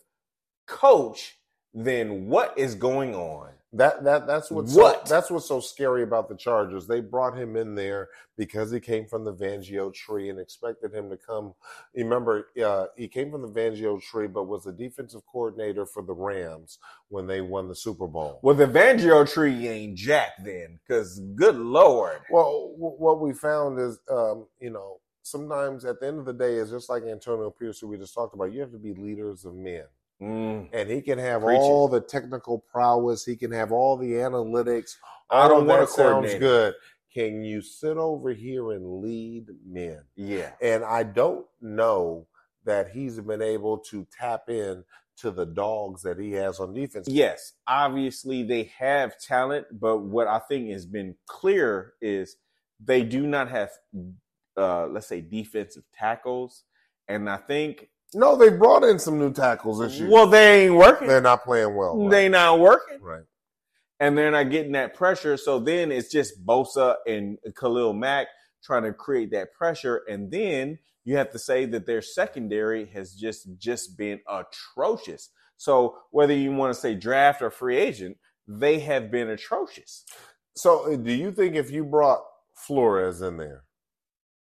coach, 0.66 1.38
then 1.72 2.26
what 2.28 2.56
is 2.58 2.74
going 2.74 3.14
on? 3.14 3.50
That 3.74 4.04
that 4.04 4.26
that's 4.26 4.50
what's 4.50 4.74
What? 4.74 5.08
So, 5.08 5.14
that's 5.14 5.30
what's 5.30 5.46
so 5.46 5.60
scary 5.60 6.04
about 6.04 6.28
the 6.28 6.36
Chargers. 6.36 6.86
They 6.86 7.00
brought 7.00 7.36
him 7.36 7.56
in 7.56 7.74
there 7.74 8.08
because 8.36 8.70
he 8.70 8.80
came 8.80 9.06
from 9.06 9.24
the 9.24 9.34
Fangio 9.34 9.92
tree 9.92 10.30
and 10.30 10.38
expected 10.38 10.94
him 10.94 11.10
to 11.10 11.16
come. 11.16 11.54
You 11.94 12.04
remember, 12.04 12.48
uh, 12.64 12.86
he 12.96 13.08
came 13.08 13.30
from 13.32 13.42
the 13.42 13.48
Fangio 13.48 14.00
tree, 14.00 14.28
but 14.28 14.44
was 14.44 14.64
the 14.64 14.72
defensive 14.72 15.22
coordinator 15.30 15.86
for 15.86 16.02
the 16.02 16.14
Rams 16.14 16.78
when 17.08 17.26
they 17.26 17.40
won 17.40 17.68
the 17.68 17.74
Super 17.74 18.06
Bowl. 18.06 18.38
Well, 18.42 18.54
the 18.54 18.66
Fangio 18.66 19.30
tree 19.30 19.68
ain't 19.68 19.96
jack 19.96 20.32
then, 20.44 20.78
because 20.86 21.20
good 21.34 21.56
lord. 21.56 22.20
Well, 22.30 22.70
w- 22.74 22.96
what 22.96 23.20
we 23.20 23.32
found 23.32 23.80
is, 23.80 23.98
um, 24.10 24.46
you 24.60 24.70
know, 24.70 25.00
sometimes 25.22 25.84
at 25.84 26.00
the 26.00 26.06
end 26.06 26.20
of 26.20 26.26
the 26.26 26.32
day, 26.32 26.54
it's 26.54 26.70
just 26.70 26.88
like 26.88 27.02
Antonio 27.04 27.50
Pierce, 27.50 27.80
who 27.80 27.88
we 27.88 27.98
just 27.98 28.14
talked 28.14 28.34
about. 28.34 28.52
You 28.52 28.60
have 28.60 28.72
to 28.72 28.78
be 28.78 28.94
leaders 28.94 29.44
of 29.44 29.54
men. 29.54 29.84
Mm. 30.24 30.68
and 30.72 30.90
he 30.90 31.02
can 31.02 31.18
have 31.18 31.42
Preach 31.42 31.56
it. 31.56 31.60
all 31.60 31.88
the 31.88 32.00
technical 32.00 32.58
prowess. 32.58 33.24
He 33.24 33.36
can 33.36 33.52
have 33.52 33.72
all 33.72 33.96
the 33.96 34.12
analytics. 34.12 34.96
I 35.30 35.48
don't 35.48 35.66
want 35.66 35.86
to 35.88 35.94
sounds 35.94 36.34
good. 36.34 36.74
Can 37.12 37.44
you 37.44 37.60
sit 37.60 37.96
over 37.96 38.32
here 38.32 38.72
and 38.72 39.00
lead 39.00 39.46
men? 39.66 40.00
Yeah. 40.16 40.50
And 40.60 40.82
I 40.84 41.02
don't 41.04 41.46
know 41.60 42.26
that 42.64 42.90
he's 42.90 43.20
been 43.20 43.42
able 43.42 43.78
to 43.78 44.06
tap 44.18 44.48
in 44.48 44.82
to 45.18 45.30
the 45.30 45.46
dogs 45.46 46.02
that 46.02 46.18
he 46.18 46.32
has 46.32 46.58
on 46.58 46.74
defense. 46.74 47.06
Yes, 47.08 47.52
obviously 47.68 48.42
they 48.42 48.64
have 48.78 49.18
talent, 49.20 49.66
but 49.78 49.98
what 49.98 50.26
I 50.26 50.40
think 50.40 50.70
has 50.70 50.86
been 50.86 51.14
clear 51.26 51.92
is 52.00 52.36
they 52.84 53.04
do 53.04 53.26
not 53.26 53.48
have, 53.48 53.70
uh, 54.56 54.86
let's 54.86 55.06
say, 55.06 55.20
defensive 55.20 55.84
tackles. 55.96 56.64
And 57.06 57.30
I 57.30 57.36
think, 57.36 57.90
No, 58.14 58.36
they 58.36 58.50
brought 58.50 58.84
in 58.84 58.98
some 58.98 59.18
new 59.18 59.32
tackles 59.32 59.78
this 59.80 59.98
year. 59.98 60.08
well, 60.10 60.26
they 60.26 60.64
ain't 60.66 60.74
working. 60.74 61.08
they're 61.08 61.20
not 61.20 61.44
playing 61.44 61.74
well. 61.74 61.96
Right. 61.98 62.10
They 62.10 62.28
not 62.28 62.58
working. 62.60 63.00
right. 63.02 63.22
and 64.00 64.16
they're 64.18 64.30
not 64.30 64.50
getting 64.50 64.72
that 64.72 64.94
pressure. 64.94 65.36
So 65.36 65.58
then 65.60 65.90
it's 65.92 66.10
just 66.10 66.44
Bosa 66.44 66.96
and 67.06 67.38
Khalil 67.58 67.92
Mack 67.92 68.28
trying 68.62 68.82
to 68.84 68.92
create 68.92 69.30
that 69.32 69.52
pressure, 69.52 70.02
and 70.08 70.30
then 70.30 70.78
you 71.04 71.16
have 71.16 71.30
to 71.32 71.38
say 71.38 71.66
that 71.66 71.86
their 71.86 72.00
secondary 72.02 72.86
has 72.86 73.14
just 73.14 73.46
just 73.58 73.96
been 73.98 74.20
atrocious. 74.28 75.30
So 75.56 75.96
whether 76.10 76.32
you 76.34 76.52
want 76.52 76.74
to 76.74 76.80
say 76.80 76.94
draft 76.94 77.42
or 77.42 77.50
free 77.50 77.76
agent, 77.76 78.16
they 78.48 78.78
have 78.80 79.10
been 79.10 79.28
atrocious. 79.30 80.04
So, 80.56 80.92
uh, 80.92 80.96
do 80.96 81.12
you 81.12 81.30
think 81.32 81.56
if 81.56 81.70
you 81.70 81.84
brought 81.84 82.22
Flores 82.54 83.20
in 83.22 83.36
there, 83.36 83.64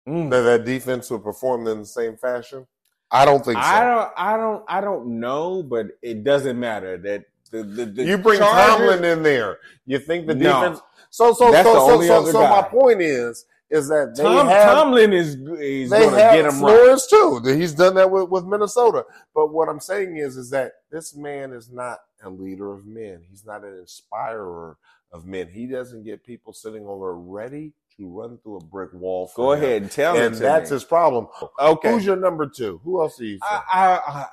Mm. 0.09 0.31
that 0.31 0.41
that 0.43 0.65
defense 0.65 1.11
would 1.11 1.23
perform 1.23 1.67
in 1.69 1.81
the 1.81 1.87
same 1.87 2.17
fashion? 2.17 2.67
I 3.13 3.25
don't 3.25 3.45
think 3.45 3.57
so. 3.57 3.63
I 3.63 3.85
don't, 3.85 4.11
I 4.17 4.37
don't, 4.37 4.65
I 4.69 4.81
don't 4.81 5.21
know, 5.21 5.63
but 5.63 5.89
it 6.03 6.25
doesn't 6.25 6.59
matter 6.59 6.97
that 6.99 7.25
the 7.51 7.63
the, 7.63 7.85
the 7.87 8.05
you 8.05 8.19
bring 8.19 8.39
Chargers- 8.39 8.77
Tomlin 8.89 9.05
in 9.05 9.23
there. 9.23 9.59
You 9.87 9.99
think 9.99 10.27
the 10.27 10.35
No. 10.35 10.61
defense? 10.63 10.81
So 11.11 11.35
so 11.35 11.53
so 11.53 11.63
so 11.63 12.01
so, 12.03 12.33
so 12.33 12.41
my 12.49 12.63
point 12.63 13.03
is 13.03 13.45
is 13.69 13.89
that 13.89 14.15
Tom 14.17 14.47
have 14.49 14.75
Tomlin 14.75 15.13
is 15.13 15.35
is 15.61 15.91
they 15.91 16.01
going 16.01 16.15
to 16.15 16.21
have 16.21 16.33
get 16.35 16.45
him 16.47 16.63
right. 16.63 16.75
Flores 16.75 17.07
too. 17.07 17.41
He's 17.45 17.73
done 17.75 17.95
that 17.97 18.11
with, 18.11 18.29
with 18.31 18.45
Minnesota. 18.47 19.05
But 19.35 19.53
what 19.53 19.69
I'm 19.69 19.81
saying 19.81 20.17
is 20.17 20.37
is 20.39 20.49
that 20.51 20.73
this 20.91 21.15
man 21.15 21.53
is 21.53 21.71
not 21.71 21.99
a 22.25 22.31
leader 22.31 22.73
of 22.73 22.87
men. 22.87 23.21
He's 23.29 23.45
not 23.45 23.63
an 23.65 23.77
inspirer 23.79 24.79
of 25.13 25.27
men. 25.27 25.49
He 25.53 25.67
doesn't 25.67 26.05
get 26.05 26.25
people 26.25 26.55
sitting 26.55 26.87
over 26.87 27.15
ready 27.15 27.73
to 27.97 28.09
run 28.09 28.39
through 28.43 28.57
a 28.59 28.65
brick 28.65 28.91
wall. 28.93 29.27
For 29.29 29.37
Go 29.37 29.53
him. 29.53 29.63
ahead 29.63 29.83
and 29.83 29.91
tell 29.91 30.17
And 30.17 30.35
that's 30.35 30.71
me. 30.71 30.75
his 30.77 30.85
problem. 30.85 31.29
okay. 31.59 31.91
Who's 31.91 32.05
your 32.07 32.17
number 32.17 32.47
two? 32.49 32.81
Who 32.85 33.01
else 33.03 33.17
do 33.17 33.25
you 33.25 33.33
think? 33.39 33.43
I, 33.45 33.63
I, 33.73 34.11
I 34.21 34.27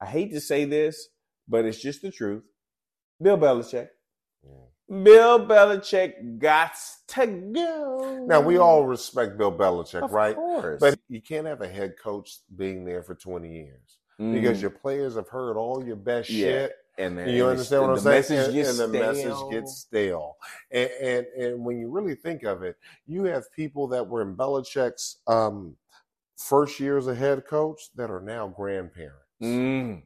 I 0.00 0.06
hate 0.06 0.32
to 0.32 0.40
say 0.40 0.64
this, 0.64 1.08
but 1.48 1.64
it's 1.64 1.80
just 1.80 2.02
the 2.02 2.10
truth. 2.12 2.44
Bill 3.20 3.36
Belichick. 3.36 3.88
Bill 4.88 5.44
Belichick 5.46 6.38
got 6.38 6.72
to 7.08 7.26
go. 7.26 8.24
now 8.26 8.40
we 8.40 8.56
all 8.56 8.86
respect 8.86 9.36
Bill 9.36 9.52
Belichick, 9.52 10.02
of 10.02 10.12
right? 10.12 10.34
course, 10.34 10.80
But 10.80 10.98
you 11.08 11.20
can't 11.20 11.46
have 11.46 11.60
a 11.60 11.68
head 11.68 11.94
coach 12.02 12.38
being 12.56 12.84
there 12.86 13.02
for 13.02 13.14
20 13.14 13.52
years 13.52 13.98
because 14.18 14.58
Mhm. 14.58 14.62
your 14.62 14.70
players 14.70 15.16
have 15.16 15.28
heard 15.28 15.56
all 15.58 15.84
your 15.84 15.96
best 15.96 16.30
Yeah. 16.30 16.46
shit. 16.46 16.72
And 16.98 17.16
then 17.16 17.28
You 17.28 17.44
and 17.44 17.50
understand 17.52 17.82
what 17.82 17.88
the 17.88 18.10
I'm 18.16 18.22
saying? 18.24 18.40
Message 18.40 18.46
and, 18.46 18.54
gets 18.54 18.78
and 18.78 18.78
the 18.94 18.98
message 18.98 19.22
stale. 19.24 19.50
gets 19.50 19.76
stale. 19.78 20.36
And, 20.70 20.90
and 21.02 21.26
and 21.38 21.64
when 21.64 21.78
you 21.78 21.90
really 21.90 22.14
think 22.16 22.42
of 22.42 22.62
it, 22.62 22.76
you 23.06 23.24
have 23.24 23.50
people 23.52 23.88
that 23.88 24.06
were 24.08 24.22
in 24.22 24.36
Belichick's 24.36 25.18
um, 25.26 25.76
first 26.36 26.80
year 26.80 26.98
as 26.98 27.06
a 27.06 27.14
head 27.14 27.44
coach 27.48 27.80
that 27.96 28.10
are 28.10 28.20
now 28.20 28.48
grandparents. 28.48 29.24
Mm. 29.42 30.02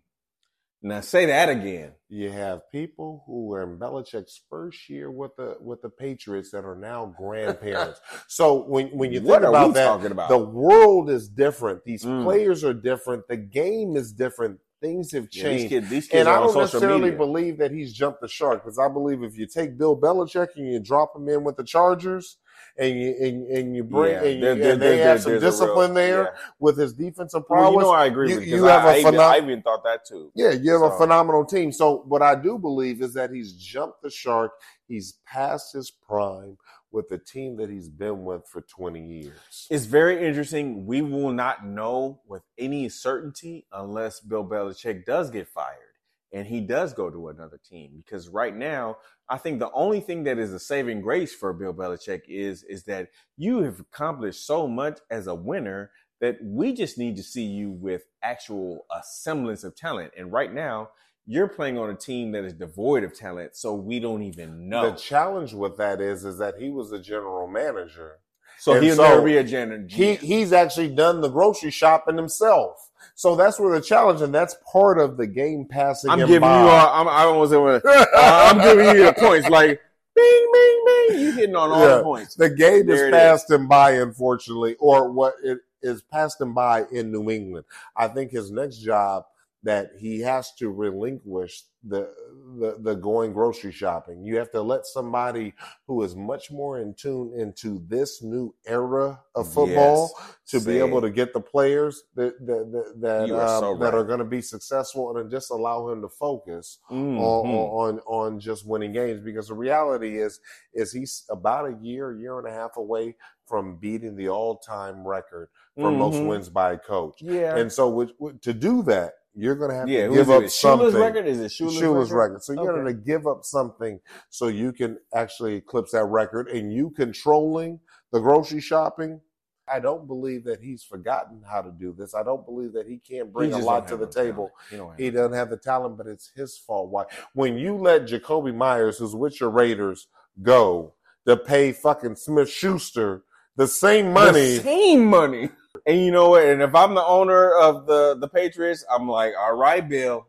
Now 0.84 1.00
say 1.00 1.26
that 1.26 1.48
again. 1.48 1.92
You 2.08 2.30
have 2.30 2.68
people 2.72 3.22
who 3.26 3.46
were 3.46 3.62
in 3.62 3.78
Belichick's 3.78 4.40
first 4.50 4.88
year 4.90 5.10
with 5.12 5.30
the 5.36 5.56
with 5.60 5.80
the 5.80 5.88
Patriots 5.88 6.50
that 6.50 6.64
are 6.64 6.74
now 6.74 7.14
grandparents. 7.16 8.00
so 8.28 8.64
when 8.64 8.88
when 8.88 9.12
you 9.12 9.20
think 9.20 9.30
what 9.30 9.44
about 9.44 9.74
that, 9.74 10.04
about? 10.10 10.28
the 10.28 10.38
world 10.38 11.08
is 11.08 11.28
different. 11.28 11.84
These 11.84 12.04
Mm. 12.04 12.24
players 12.24 12.64
are 12.64 12.74
different. 12.74 13.28
The 13.28 13.36
game 13.36 13.96
is 13.96 14.12
different. 14.12 14.58
Things 14.82 15.12
have 15.12 15.28
Yeah, 15.30 15.44
these 15.44 15.60
changed. 15.60 15.68
kids, 15.70 15.88
these 15.88 16.06
kids 16.08 16.20
and 16.20 16.28
I 16.28 16.40
don't 16.40 16.54
necessarily 16.56 17.02
media. 17.02 17.16
believe 17.16 17.58
that 17.58 17.70
he's 17.70 17.92
jumped 17.92 18.20
the 18.20 18.26
shark 18.28 18.64
because 18.64 18.78
I 18.80 18.88
believe 18.88 19.22
if 19.22 19.38
you 19.38 19.46
take 19.46 19.78
Bill 19.78 19.96
Belichick 19.96 20.48
and 20.56 20.66
you 20.66 20.80
drop 20.80 21.14
him 21.16 21.28
in 21.28 21.44
with 21.44 21.56
the 21.56 21.62
Chargers 21.62 22.36
and 22.76 22.98
you 22.98 23.14
and, 23.20 23.46
and 23.46 23.76
you 23.76 23.84
bring 23.84 24.12
Yeah, 24.12 24.22
and, 24.24 24.34
you, 24.34 24.40
there- 24.40 24.54
there- 24.56 24.72
and 24.72 24.82
they 24.82 24.98
have 24.98 25.22
some 25.22 25.32
a 25.32 25.34
real- 25.36 25.40
discipline 25.40 25.94
there 25.94 26.22
yeah. 26.24 26.30
with 26.58 26.76
his 26.78 26.94
defensive 26.94 27.44
Well, 27.48 27.72
you 27.74 27.78
know, 27.78 27.90
I 27.90 28.06
agree 28.06 28.30
you- 28.30 28.38
with 28.40 28.48
you 28.48 28.56
you. 28.56 28.64
have 28.64 28.84
I, 28.84 28.96
a 28.96 29.04
phenom- 29.04 29.20
I 29.20 29.36
even 29.38 29.62
thought 29.62 29.84
that 29.84 30.04
too. 30.04 30.32
yeah, 30.34 30.50
you 30.50 30.72
have 30.72 30.80
So- 30.80 30.92
a 30.92 30.98
phenomenal 30.98 31.44
team. 31.44 31.70
So 31.70 32.02
what 32.08 32.20
I 32.22 32.34
do 32.34 32.58
believe 32.58 33.02
is 33.02 33.14
that 33.14 33.30
he's 33.30 33.52
jumped 33.52 34.02
the 34.02 34.10
shark. 34.10 34.50
He's 34.88 35.14
past 35.26 35.72
his 35.74 35.90
prime 35.92 36.56
with 36.92 37.08
the 37.08 37.18
team 37.18 37.56
that 37.56 37.70
he's 37.70 37.88
been 37.88 38.24
with 38.24 38.46
for 38.46 38.60
20 38.60 39.00
years. 39.00 39.66
It's 39.70 39.86
very 39.86 40.26
interesting. 40.26 40.86
We 40.86 41.00
will 41.00 41.32
not 41.32 41.66
know 41.66 42.20
with 42.26 42.42
any 42.58 42.88
certainty 42.88 43.66
unless 43.72 44.20
Bill 44.20 44.44
Belichick 44.44 45.04
does 45.04 45.30
get 45.30 45.48
fired 45.48 45.92
and 46.32 46.46
he 46.46 46.60
does 46.60 46.94
go 46.94 47.10
to 47.10 47.28
another 47.28 47.58
team. 47.68 47.90
Because 47.96 48.28
right 48.28 48.56
now, 48.56 48.96
I 49.28 49.38
think 49.38 49.58
the 49.58 49.70
only 49.72 50.00
thing 50.00 50.24
that 50.24 50.38
is 50.38 50.52
a 50.52 50.58
saving 50.58 51.02
grace 51.02 51.34
for 51.34 51.52
Bill 51.52 51.74
Belichick 51.74 52.22
is 52.28 52.62
is 52.64 52.84
that 52.84 53.08
you 53.36 53.62
have 53.62 53.80
accomplished 53.80 54.46
so 54.46 54.66
much 54.66 54.98
as 55.10 55.26
a 55.26 55.34
winner 55.34 55.90
that 56.20 56.38
we 56.42 56.72
just 56.72 56.98
need 56.98 57.16
to 57.16 57.22
see 57.22 57.44
you 57.44 57.70
with 57.70 58.04
actual 58.22 58.86
a 58.94 59.00
semblance 59.02 59.64
of 59.64 59.76
talent. 59.76 60.12
And 60.16 60.32
right 60.32 60.52
now, 60.52 60.90
you're 61.26 61.48
playing 61.48 61.78
on 61.78 61.90
a 61.90 61.94
team 61.94 62.32
that 62.32 62.44
is 62.44 62.52
devoid 62.54 63.04
of 63.04 63.14
talent, 63.14 63.56
so 63.56 63.74
we 63.74 64.00
don't 64.00 64.22
even 64.22 64.68
know. 64.68 64.90
The 64.90 64.96
challenge 64.96 65.52
with 65.54 65.76
that 65.78 66.00
is 66.00 66.24
is 66.24 66.38
that 66.38 66.56
he 66.58 66.70
was 66.70 66.92
a 66.92 66.98
general 66.98 67.46
manager. 67.46 68.18
so 68.58 68.72
and 68.74 68.84
he'll 68.84 68.96
so 68.96 69.02
never 69.08 69.22
be 69.22 69.36
a 69.36 69.44
general. 69.44 69.84
He 69.88 70.16
he's 70.16 70.52
actually 70.52 70.94
done 70.94 71.20
the 71.20 71.28
grocery 71.28 71.70
shopping 71.70 72.16
himself. 72.16 72.88
So 73.14 73.36
that's 73.36 73.58
where 73.60 73.74
the 73.78 73.84
challenge, 73.84 74.20
and 74.22 74.34
that's 74.34 74.56
part 74.70 74.98
of 74.98 75.16
the 75.16 75.26
game 75.26 75.66
passing. 75.68 76.10
I'm 76.10 76.18
giving 76.20 76.40
by. 76.40 76.62
you. 76.62 76.68
I'm, 76.70 77.08
I 77.08 77.22
don't 77.24 77.36
want 77.38 77.50
to 77.50 77.54
say 77.56 77.60
what. 77.60 77.84
Uh, 77.84 78.06
I'm 78.16 78.58
giving 78.58 78.96
you 78.96 79.04
the 79.06 79.12
points. 79.18 79.48
Like, 79.48 79.80
bing, 80.14 80.50
bing, 80.52 80.84
bing. 81.08 81.20
You 81.20 81.32
hitting 81.32 81.56
on 81.56 81.70
all 81.70 81.80
Yeah. 81.88 81.96
the 81.96 82.02
points. 82.02 82.34
the 82.36 82.48
game 82.50 82.86
There 82.86 83.06
is 83.08 83.12
passed 83.12 83.50
him 83.50 83.66
by, 83.68 83.92
unfortunately, 83.92 84.76
or 84.80 85.10
what 85.10 85.34
it 85.42 85.58
is 85.82 86.02
passed 86.02 86.40
him 86.40 86.54
by 86.54 86.84
in 86.92 87.10
New 87.10 87.28
England. 87.30 87.64
I 87.96 88.06
think 88.08 88.30
his 88.30 88.50
next 88.52 88.78
job 88.78 89.24
that 89.64 89.90
he 89.98 90.20
has 90.20 90.52
to 90.56 90.70
relinquish 90.70 91.64
the, 91.84 92.12
the 92.58 92.76
the 92.80 92.94
going 92.94 93.32
grocery 93.32 93.72
shopping. 93.72 94.22
You 94.24 94.36
have 94.36 94.50
to 94.52 94.62
let 94.62 94.86
somebody 94.86 95.52
who 95.88 96.02
is 96.02 96.14
much 96.14 96.50
more 96.50 96.78
in 96.78 96.94
tune 96.94 97.32
into 97.36 97.82
this 97.88 98.22
new 98.22 98.54
era 98.66 99.20
of 99.34 99.52
football 99.52 100.12
Yes. 100.16 100.36
to 100.48 100.60
be 100.60 100.78
able 100.78 101.00
to 101.00 101.10
get 101.10 101.32
the 101.32 101.40
players 101.40 102.04
that 102.14 102.34
that 102.46 102.70
that, 102.72 103.00
that, 103.00 103.30
are 103.30 103.42
um, 103.56 103.60
so 103.60 103.76
that 103.78 103.84
right. 103.86 103.94
are 103.94 104.04
going 104.04 104.20
to 104.20 104.24
be 104.24 104.40
successful 104.42 105.16
and 105.16 105.28
just 105.30 105.50
allow 105.50 105.88
him 105.88 106.02
to 106.02 106.08
focus 106.08 106.78
Mhm. 106.90 107.18
on, 107.18 107.98
on 107.98 108.00
on 108.06 108.40
just 108.40 108.64
winning 108.66 108.92
games 108.92 109.20
because 109.20 109.48
the 109.48 109.54
reality 109.54 110.18
is 110.20 110.38
is 110.74 110.92
he's 110.92 111.24
about 111.30 111.66
a 111.66 111.76
year 111.82 112.12
year 112.16 112.38
and 112.38 112.46
a 112.46 112.52
half 112.52 112.76
away 112.76 113.16
from 113.46 113.76
beating 113.76 114.14
the 114.16 114.28
all-time 114.28 115.04
record 115.06 115.48
for 115.76 115.90
most 115.90 116.14
Mhm. 116.16 116.28
wins 116.28 116.48
by 116.48 116.72
a 116.74 116.78
coach 116.78 117.20
Yeah. 117.20 117.56
and 117.56 117.72
so 117.72 117.88
with, 117.90 118.12
with- 118.20 118.40
to 118.42 118.52
do 118.52 118.82
that 118.84 119.14
you're 119.34 119.54
going 119.54 119.70
to 119.70 119.76
have 119.76 119.88
yeah. 119.88 120.08
to 120.08 120.14
give 120.14 120.30
up 120.30 120.42
it? 120.44 120.50
something 120.50 120.88
Shula's 120.88 120.94
record? 120.94 121.26
Is 121.26 121.40
it 121.40 121.50
Shula's, 121.50 121.74
Shula's 121.74 122.12
record? 122.12 122.32
record. 122.32 122.42
So 122.44 122.52
you're 122.52 122.74
going 122.74 122.86
to 122.86 122.92
give 122.92 123.26
up 123.26 123.44
something 123.44 124.00
so 124.30 124.48
you 124.48 124.72
can 124.72 124.98
actually 125.14 125.56
eclipse 125.56 125.92
that 125.92 126.04
record. 126.04 126.48
And 126.48 126.72
you 126.72 126.90
controlling 126.90 127.80
the 128.12 128.20
grocery 128.20 128.60
shopping, 128.60 129.20
I 129.68 129.80
don't 129.80 130.06
believe 130.06 130.44
that 130.44 130.60
he's 130.60 130.82
forgotten 130.82 131.42
how 131.48 131.62
to 131.62 131.70
do 131.70 131.94
this. 131.96 132.14
I 132.14 132.22
don't 132.22 132.44
believe 132.44 132.72
that 132.74 132.86
he 132.86 132.98
can't 132.98 133.28
He 133.28 133.32
bring 133.32 133.52
a 133.52 133.58
lot 133.58 133.88
to 133.88 133.96
the 133.96 134.06
table. 134.06 134.50
talent. 134.70 134.98
He 134.98 135.04
He 135.04 135.10
doesn't 135.10 135.32
have 135.32 135.50
the 135.50 135.56
talent, 135.56 135.96
but 135.96 136.06
it's 136.06 136.30
his 136.34 136.58
fault. 136.58 136.90
Why? 136.90 137.04
When 137.34 137.56
you 137.56 137.76
let 137.76 138.06
Jakobi 138.06 138.54
Meyers, 138.54 138.98
who's 138.98 139.16
with 139.16 139.40
your 139.40 139.50
Raiders, 139.50 140.08
go 140.42 140.94
to 141.26 141.36
pay 141.36 141.72
fucking 141.72 142.16
Smith 142.16 142.50
Schuster 142.50 143.22
the 143.56 143.68
same 143.68 144.12
money. 144.12 144.56
The 144.56 144.62
same 144.62 145.04
money. 145.06 145.50
And 145.86 146.00
you 146.00 146.10
know 146.12 146.30
what? 146.30 146.44
And 146.44 146.62
if 146.62 146.74
I'm 146.74 146.94
the 146.94 147.04
owner 147.04 147.52
of 147.54 147.86
the 147.86 148.16
the 148.18 148.28
Patriots, 148.28 148.84
I'm 148.90 149.08
like, 149.08 149.32
all 149.38 149.54
right, 149.56 149.86
Bill. 149.86 150.26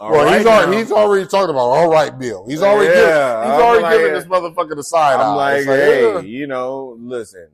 All 0.00 0.12
well, 0.12 0.24
right 0.24 0.38
he's 0.38 0.46
already 0.46 0.72
now. 0.72 0.78
he's 0.78 0.92
already 0.92 1.26
talking 1.26 1.50
about 1.50 1.60
all 1.70 1.90
right, 1.90 2.16
Bill. 2.16 2.46
He's 2.48 2.62
already 2.62 2.88
Yeah, 2.88 2.94
giving, 2.94 3.50
he's 3.50 3.54
I'm 3.54 3.60
already 3.62 3.82
like, 3.82 3.98
giving 3.98 4.12
this 4.14 4.24
motherfucker 4.26 4.76
the 4.76 4.84
side 4.84 5.14
I'm 5.14 5.32
eye. 5.32 5.34
like, 5.34 5.64
hey, 5.64 6.12
yeah. 6.14 6.20
you 6.20 6.46
know, 6.46 6.96
listen, 7.00 7.48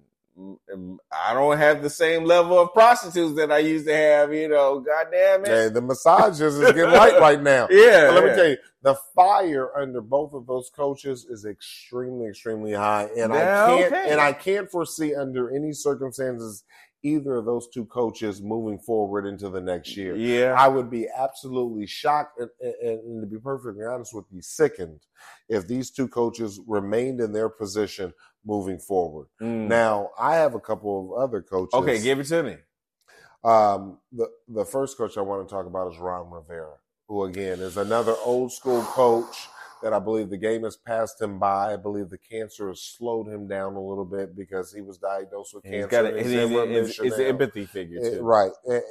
I 1.10 1.32
don't 1.32 1.56
have 1.56 1.82
the 1.82 1.88
same 1.88 2.24
level 2.24 2.58
of 2.58 2.72
prostitutes 2.74 3.36
that 3.36 3.50
I 3.50 3.58
used 3.58 3.86
to 3.86 3.96
have. 3.96 4.34
You 4.34 4.48
know, 4.48 4.80
goddamn 4.80 5.46
it. 5.46 5.48
Hey, 5.48 5.68
the 5.70 5.80
massages 5.80 6.58
is 6.58 6.72
getting 6.72 6.90
light 6.90 7.18
right 7.18 7.40
now. 7.40 7.66
Yeah. 7.70 8.08
But 8.08 8.14
let 8.16 8.24
me 8.24 8.34
tell 8.36 8.48
you, 8.48 8.56
the 8.82 8.96
fire 9.14 9.74
under 9.78 10.02
both 10.02 10.34
of 10.34 10.46
those 10.46 10.68
coaches 10.68 11.24
is 11.24 11.46
extremely, 11.46 12.26
extremely 12.26 12.72
high, 12.74 13.08
and 13.16 13.32
Yeah, 13.32 13.64
I 13.64 13.68
can't 13.68 13.92
okay. 13.94 14.10
and 14.10 14.20
I 14.20 14.32
can't 14.34 14.70
foresee 14.70 15.14
under 15.14 15.50
any 15.54 15.72
circumstances 15.72 16.64
either 17.05 17.36
of 17.36 17.44
those 17.44 17.68
two 17.68 17.84
coaches 17.84 18.42
moving 18.42 18.78
forward 18.78 19.26
into 19.26 19.50
the 19.50 19.61
next 19.61 19.96
year. 19.96 20.16
Yeah. 20.16 20.55
I 20.59 20.66
would 20.68 20.90
be 20.90 21.07
absolutely 21.16 21.86
shocked 21.86 22.40
and, 22.40 22.50
and, 22.61 22.98
and 23.00 23.22
to 23.22 23.26
be 23.26 23.38
perfectly 23.38 23.84
honest 23.84 24.14
with 24.14 24.24
you, 24.30 24.40
sickened 24.40 25.00
if 25.48 25.68
these 25.68 25.90
two 25.90 26.09
coaches 26.09 26.61
remained 26.66 27.20
in 27.20 27.32
their 27.32 27.48
position 27.48 28.12
moving 28.44 28.78
forward. 28.78 29.26
Mm. 29.40 29.68
Now, 29.68 30.11
I 30.18 30.36
have 30.36 30.55
a 30.55 30.61
couple 30.61 31.14
of 31.14 31.22
other 31.22 31.42
coaches. 31.42 31.74
okay, 31.74 32.02
give 32.02 32.18
it 32.18 32.24
to 32.24 32.42
me. 32.42 32.57
Um, 33.44 33.98
the 34.11 34.30
the 34.48 34.64
first 34.64 34.96
coach 34.96 35.18
I 35.18 35.20
want 35.20 35.46
to 35.46 35.55
talk 35.55 35.66
about 35.66 35.92
is 35.92 35.98
Ron 35.98 36.30
Rivera, 36.30 36.76
who 37.09 37.24
again 37.24 37.61
is 37.61 37.76
another 37.76 38.14
old 38.24 38.52
school 38.52 38.82
coach 38.82 39.48
that 39.85 39.93
I 39.93 39.99
believe 39.99 40.30
the 40.30 40.39
game 40.39 40.64
has 40.64 40.76
passed 40.78 41.20
him 41.20 41.39
by. 41.39 41.74
I 41.74 41.76
believe 41.76 42.09
the 42.09 42.16
cancer 42.18 42.68
has 42.68 42.80
slowed 42.80 43.28
him 43.28 43.47
down 43.47 43.74
a 43.74 43.80
little 43.80 44.07
bit 44.07 44.35
because 44.35 44.72
he 44.72 44.80
was 44.80 44.97
diagnosed 44.97 45.55
with 45.55 45.62
He's 45.62 45.87
cancer. 45.87 45.89
got 45.91 46.05
a, 46.07 46.16
he's, 46.16 46.26
he's 46.32 46.35
in 46.99 47.05
he's, 47.05 47.12
an 47.18 47.26
empathy 47.26 47.66
figure 47.66 48.01
Eh, 48.03 48.11
too. 48.16 48.22
right, 48.22 48.51
and, 48.64 48.82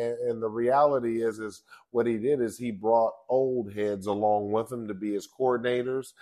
and, 0.00 0.18
and 0.30 0.42
the 0.42 0.48
reality 0.48 1.20
is, 1.22 1.40
is 1.40 1.62
what 1.90 2.06
he 2.06 2.16
did 2.16 2.40
is 2.40 2.56
he 2.56 2.70
brought 2.70 3.12
old 3.28 3.72
heads 3.74 4.06
along 4.06 4.52
with 4.52 4.70
him 4.70 4.86
to 4.86 4.94
be 4.94 5.14
his 5.14 5.26
coordinators, 5.28 6.12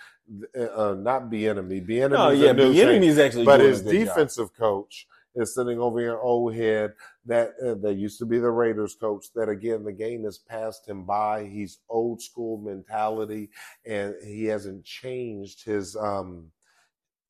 uh, 0.57 0.95
not 0.97 1.29
Bieniemy. 1.29 1.85
Be 1.85 2.01
enemy. 2.01 2.17
No, 2.17 2.29
yeah, 2.31 2.53
but 2.53 2.63
Bieniemy 2.73 3.03
is 3.05 3.19
actually 3.19 3.45
but 3.45 3.59
his 3.59 3.83
good 3.83 3.91
job. 3.93 4.07
defensive 4.07 4.53
coach 4.57 5.07
is 5.35 5.53
sitting 5.55 5.79
over 5.79 5.99
here, 5.99 6.17
old 6.19 6.55
head 6.55 6.93
that 7.25 7.51
uh, 7.65 7.75
that 7.81 7.95
used 7.95 8.19
to 8.19 8.25
be 8.25 8.39
the 8.39 8.49
Raiders 8.49 8.95
coach. 8.99 9.25
That 9.35 9.49
again, 9.49 9.83
the 9.83 9.91
game 9.93 10.23
has 10.23 10.37
passed 10.37 10.87
him 10.87 11.05
by. 11.05 11.45
He's 11.45 11.79
old 11.89 12.21
school 12.21 12.57
mentality, 12.57 13.49
and 13.85 14.15
he 14.23 14.45
hasn't 14.45 14.85
changed 14.85 15.63
his 15.65 15.95
um 15.95 16.51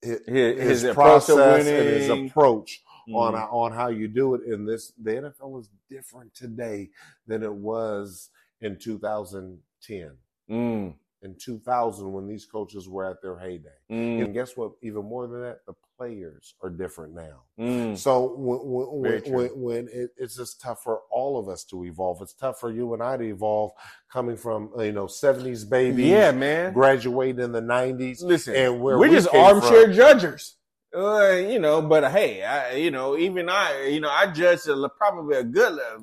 his, 0.02 0.20
His, 0.28 0.82
his, 0.84 0.94
process 0.94 1.66
and 1.66 1.68
his 1.68 2.10
approach 2.10 2.84
on 3.14 3.34
Mm. 3.34 3.38
how- 3.38 3.50
on 3.58 3.72
how 3.72 3.88
you 3.88 4.08
do 4.08 4.36
it. 4.36 4.42
In 4.44 4.66
this, 4.66 4.92
the 5.02 5.12
NFL 5.16 5.60
is 5.60 5.70
different 5.90 6.34
today 6.36 6.90
than 7.28 7.44
it 7.44 7.54
was 7.54 8.30
in 8.62 8.78
2010. 8.78 10.18
Mm. 10.50 10.96
In 11.22 11.36
2000, 11.36 12.12
when 12.12 12.28
these 12.28 12.46
coaches 12.46 12.88
were 12.88 13.06
at 13.06 13.22
their 13.22 13.38
heyday, 13.38 13.70
Mm. 13.90 14.26
and 14.26 14.34
guess 14.34 14.56
what? 14.56 14.74
Even 14.84 15.06
more 15.06 15.28
than 15.28 15.42
that, 15.42 15.66
the 15.66 15.74
players 15.98 16.56
are 16.62 16.70
different 16.70 17.14
now. 17.14 17.44
Mm. 17.60 17.98
So 17.98 18.36
when 18.38 18.60
when 19.02 19.34
when, 19.34 19.62
when, 19.62 19.88
it, 19.92 20.12
it's 20.18 20.36
just 20.36 20.62
tough 20.62 20.84
for 20.84 21.02
all 21.12 21.40
of 21.40 21.48
us 21.50 21.64
to 21.66 21.84
evolve. 21.86 22.22
It's 22.22 22.34
tough 22.34 22.60
for 22.60 22.72
you 22.72 22.94
and 22.94 23.02
I 23.02 23.18
to 23.18 23.24
evolve, 23.24 23.72
coming 24.12 24.38
from 24.38 24.72
you 24.78 24.92
know 24.92 25.06
70s 25.06 25.70
babies, 25.70 26.08
Yeah, 26.08 26.32
man. 26.32 26.74
Graduating 26.74 27.44
in 27.44 27.52
the 27.52 27.62
90s, 27.62 28.22
Listen, 28.22 28.56
and 28.56 28.82
where 28.82 28.98
we're 28.98 29.10
we 29.10 29.16
just 29.16 29.34
armchair 29.34 29.86
from. 29.86 29.94
judgers. 29.94 30.58
Uh, 30.96 31.32
you 31.32 31.60
know, 31.60 31.82
but 31.82 32.10
hey, 32.12 32.42
I, 32.42 32.76
you 32.76 32.90
know, 32.90 33.18
even 33.18 33.50
I, 33.50 33.88
you 33.88 34.00
know, 34.00 34.10
I 34.10 34.28
judged 34.28 34.68
a, 34.70 34.90
probably 34.98 35.38
a 35.38 35.44
good 35.44 35.74
uh, 35.74 36.00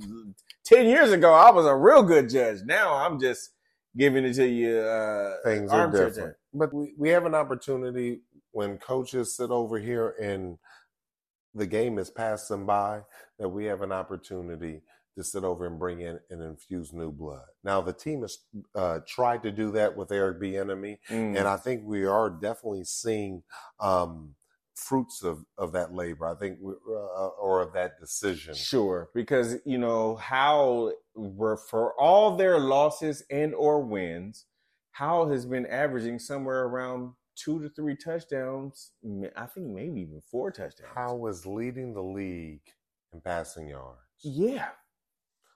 ten 0.64 0.86
years 0.86 1.12
ago. 1.12 1.32
I 1.32 1.50
was 1.50 1.64
a 1.64 1.74
real 1.74 2.02
good 2.02 2.28
judge. 2.28 2.58
Now 2.64 2.94
I'm 2.96 3.18
just 3.18 3.50
giving 3.96 4.24
it 4.24 4.34
to 4.34 4.46
you. 4.46 4.78
Uh, 4.78 5.36
things 5.44 5.70
are 5.70 5.90
different. 5.90 6.36
But 6.52 6.74
we, 6.74 6.92
we 6.98 7.08
have 7.08 7.24
an 7.24 7.34
opportunity 7.34 8.20
when 8.52 8.78
coaches 8.78 9.36
sit 9.36 9.50
over 9.50 9.78
here 9.78 10.14
and 10.20 10.58
the 11.54 11.66
game 11.66 11.98
is 11.98 12.10
passed 12.10 12.48
them 12.48 12.64
by 12.66 13.02
that 13.38 13.48
we 13.48 13.64
have 13.66 13.82
an 13.82 13.92
opportunity 13.92 14.82
to 15.16 15.22
sit 15.22 15.44
over 15.44 15.66
and 15.66 15.78
bring 15.78 16.00
in 16.00 16.18
and 16.30 16.40
infuse 16.42 16.92
new 16.94 17.12
blood. 17.12 17.44
Now 17.62 17.82
the 17.82 17.92
team 17.92 18.22
has 18.22 18.38
uh, 18.74 19.00
tried 19.06 19.42
to 19.42 19.52
do 19.52 19.70
that 19.72 19.94
with 19.94 20.10
Eric 20.10 20.40
Bieniemy, 20.40 20.98
Mm. 21.10 21.36
and 21.38 21.46
I 21.46 21.56
think 21.58 21.82
we 21.84 22.06
are 22.06 22.30
definitely 22.30 22.84
seeing 22.84 23.42
um, 23.78 24.34
fruits 24.74 25.22
of, 25.22 25.44
of 25.58 25.72
that 25.72 25.94
labor. 25.94 26.26
I 26.26 26.34
think, 26.34 26.58
we, 26.62 26.72
uh, 26.72 27.26
or 27.38 27.60
of 27.60 27.74
that 27.74 28.00
decision. 28.00 28.54
Sure, 28.54 29.10
because 29.14 29.56
you 29.66 29.76
know 29.76 30.16
how 30.16 30.92
for 31.68 31.92
all 32.00 32.36
their 32.36 32.58
losses 32.58 33.22
and 33.30 33.54
or 33.54 33.80
wins, 33.82 34.46
Howell 34.92 35.28
has 35.30 35.44
been 35.44 35.66
averaging 35.66 36.18
somewhere 36.18 36.62
around 36.64 37.12
two 37.36 37.60
to 37.62 37.68
three 37.70 37.96
touchdowns. 37.96 38.92
I 39.36 39.46
think 39.46 39.68
maybe 39.68 40.00
even 40.02 40.20
four 40.30 40.50
touchdowns. 40.50 40.90
How 40.94 41.14
was 41.14 41.46
leading 41.46 41.94
the 41.94 42.02
league 42.02 42.62
in 43.12 43.20
passing 43.20 43.68
yards? 43.68 43.98
Yeah, 44.22 44.68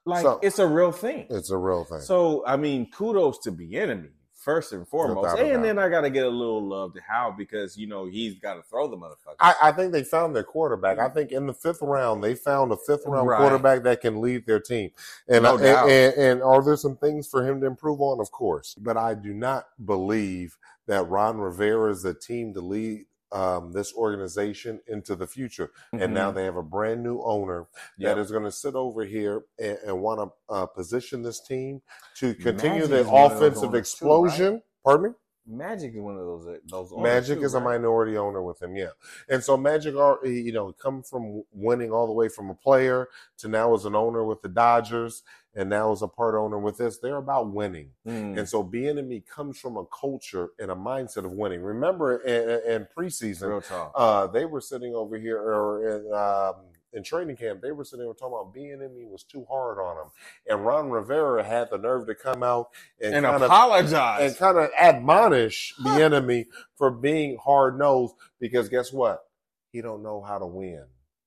like 0.05 0.23
So- 0.23 0.41
it's 0.43 0.59
a 0.59 0.67
real 0.67 0.93
thing. 0.93 1.27
It's 1.31 1.51
a 1.51 1.57
real 1.59 1.85
thing. 1.85 2.01
So 2.01 2.45
I 2.47 2.57
mean, 2.57 2.91
kudos 2.91 3.39
to 3.41 3.53
Bieniemy 3.53 4.11
first 4.47 4.73
and 4.73 4.87
foremost, 4.87 5.37
and 5.39 5.65
then 5.65 5.77
I 5.77 5.89
got 5.89 6.03
to 6.03 6.11
get 6.11 6.25
a 6.25 6.29
little 6.31 6.63
love 6.63 6.95
to 6.95 7.01
Howell 7.01 7.33
because 7.33 7.77
you 7.77 7.89
know 7.89 8.07
he's 8.07 8.39
got 8.39 8.55
to 8.55 8.63
throw 8.63 8.87
the 8.87 8.97
motherfucker. 8.97 9.35
I, 9.41 9.55
I 9.61 9.73
think 9.73 9.91
they 9.93 10.05
found 10.05 10.37
their 10.37 10.45
quarterback. 10.45 11.01
I 11.01 11.09
think 11.09 11.33
in 11.33 11.47
the 11.49 11.53
fifth 11.53 11.83
round 11.83 12.23
they 12.23 12.37
found 12.37 12.71
a 12.71 12.77
fifth 12.77 13.03
round 13.07 13.27
Right. 13.27 13.39
quarterback 13.41 13.83
that 13.83 14.01
can 14.01 14.21
lead 14.21 14.47
their 14.47 14.61
team. 14.61 14.91
And, 15.29 15.43
No 15.43 15.59
I- 15.59 15.63
doubt. 15.63 15.89
and 15.91 16.15
and 16.15 16.43
are 16.45 16.63
there 16.65 16.77
some 16.77 16.97
things 16.97 17.27
for 17.27 17.45
him 17.47 17.61
to 17.61 17.67
improve 17.67 18.01
on? 18.01 18.21
Of 18.21 18.31
course, 18.31 18.77
but 18.79 18.97
I 18.97 19.15
do 19.15 19.35
not 19.35 19.67
believe 19.85 20.57
that 20.87 21.09
Ron 21.09 21.39
Rivera 21.39 21.91
is 21.91 22.03
the 22.05 22.15
team 22.15 22.55
to 22.55 22.61
lead 22.61 23.07
um, 23.33 23.73
this 23.73 23.93
organization 23.95 24.81
into 24.87 25.17
the 25.17 25.27
future. 25.27 25.71
And 25.93 26.15
now 26.15 26.31
they 26.31 26.45
have 26.45 26.57
a 26.57 26.63
brand 26.63 27.03
new 27.03 27.21
owner 27.23 27.67
Mm-hmm. 27.67 28.03
Yep. 28.03 28.17
that 28.17 28.21
is 28.21 28.31
going 28.31 28.45
to 28.45 28.53
sit 28.53 28.75
over 28.75 29.05
here 29.05 29.45
and, 29.59 29.79
and 29.87 30.01
want 30.01 30.21
to 30.21 30.55
uh, 30.55 30.67
position 30.67 31.23
this 31.23 31.41
team 31.41 31.81
to 32.17 32.35
continue 32.35 32.81
Magic 32.81 32.91
the 32.91 32.99
is 33.01 33.07
one 33.07 33.25
of 33.25 33.31
those 33.31 33.41
offensive 33.41 33.69
owners 33.71 33.73
too, 33.73 33.79
explosion. 33.79 34.63
Pardon 34.85 35.11
me. 35.11 35.17
Magic 35.47 35.95
is 35.95 36.01
one 36.01 36.17
of 36.17 36.27
those 36.27 36.47
uh, 36.49 36.57
those. 36.69 36.93
Magic 36.97 37.39
too, 37.39 37.45
is 37.45 37.55
a 37.55 37.61
minority 37.61 38.17
owner 38.17 38.43
with 38.43 38.61
him, 38.61 38.77
yeah. 38.77 38.91
And 39.29 39.43
so 39.45 39.57
Magic 39.57 39.95
are 39.97 40.19
you 40.27 40.53
know 40.53 40.73
come 40.73 41.03
from 41.03 41.45
winning 41.53 41.93
all 41.93 42.07
the 42.07 42.13
way 42.13 42.29
from 42.29 42.51
a 42.51 42.55
player 42.55 43.09
to 43.39 43.49
now 43.49 43.75
as 43.75 43.85
an 43.85 43.95
owner 43.95 44.25
with 44.25 44.43
the 44.43 44.49
Dodgers 44.49 45.23
and 45.55 45.71
now 45.71 45.93
as 45.93 46.03
a 46.03 46.09
part 46.09 46.35
owner 46.35 46.59
with 46.59 46.79
this. 46.79 46.99
They're 46.99 47.17
about 47.17 47.53
winning, 47.53 47.91
Mm. 48.07 48.39
and 48.39 48.49
so 48.49 48.65
Bieniemy 48.65 49.25
comes 49.27 49.59
from 49.59 49.77
a 49.77 49.85
culture 49.87 50.49
and 50.59 50.71
a 50.71 50.75
mindset 50.75 51.25
of 51.25 51.33
winning. 51.33 51.63
Remember 51.63 52.19
in, 52.19 52.73
in 52.73 52.89
preseason, 52.97 53.63
uh, 53.95 54.27
they 54.27 54.45
were 54.47 54.61
sitting 54.61 54.95
over 54.95 55.17
here 55.17 55.39
or 55.39 55.89
in, 55.89 56.13
um, 56.13 56.57
in 56.97 57.05
training 57.05 57.37
camp. 57.37 57.61
They 57.63 57.73
were 57.73 57.85
sitting 57.85 58.05
there 58.05 58.15
talking 58.15 58.35
about 58.35 58.55
Bieniemy 58.55 59.09
was 59.09 59.23
too 59.25 59.47
hard 59.49 59.79
on 59.79 59.99
him, 59.99 60.11
and 60.49 60.67
Ron 60.67 60.91
Rivera 60.91 61.45
had 61.45 61.71
the 61.71 61.79
nerve 61.79 62.07
to 62.09 62.17
come 62.17 62.43
out 62.43 62.71
and, 63.01 63.15
and 63.15 63.25
kind 63.25 63.37
of 63.37 63.43
apologize. 63.43 64.31
and 64.31 64.39
kind 64.39 64.59
of 64.59 64.71
admonish 64.79 65.75
Bieniemy 65.83 66.47
for 66.77 66.91
being 66.91 67.39
hard 67.45 67.79
nosed 67.79 68.15
because 68.41 68.69
guess 68.69 68.93
what? 68.93 69.25
He 69.73 69.83
don't 69.83 70.03
know 70.03 70.23
how 70.23 70.39
to 70.39 70.47
win. 70.47 70.87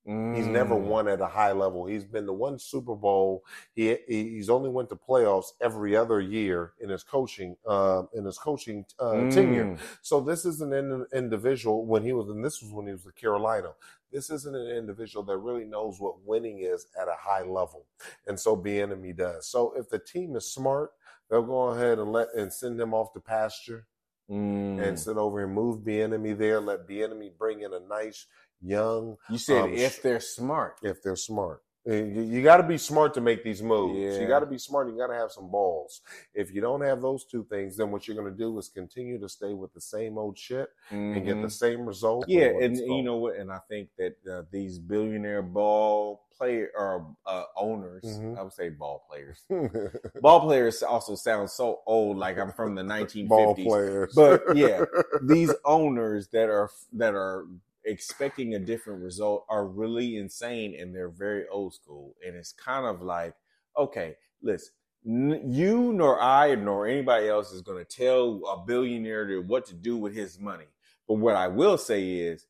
He's 0.10 0.47
never 0.47 0.74
Mm. 0.74 0.88
won 0.88 1.07
at 1.07 1.22
a 1.22 1.28
high 1.28 1.51
level. 1.51 1.86
He's 1.86 2.03
been 2.03 2.26
to 2.26 2.34
one 2.34 2.57
Super 2.57 2.95
Bowl. 2.95 3.43
He 3.76 3.95
he- 4.07 4.30
he's 4.32 4.49
only 4.49 4.70
went 4.72 4.89
to 4.89 4.95
playoffs 4.95 5.53
every 5.62 5.95
other 5.95 6.20
year 6.20 6.74
in 6.80 6.89
his 6.89 7.03
coaching 7.03 7.55
uh, 7.68 8.03
in 8.14 8.26
his 8.26 8.39
coaching 8.39 8.86
uh, 8.97 9.30
tenure. 9.30 9.66
Mm. 9.66 9.80
So 10.01 10.20
this 10.20 10.45
is 10.45 10.62
an 10.62 10.74
in, 10.74 11.05
individual 11.14 11.86
when 11.86 12.01
he 12.03 12.14
was, 12.14 12.28
and 12.30 12.43
this 12.43 12.60
was 12.60 12.72
when 12.72 12.88
he 12.88 12.93
was 12.93 13.05
with 13.05 13.16
Carolina. 13.16 13.76
This 14.12 14.32
isn't 14.32 14.55
an 14.55 14.68
individual 14.76 15.24
that 15.26 15.38
really 15.38 15.66
knows 15.66 15.99
what 15.99 16.26
winning 16.26 16.60
is 16.62 16.88
at 16.99 17.07
a 17.07 17.16
high 17.20 17.43
level, 17.43 17.86
and 18.26 18.39
so 18.39 18.57
Bieniemy 18.57 19.16
does. 19.16 19.45
So 19.45 19.74
if 19.78 19.89
the 19.89 19.99
team 19.99 20.36
is 20.36 20.51
smart, 20.51 20.91
they'll 21.30 21.43
go 21.43 21.68
ahead 21.68 21.99
and 21.99 22.12
let 22.12 22.34
and 22.36 22.51
send 22.51 22.82
him 22.82 22.95
off 22.95 23.14
to 23.14 23.20
pasture 23.20 23.86
Mm. 24.32 24.80
and 24.88 24.99
sit 24.99 25.18
over 25.18 25.43
and 25.43 25.53
move 25.53 25.80
Bieniemy 25.84 26.38
there. 26.38 26.60
Let 26.62 26.88
Bieniemy 26.88 27.36
bring 27.38 27.62
in 27.62 27.74
a 27.74 27.80
nice 27.80 28.28
young, 28.62 29.18
You 29.30 29.38
said 29.38 29.64
um, 29.64 29.74
if 29.74 30.01
they're 30.01 30.20
smart. 30.20 30.78
if 30.84 31.01
they're 31.03 31.16
smart. 31.16 31.62
You, 31.86 32.22
you 32.22 32.43
got 32.43 32.57
to 32.57 32.64
be 32.68 32.78
smart 32.78 33.14
to 33.16 33.22
make 33.22 33.43
these 33.43 33.64
moves. 33.64 33.97
Yeah. 33.97 34.22
You 34.22 34.28
got 34.28 34.41
to 34.41 34.45
be 34.45 34.60
smart. 34.60 34.89
You 34.89 34.97
got 34.97 35.07
to 35.07 35.14
have 35.16 35.32
some 35.32 35.49
balls. 35.49 36.01
If 36.36 36.53
you 36.53 36.62
don't 36.62 36.82
have 36.82 37.01
those 37.01 37.26
two 37.26 37.45
things, 37.49 37.78
then 37.78 37.89
what 37.89 38.05
you're 38.07 38.18
going 38.18 38.32
to 38.32 38.38
do 38.38 38.55
is 38.60 38.68
continue 38.70 39.18
to 39.20 39.30
stay 39.30 39.53
with 39.53 39.74
the 39.74 39.82
same 39.82 40.18
old 40.18 40.38
shit 40.38 40.70
and 40.91 41.26
get 41.26 41.38
Mhm. 41.38 41.41
the 41.43 41.49
same 41.49 41.86
result. 41.88 42.26
Yeah, 42.28 42.51
and 42.62 42.78
you 42.78 43.01
know 43.01 43.16
what? 43.18 43.38
And 43.38 43.49
I 43.51 43.60
think 43.70 43.89
that 43.97 44.16
uh, 44.30 44.43
these 44.51 44.78
billionaire 44.78 45.41
ball 45.41 46.26
player 46.38 46.70
or 46.76 47.16
uh, 47.26 47.45
owners, 47.55 48.03
Mhm. 48.03 48.38
I 48.38 48.43
would 48.43 48.53
say 48.53 48.70
ball 48.70 49.05
players. 49.10 49.45
Ball 50.22 50.41
players 50.41 50.84
also 50.84 51.16
sound 51.16 51.49
so 51.49 51.80
old, 51.88 52.18
like 52.18 52.38
I'm 52.38 52.51
from 52.51 52.76
the 52.76 52.84
1950s. 52.84 53.28
ball 53.30 53.55
players. 53.55 54.14
But, 54.16 54.43
yeah, 54.55 54.84
These 55.24 55.53
owners 55.66 56.28
that 56.34 56.49
are 56.49 56.70
that 56.93 57.16
are 57.16 57.45
expecting 57.89 58.55
a 58.55 58.59
different 58.59 59.01
result 59.03 59.45
are 59.49 59.65
really 59.67 60.17
insane, 60.17 60.75
and 60.79 60.95
they're 60.95 61.09
very 61.09 61.47
old 61.49 61.73
school. 61.73 62.15
And 62.25 62.35
it's 62.35 62.53
kind 62.53 62.85
of 62.85 63.01
like, 63.01 63.33
okay, 63.77 64.15
listen. 64.41 64.73
n- 65.05 65.41
You 65.51 65.93
nor 65.93 66.21
I 66.21 66.55
nor 66.55 66.87
anybody 66.87 67.27
else 67.27 67.51
is 67.51 67.61
going 67.61 67.83
to 67.83 67.97
tell 68.03 68.41
a 68.45 68.65
billionaire 68.65 69.41
what 69.41 69.65
to 69.67 69.73
do 69.73 69.97
with 69.97 70.13
his 70.13 70.39
money. 70.39 70.67
But 71.07 71.15
what 71.15 71.35
I 71.35 71.47
will 71.47 71.77
say 71.77 72.03
is, 72.11 72.45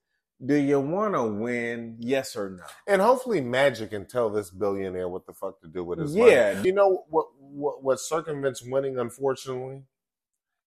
do 0.45 0.55
you 0.55 0.79
want 0.79 1.15
to 1.15 1.23
win? 1.25 1.97
Yes 1.99 2.35
or 2.35 2.49
no? 2.51 2.63
And 2.87 3.01
hopefully, 3.01 3.41
Magic 3.41 3.89
can 3.89 4.05
tell 4.05 4.29
this 4.29 4.49
billionaire 4.51 5.09
what 5.09 5.25
the 5.25 5.33
fuck 5.33 5.59
to 5.61 5.67
do 5.67 5.83
with 5.83 5.99
his 5.99 6.15
money. 6.15 6.31
Yeah. 6.31 6.61
You 6.63 6.73
know 6.73 7.03
what? 7.09 7.27
What, 7.39 7.83
what 7.83 7.99
circumvents 7.99 8.61
winning, 8.63 8.97
unfortunately, 8.99 9.83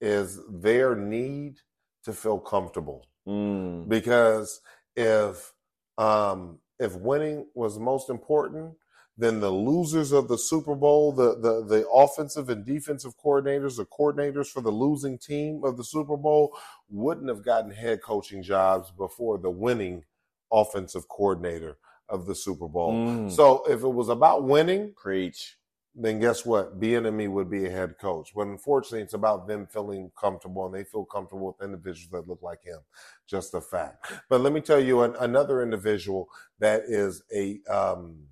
is 0.00 0.38
their 0.50 0.94
need 0.96 1.60
to 2.04 2.12
feel 2.12 2.38
comfortable. 2.38 3.06
Mm. 3.26 3.88
Because 3.88 4.60
if 4.96 5.52
um, 5.98 6.58
if 6.78 6.94
winning 6.96 7.46
was 7.54 7.78
most 7.78 8.10
important, 8.10 8.74
then 9.16 9.40
the 9.40 9.50
losers 9.50 10.12
of 10.12 10.28
the 10.28 10.38
Super 10.38 10.74
Bowl, 10.74 11.12
the, 11.12 11.36
the 11.38 11.64
the 11.64 11.88
offensive 11.88 12.48
and 12.48 12.64
defensive 12.64 13.14
coordinators, 13.16 13.76
the 13.76 13.86
coordinators 13.86 14.48
for 14.48 14.60
the 14.60 14.70
losing 14.70 15.18
team 15.18 15.62
of 15.64 15.76
the 15.76 15.84
Super 15.84 16.16
Bowl, 16.16 16.56
wouldn't 16.88 17.28
have 17.28 17.44
gotten 17.44 17.70
head 17.70 18.02
coaching 18.02 18.42
jobs 18.42 18.90
before 18.90 19.38
the 19.38 19.50
winning 19.50 20.04
offensive 20.52 21.08
coordinator 21.08 21.76
of 22.08 22.26
the 22.26 22.34
Super 22.34 22.68
Bowl. 22.68 22.92
Mm. 22.92 23.30
So 23.30 23.64
if 23.68 23.82
it 23.82 23.88
was 23.88 24.08
about 24.08 24.44
winning, 24.44 24.92
Preach. 24.96 25.56
Then 25.95 26.20
guess 26.20 26.45
what? 26.47 26.80
Bieniemy 26.80 27.30
would 27.30 27.51
be 27.51 27.66
a 27.66 27.70
head 27.70 27.97
coach. 28.01 28.32
But 28.34 28.49
unfortunately, 28.49 29.03
it's 29.03 29.14
about 29.14 29.47
them 29.49 29.66
feeling 29.66 30.11
comfortable, 30.20 30.66
and 30.66 30.74
they 30.74 30.84
feel 30.84 31.05
comfortable 31.05 31.49
with 31.59 31.64
individuals 31.64 32.11
that 32.12 32.28
look 32.28 32.42
like 32.42 32.64
him. 32.64 32.80
Just 33.28 33.55
a 33.55 33.61
fact. 33.61 34.12
But 34.28 34.40
let 34.40 34.53
me 34.53 34.61
tell 34.61 34.80
you 34.80 35.03
an, 35.03 35.14
another 35.20 35.62
individual 35.62 36.28
that 36.61 36.82
is 36.88 37.22
a 37.34 37.61
um, 37.70 38.24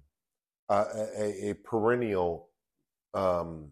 a, 0.69 0.85
a, 1.19 1.51
a 1.51 1.55
perennial 1.55 2.49
um, 3.15 3.71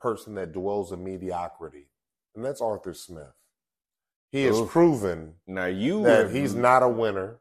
person 0.00 0.34
that 0.36 0.52
dwells 0.52 0.92
in 0.92 1.04
mediocrity, 1.04 1.88
and 2.34 2.44
that's 2.44 2.60
Arthur 2.62 2.94
Smith. 2.94 3.34
He 4.32 4.44
has 4.44 4.58
Oof. 4.58 4.70
proven 4.70 5.34
Now 5.46 5.66
you 5.66 6.02
that 6.04 6.22
have- 6.26 6.32
he's 6.32 6.54
not 6.54 6.82
a 6.82 6.88
winner. 6.88 7.38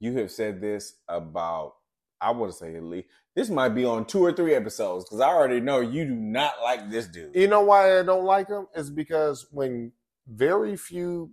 You 0.00 0.18
have 0.18 0.30
said 0.30 0.60
this 0.60 0.96
about, 1.08 1.75
I 2.20 2.30
want 2.30 2.52
to 2.52 2.58
say 2.58 2.74
at 2.74 2.82
least, 2.82 3.08
this 3.34 3.50
might 3.50 3.70
be 3.70 3.84
on 3.84 4.06
two 4.06 4.24
or 4.24 4.32
three 4.32 4.54
episodes 4.54 5.04
because 5.04 5.20
I 5.20 5.28
already 5.28 5.60
know 5.60 5.80
you 5.80 6.04
do 6.04 6.14
not 6.14 6.54
like 6.62 6.90
this 6.90 7.06
dude. 7.06 7.34
You 7.34 7.48
know 7.48 7.62
why 7.62 7.98
I 7.98 8.02
don't 8.02 8.24
like 8.24 8.48
him? 8.48 8.66
Is 8.74 8.90
because 8.90 9.46
when 9.50 9.92
very 10.26 10.76
few 10.76 11.32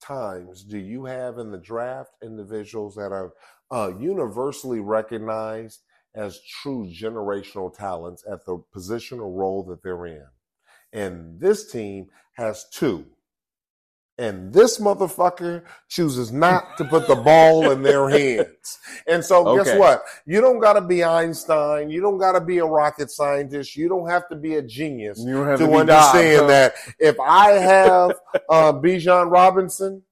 times 0.00 0.64
do 0.64 0.78
you 0.78 1.04
have 1.04 1.38
in 1.38 1.50
the 1.50 1.58
draft 1.58 2.10
individuals 2.22 2.94
that 2.96 3.12
are 3.12 3.32
uh, 3.70 3.92
universally 3.98 4.80
recognized 4.80 5.82
as 6.14 6.40
true 6.40 6.86
generational 6.86 7.74
talents 7.74 8.24
at 8.30 8.44
the 8.44 8.58
position 8.72 9.20
or 9.20 9.30
role 9.30 9.62
that 9.64 9.82
they're 9.82 10.06
in. 10.06 10.26
And 10.92 11.40
this 11.40 11.70
team 11.70 12.06
has 12.34 12.66
two. 12.72 13.06
And 14.18 14.52
this 14.52 14.78
motherfucker 14.78 15.62
chooses 15.88 16.32
not 16.32 16.76
to 16.78 16.84
put 16.84 17.06
the 17.06 17.14
ball 17.14 17.70
in 17.70 17.82
their 17.82 18.08
hands. 18.08 18.78
And 19.06 19.24
so, 19.24 19.56
guess 19.56 19.78
what? 19.78 20.02
You 20.26 20.40
don't 20.40 20.58
got 20.58 20.72
to 20.72 20.80
be 20.80 21.04
Einstein. 21.04 21.88
You 21.88 22.00
don't 22.00 22.18
got 22.18 22.32
to 22.32 22.40
be 22.40 22.58
a 22.58 22.64
rocket 22.64 23.10
scientist. 23.10 23.76
You 23.76 23.88
don't 23.88 24.08
have 24.08 24.28
to 24.28 24.36
be 24.36 24.56
a 24.56 24.62
genius 24.62 25.22
You 25.24 25.34
don't 25.34 25.46
have 25.46 25.58
to 25.60 25.68
be 25.68 25.74
understand 25.74 25.88
Dobbs, 25.88 26.40
huh? 26.40 26.46
that 26.46 26.74
if 26.98 27.20
I 27.20 27.50
have 27.52 28.12
uh, 28.48 28.72
Bijan 28.72 29.30
Robinson 29.30 30.02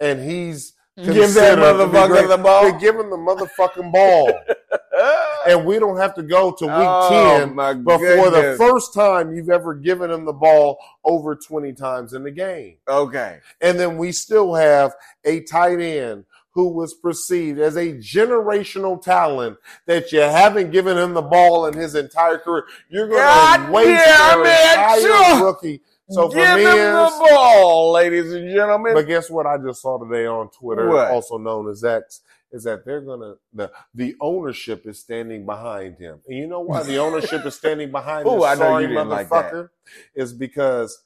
and 0.00 0.28
he's 0.28 0.75
Give 0.96 1.08
that 1.08 1.14
considered 1.14 1.56
to 1.56 1.86
be 1.88 1.92
motherfucker 1.92 2.28
the 2.28 2.38
ball. 2.38 2.62
then 2.62 2.78
give 2.78 2.96
him 2.96 3.10
the 3.10 3.16
motherfucking 3.18 3.92
ball, 3.92 4.32
and 5.46 5.66
we 5.66 5.78
don't 5.78 5.98
have 5.98 6.14
to 6.14 6.22
go 6.22 6.52
to 6.52 6.64
week 6.64 6.74
oh, 6.74 7.36
ten 7.38 7.54
my 7.54 7.74
before 7.74 8.30
the 8.30 8.56
first 8.58 8.94
time 8.94 9.34
you've 9.34 9.50
ever 9.50 9.74
given 9.74 10.10
him 10.10 10.24
the 10.24 10.32
ball 10.32 10.78
over 11.04 11.36
twenty 11.36 11.74
times 11.74 12.14
in 12.14 12.22
the 12.22 12.30
game, 12.30 12.78
Okay. 12.88 13.40
and 13.60 13.78
then 13.78 13.98
we 13.98 14.10
still 14.10 14.54
have 14.54 14.94
a 15.24 15.42
tight 15.42 15.80
end. 15.80 16.24
Who 16.52 16.70
was 16.70 16.94
perceived 16.94 17.58
as 17.58 17.76
a 17.76 17.92
generational 17.92 18.98
talent 19.02 19.58
that 19.84 20.10
you 20.10 20.20
haven't 20.20 20.70
given 20.70 20.96
him 20.96 21.12
the 21.12 21.20
ball 21.20 21.66
in 21.66 21.74
his 21.74 21.94
entire 21.94 22.38
career? 22.38 22.64
You're 22.88 23.08
going 23.08 23.66
to 23.66 23.70
waste 23.70 24.06
your 24.06 24.46
entire 24.46 25.00
sure. 25.02 25.44
rookie. 25.44 25.82
So 26.08 26.28
for 26.28 26.36
Give 26.36 26.54
me, 26.56 26.62
him 26.62 26.70
is, 26.70 27.18
the 27.18 27.26
ball, 27.30 27.92
ladies 27.92 28.32
and 28.32 28.48
gentlemen. 28.54 28.94
but 28.94 29.06
guess 29.08 29.28
what? 29.28 29.46
I 29.46 29.58
just 29.58 29.82
saw 29.82 29.98
today 29.98 30.26
on 30.26 30.50
Twitter, 30.50 30.88
What? 30.88 31.10
also 31.10 31.36
known 31.36 31.68
as 31.68 31.82
X, 31.82 32.20
is 32.52 32.62
that 32.64 32.84
they're 32.84 33.00
gonna 33.00 33.34
the 33.52 33.72
the 33.92 34.14
ownership 34.20 34.86
is 34.86 35.00
standing 35.00 35.44
behind 35.44 35.98
him, 35.98 36.20
and 36.28 36.38
you 36.38 36.46
know 36.46 36.60
why 36.60 36.84
the 36.84 36.98
ownership 36.98 37.44
is 37.44 37.56
standing 37.56 37.90
behind 37.90 38.26
Ooh, 38.28 38.38
this 38.40 38.56
sorry 38.58 38.86
didn't 38.86 39.08
like 39.08 39.28
motherfucker? 39.28 39.70
Is 40.14 40.32
because 40.32 41.02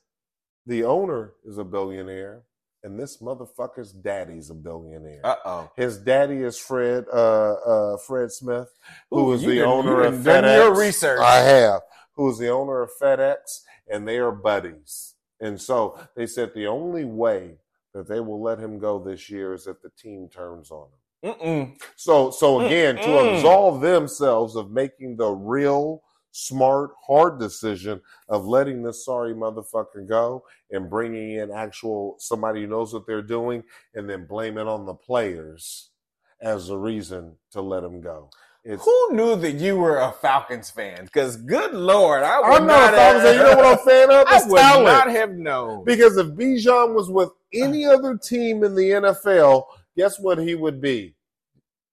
the 0.66 0.84
owner 0.84 1.32
is 1.46 1.57
a 1.57 1.64
billionaire, 1.64 2.42
and 2.84 3.01
this 3.01 3.22
motherfucker's 3.22 3.92
daddy's 3.92 4.51
a 4.51 4.55
billionaire. 4.55 5.22
uh 5.24 5.36
oh. 5.46 5.70
His 5.76 5.96
daddy 5.96 6.42
is 6.42 6.59
Fred 6.59 7.07
uh, 7.11 7.53
uh, 7.55 7.96
Fred 7.96 8.30
Smith, 8.32 8.68
who 9.11 9.32
is 9.32 9.40
the 9.40 9.62
owner 9.62 10.03
of 10.03 10.22
done 10.22 10.44
your 10.44 10.74
FedEx. 10.74 10.78
research. 10.78 11.20
I 11.20 11.36
have. 11.38 11.80
Who 12.16 12.28
is 12.30 12.36
the 12.36 12.51
owner 12.51 12.82
of 12.82 12.90
FedEx, 13.01 13.62
and 13.91 14.07
they 14.07 14.18
are 14.18 14.32
buddies. 14.32 15.14
And 15.41 15.61
so 15.61 15.99
they 16.16 16.26
said 16.26 16.53
the 16.55 16.66
only 16.66 17.05
way 17.05 17.57
that 17.95 18.09
they 18.09 18.20
will 18.20 18.43
let 18.43 18.59
him 18.59 18.78
go 18.78 18.99
this 18.99 19.30
year 19.30 19.53
is 19.55 19.66
if 19.66 19.80
the 19.82 19.91
team 19.91 20.28
turns 20.28 20.70
on 20.70 20.88
him. 21.22 21.34
Mm-mm. 21.34 21.82
So, 21.97 22.30
so 22.30 22.61
again, 22.61 22.97
to 22.97 23.03
Mm-mm. 23.03 23.36
absolve 23.36 23.80
themselves 23.80 24.57
of 24.57 24.70
making 24.70 25.16
the 25.16 25.30
real 25.30 26.03
smart, 26.32 26.93
hard 27.07 27.38
decision 27.38 28.01
of 28.28 28.47
letting 28.47 28.82
this 28.82 29.05
sorry 29.05 29.34
motherfucker 29.34 30.07
go 30.09 30.45
and 30.70 30.88
bringing 30.88 31.32
in 31.32 31.51
actual 31.51 32.16
somebody 32.18 32.62
who 32.62 32.68
knows 32.68 32.95
what 32.95 33.07
they're 33.07 33.22
doing, 33.22 33.64
and 33.95 34.09
then 34.09 34.26
blame 34.26 34.57
it 34.57 34.66
on 34.66 34.86
the 34.86 34.95
players 34.95 35.91
as 36.41 36.70
a 36.70 36.78
reason 36.78 37.36
to 37.51 37.61
let 37.61 37.84
him 37.84 38.01
go. 38.01 38.30
It's 38.62 38.84
Who 38.84 39.08
knew 39.12 39.36
that 39.36 39.52
you 39.52 39.76
were 39.78 39.98
a 39.98 40.12
Falcons 40.12 40.70
fan? 40.70 41.04
Because 41.04 41.36
good 41.38 41.72
lord, 41.72 42.22
I 42.22 42.40
would 42.40 42.61
I'm 42.61 42.66
not 42.66 42.92
a 42.92 42.96
Falcons 42.96 43.24
fan. 43.24 43.34
You 43.36 43.42
know 43.42 43.56
what 43.56 43.64
I'm 43.66 43.72
a 43.72 43.76
fan 43.78 44.11
of? 44.11 44.26
I 44.28 44.40
would 44.46 44.58
talent. 44.61 44.84
not 44.84 45.11
have 45.11 45.30
known. 45.32 45.84
Because 45.84 46.16
if 46.18 46.26
Bijan 46.28 46.94
was 46.94 47.11
with 47.11 47.30
any 47.54 47.86
other 47.86 48.18
team 48.18 48.62
in 48.62 48.74
the 48.74 48.90
NFL, 48.90 49.64
guess 49.96 50.18
what 50.20 50.36
he 50.38 50.54
would 50.54 50.80
be? 50.80 51.14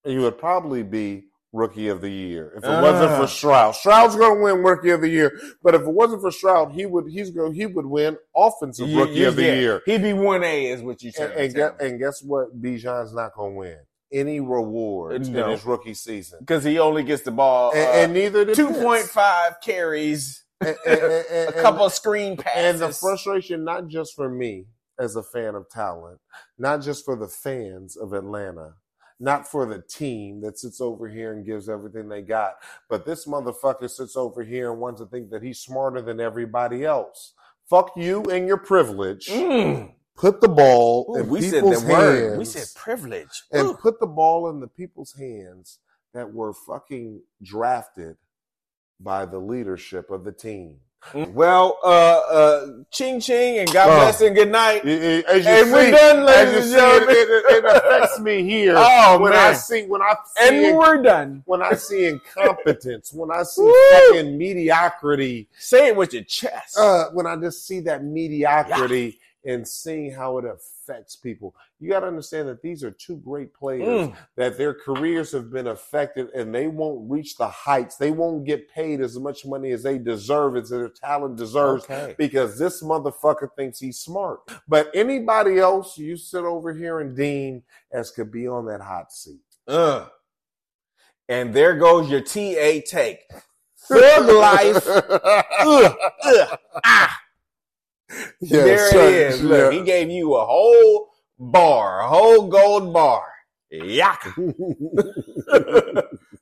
He 0.04 0.18
would 0.18 0.38
probably 0.38 0.84
be 0.84 1.24
rookie 1.54 1.88
of 1.88 2.02
the 2.02 2.10
year. 2.10 2.52
If 2.58 2.66
it 2.66 2.82
wasn't 2.82 3.12
Ah. 3.14 3.22
for 3.22 3.28
Stroud. 3.28 3.74
Stroud's 3.76 4.16
gonna 4.18 4.42
win 4.42 4.62
rookie 4.62 4.90
of 4.90 5.00
the 5.00 5.10
year. 5.10 5.40
But 5.64 5.74
if 5.74 5.82
it 5.84 5.88
wasn't 5.88 6.22
for 6.22 6.32
Stroud, 6.32 6.74
he 6.74 6.86
would 6.86 7.08
he's 7.10 7.32
going 7.32 7.54
he 7.54 7.66
would 7.66 7.86
win 7.86 8.18
offensive 8.36 8.90
You- 8.90 9.00
rookie 9.00 9.14
you- 9.14 9.28
of 9.30 9.38
the 9.38 9.44
yeah, 9.44 9.54
year. 9.54 9.82
He'd 9.86 10.04
be 10.04 10.12
one 10.14 10.44
A, 10.44 10.66
is 10.68 10.82
what 10.82 11.02
you 11.02 11.08
And, 11.08 11.16
said. 11.16 11.32
and, 11.38 11.54
guess, 11.56 11.72
and 11.80 12.00
guess 12.00 12.22
what? 12.22 12.62
Bijan's 12.62 13.14
not 13.14 13.34
gonna 13.36 13.56
win 13.56 13.78
any 14.12 14.40
rewards 14.40 15.30
No. 15.30 15.46
in 15.46 15.52
his 15.52 15.66
rookie 15.66 15.94
season. 15.94 16.40
because 16.40 16.64
he 16.64 16.80
only 16.80 17.04
gets 17.04 17.24
the 17.24 17.32
ball 17.32 17.72
And, 17.76 17.80
uh, 17.88 17.92
and 17.92 18.14
neither 18.14 18.54
two 18.56 18.70
point 18.70 19.04
five 19.06 19.60
carries, 19.62 20.44
And- 20.62 20.78
and- 20.86 21.50
a 21.50 21.62
couple 21.62 21.86
of 21.86 21.94
screen 21.94 22.38
passes. 22.38 22.82
And 22.82 22.90
the 22.92 22.94
frustration, 22.96 23.64
not 23.64 23.88
just 23.88 24.16
for 24.16 24.30
me 24.30 24.68
as 25.00 25.16
a 25.16 25.24
fan 25.24 25.56
of 25.56 25.70
talent, 25.70 26.20
not 26.58 26.82
just 26.82 27.06
for 27.06 27.16
the 27.16 27.28
fans 27.28 27.96
of 27.98 28.14
Atlanta, 28.14 28.74
not 29.20 29.48
for 29.48 29.66
the 29.66 29.82
team 29.82 30.42
that 30.42 30.58
sits 30.58 30.80
over 30.80 31.08
here 31.10 31.34
and 31.34 31.46
gives 31.46 31.68
everything 31.70 32.08
they 32.08 32.22
got, 32.22 32.56
but 32.90 33.06
this 33.06 33.26
motherfucker 33.26 33.90
sits 33.90 34.16
over 34.16 34.44
here 34.44 34.72
and 34.72 34.80
wants 34.80 35.02
to 35.02 35.08
think 35.08 35.30
that 35.32 35.44
he's 35.44 35.60
smarter 35.60 36.02
than 36.02 36.20
everybody 36.20 36.86
else. 36.86 37.34
Fuck 37.70 37.92
you 37.98 38.24
and 38.24 38.48
your 38.48 38.58
privilege. 38.58 39.28
Mm. 39.28 39.92
Put 40.18 40.42
the 40.42 40.48
ball 40.48 41.08
Ooh, 41.12 41.20
in 41.20 41.28
we 41.30 41.42
said 41.42 41.54
people's 41.54 41.84
the 41.84 41.92
word. 41.94 42.30
hands 42.32 42.40
We 42.40 42.46
said 42.46 42.68
privilege. 42.82 43.44
and 43.52 43.70
Ooh. 43.70 43.74
put 43.76 44.00
the 44.00 44.08
ball 44.08 44.50
in 44.50 44.60
the 44.60 44.68
people's 44.68 45.14
hands 45.14 45.80
that 46.14 46.34
were 46.34 46.54
fucking 46.54 47.22
drafted 47.44 48.18
by 49.00 49.26
the 49.26 49.38
leadership 49.40 50.10
of 50.10 50.24
the 50.24 50.32
team. 50.32 50.78
Well, 51.14 51.78
uh, 51.84 51.88
uh, 51.88 52.68
ching 52.92 53.20
ching 53.22 53.60
and 53.60 53.72
God 53.72 53.90
Oh. 53.92 53.96
bless 54.02 54.22
and 54.22 54.36
good 54.36 54.52
night. 54.52 54.84
As 54.86 55.46
you 55.46 55.52
And 55.52 55.72
we're 55.72 55.92
done, 55.92 56.26
ladies 56.26 56.50
as 56.50 56.52
you 56.52 56.56
and 56.58 56.64
see, 56.66 56.76
gentlemen. 56.76 57.16
It, 57.16 57.30
it, 57.30 57.46
it 57.64 57.66
affects 57.66 58.20
me 58.20 58.44
here 58.44 58.74
Oh, 58.78 59.20
when 59.20 59.34
I 59.34 59.54
see 59.54 59.84
when 59.86 60.02
I 60.02 60.16
see 60.36 60.66
And 60.68 60.78
we're 60.78 61.04
done. 61.04 61.44
when 61.46 61.62
I 61.62 61.76
see 61.76 62.08
incompetence, 62.08 63.14
when 63.14 63.32
I 63.32 63.44
see 63.44 63.72
fucking 63.92 64.38
mediocrity, 64.38 65.48
Say 65.60 65.88
it 65.90 65.96
with 65.96 66.14
your 66.14 66.24
chest. 66.24 66.78
uh, 66.78 67.10
when 67.14 67.28
I 67.28 67.36
just 67.36 67.68
see 67.68 67.80
that 67.82 68.04
mediocrity 68.04 69.20
and 69.46 69.66
seeing 69.68 70.12
how 70.12 70.38
it 70.38 70.46
affects 70.46 71.16
people. 71.16 71.56
You 71.80 71.90
got 71.90 72.02
to 72.02 72.08
understand 72.08 72.48
that 72.50 72.62
these 72.62 72.84
are 72.84 72.92
two 72.92 73.18
great 73.18 73.54
players 73.54 74.08
Mm. 74.10 74.16
that 74.36 74.58
their 74.58 74.74
careers 74.74 75.32
have 75.32 75.52
been 75.52 75.68
affected 75.68 76.30
and 76.32 76.54
they 76.54 76.68
won't 76.68 77.10
reach 77.10 77.38
the 77.38 77.48
heights. 77.48 77.96
They 77.96 78.12
won't 78.12 78.46
get 78.46 78.70
paid 78.70 79.00
as 79.00 79.18
much 79.20 79.46
money 79.46 79.72
as 79.72 79.84
they 79.84 79.98
deserve, 80.00 80.58
as 80.58 80.70
their 80.70 80.90
talent 80.90 81.38
deserves. 81.38 81.84
Okay. 81.86 82.16
Because 82.18 82.58
this 82.60 82.82
motherfucker 82.84 83.50
thinks 83.56 83.80
he's 83.80 84.00
smart. 84.00 84.40
But 84.68 84.90
anybody 84.94 85.60
else 85.60 85.98
you 85.98 86.18
sit 86.18 86.44
over 86.44 86.74
here 86.74 87.00
and 87.00 87.16
deem 87.16 87.64
as 87.92 88.12
could 88.12 88.32
be 88.32 88.48
on 88.48 88.66
that 88.66 88.82
hot 88.82 89.12
seat. 89.14 89.40
Uh. 89.68 90.08
And 91.30 91.54
there 91.54 91.76
goes 91.76 92.10
your 92.10 92.22
TA 92.22 92.82
take. 92.86 93.20
Thug 93.78 94.28
life. 94.30 94.86
Ah. 96.84 97.17
Yeah, 98.42 98.64
there 98.64 98.92
sure, 98.92 99.02
it 99.08 99.14
is. 99.14 99.44
Look, 99.44 99.72
yeah. 99.74 99.80
he 99.80 99.84
gave 99.86 100.10
you 100.12 100.36
a 100.36 100.46
whole 100.46 101.10
bar, 101.40 102.02
a 102.02 102.08
whole 102.08 102.48
gold 102.48 102.94
bar. 102.94 103.24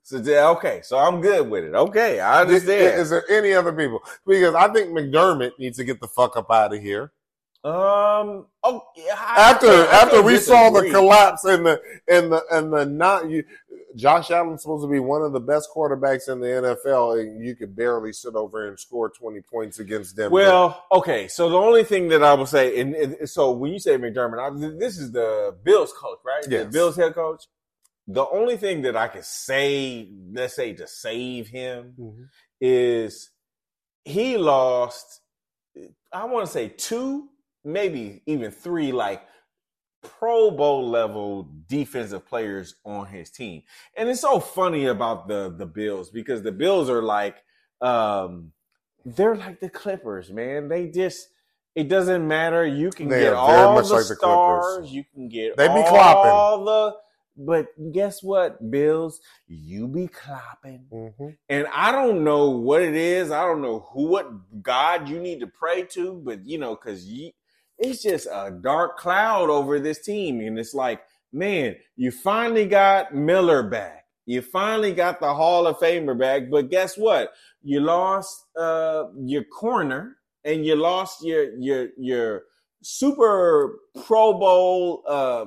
So 0.08 0.18
yeah, 0.18 0.50
okay, 0.50 0.82
so 0.84 1.00
I'm 1.00 1.20
good 1.20 1.50
with 1.50 1.64
it. 1.64 1.74
Okay, 1.74 2.20
I 2.20 2.41
understand. 2.41 3.02
is 3.02 3.10
there 3.10 3.24
any 3.28 3.54
other 3.54 3.74
people? 3.74 4.02
Because 4.28 4.54
I 4.54 4.72
think 4.72 4.89
McDermott 4.91 5.54
needs 5.58 5.78
to 5.78 5.84
get 5.84 6.00
the 6.00 6.08
fuck 6.08 6.38
up 6.38 6.52
out 6.52 6.76
of 6.76 6.80
here. 6.82 7.12
um. 7.64 8.46
Oh, 8.64 8.84
yeah, 8.96 9.16
I- 9.18 9.52
After 9.52 9.68
I 9.68 9.72
can't 9.72 9.93
after 9.93 10.22
we 10.22 10.38
saw 10.38 10.70
the 10.70 10.91
collapse 10.91 11.43
and 11.46 11.66
the 11.66 11.82
and 12.08 12.32
the 12.32 12.43
and 12.52 12.72
the 12.72 12.86
not 12.86 13.28
you, 13.30 13.43
Josh 13.96 14.30
Allen's 14.30 14.62
supposed 14.62 14.84
to 14.84 14.89
be 14.91 15.00
one 15.00 15.22
of 15.22 15.32
the 15.32 15.39
best 15.39 15.70
quarterbacks 15.74 16.28
in 16.28 16.39
the 16.39 16.48
NFL, 16.48 17.20
and 17.22 17.46
you 17.46 17.56
could 17.56 17.76
barely 17.76 18.12
sit 18.12 18.36
over 18.36 18.68
and 18.68 18.80
score 18.80 19.10
twenty 19.10 19.41
points 19.41 19.80
against 19.80 20.16
Denver. 20.18 20.32
Well, 20.34 20.86
okay. 20.91 21.28
So 21.28 21.50
the 21.50 21.58
only 21.58 21.84
thing 21.84 22.10
that 22.10 22.22
I 22.24 22.34
will 22.34 22.46
say, 22.46 22.80
and, 22.80 22.93
and 22.96 23.30
so 23.30 23.52
when 23.52 23.72
you 23.72 23.80
say 23.80 23.98
McDermott, 23.98 24.39
I, 24.39 24.78
this 24.78 24.98
is 24.98 25.12
the 25.12 25.56
Bills 25.64 25.93
coach, 25.93 26.20
right? 26.26 26.43
The 26.43 26.66
Bills 26.66 26.96
head 26.98 27.14
coach. 27.16 27.46
The 28.08 28.28
only 28.28 28.58
thing 28.58 28.84
that 28.84 28.96
I 28.96 29.08
can 29.08 29.24
say, 29.24 30.10
let's 30.32 30.56
say, 30.56 30.74
to 30.74 30.88
save 30.88 31.48
him 31.48 31.93
Mhm. 32.00 32.28
is 32.62 33.32
he 34.04 34.38
lost. 34.38 35.22
I 36.14 36.26
want 36.26 36.46
to 36.46 36.52
say 36.52 36.68
two, 36.70 37.30
maybe 37.64 38.22
even 38.28 38.52
three, 38.52 38.91
like 38.91 39.24
Pro 40.20 40.51
Bowl 40.51 40.89
level 40.89 41.49
defensive 41.68 42.26
players 42.28 42.76
on 42.86 43.08
his 43.08 43.30
team. 43.32 43.64
And 43.97 44.10
it's 44.10 44.22
so 44.22 44.39
funny 44.39 44.88
about 44.88 45.28
the 45.28 45.53
the 45.58 45.66
Bills 45.66 46.10
because 46.12 46.43
the 46.43 46.51
Bills 46.53 46.89
are 46.89 47.03
like 47.03 47.38
um 47.82 48.51
they're 49.06 49.36
like 49.36 49.60
the 49.60 49.70
Clippers, 49.70 50.32
man. 50.32 50.70
They 50.70 50.88
just 50.88 51.30
it 51.76 51.89
doesn't 51.89 52.28
matter. 52.28 52.66
You 52.66 52.91
can 52.91 53.10
They 53.10 53.20
get 53.20 53.34
all 53.34 53.74
much 53.76 53.86
the 53.89 53.97
like 53.97 54.08
the 54.08 54.16
Clippers. 54.16 54.66
stars. 54.66 54.91
You 54.91 55.03
can 55.14 55.30
get 55.30 55.58
They 55.58 55.68
be 55.68 55.74
all 55.76 55.84
clopping. 55.84 56.66
the 56.66 56.95
but 57.38 57.68
guess 57.93 58.24
what, 58.24 58.72
Bills? 58.72 59.20
You 59.47 59.88
be 59.88 60.08
clopping. 60.08 60.86
Mhm. 60.91 61.38
And 61.49 61.68
I 61.74 61.91
don't 61.91 62.24
know 62.24 62.49
what 62.49 62.82
it 62.82 62.95
is. 62.95 63.32
I 63.32 63.45
don't 63.45 63.62
know 63.62 63.80
who, 63.91 64.08
what 64.08 64.64
God 64.64 65.10
you 65.10 65.20
need 65.20 65.41
to 65.41 65.47
pray 65.47 65.84
to, 65.91 66.14
but 66.26 66.45
you 66.45 66.58
know, 66.58 66.76
because 66.76 67.06
it's 67.78 68.03
just 68.03 68.28
a 68.28 68.51
dark 68.61 68.97
cloud 68.97 69.49
over 69.49 69.80
this 69.80 70.01
team, 70.01 70.39
and 70.41 70.57
it's 70.57 70.73
like, 70.73 71.01
man, 71.34 71.76
you 71.95 72.11
finally 72.11 72.65
got 72.65 73.13
Miller 73.13 73.63
back. 73.63 74.05
You 74.26 74.41
finally 74.41 74.93
got 74.93 75.19
the 75.19 75.34
Hall 75.34 75.67
of 75.67 75.78
Famer 75.78 76.17
back, 76.17 76.49
but 76.49 76.69
guess 76.71 76.97
what? 76.97 77.32
You 77.61 77.80
lost 77.82 78.45
uh, 78.57 79.05
your 79.23 79.43
corner, 79.43 80.17
and 80.43 80.65
you 80.65 80.76
lost 80.76 81.23
your 81.23 81.55
your 81.59 81.89
your 81.97 82.43
Super 82.82 83.80
Pro 84.05 84.34
Bowl. 84.34 85.03
Uh, 85.07 85.45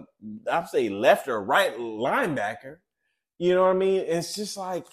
I'd 0.50 0.68
say 0.68 0.88
left 0.88 1.28
or 1.28 1.42
right 1.42 1.76
linebacker. 1.76 2.78
You 3.38 3.54
know 3.54 3.62
what 3.62 3.70
I 3.70 3.74
mean? 3.74 4.00
It's 4.00 4.34
just 4.34 4.56
like, 4.56 4.86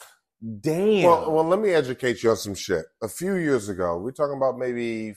damn. 0.62 1.04
Well, 1.04 1.32
well, 1.32 1.44
let 1.44 1.60
me 1.60 1.72
educate 1.72 2.24
you 2.24 2.30
on 2.32 2.38
some 2.38 2.56
shit. 2.56 2.86
A 3.02 3.08
few 3.08 3.36
years 3.36 3.70
ago, 3.70 3.98
we're 3.98 4.12
talking 4.12 4.38
about 4.38 4.58
maybe. 4.58 5.16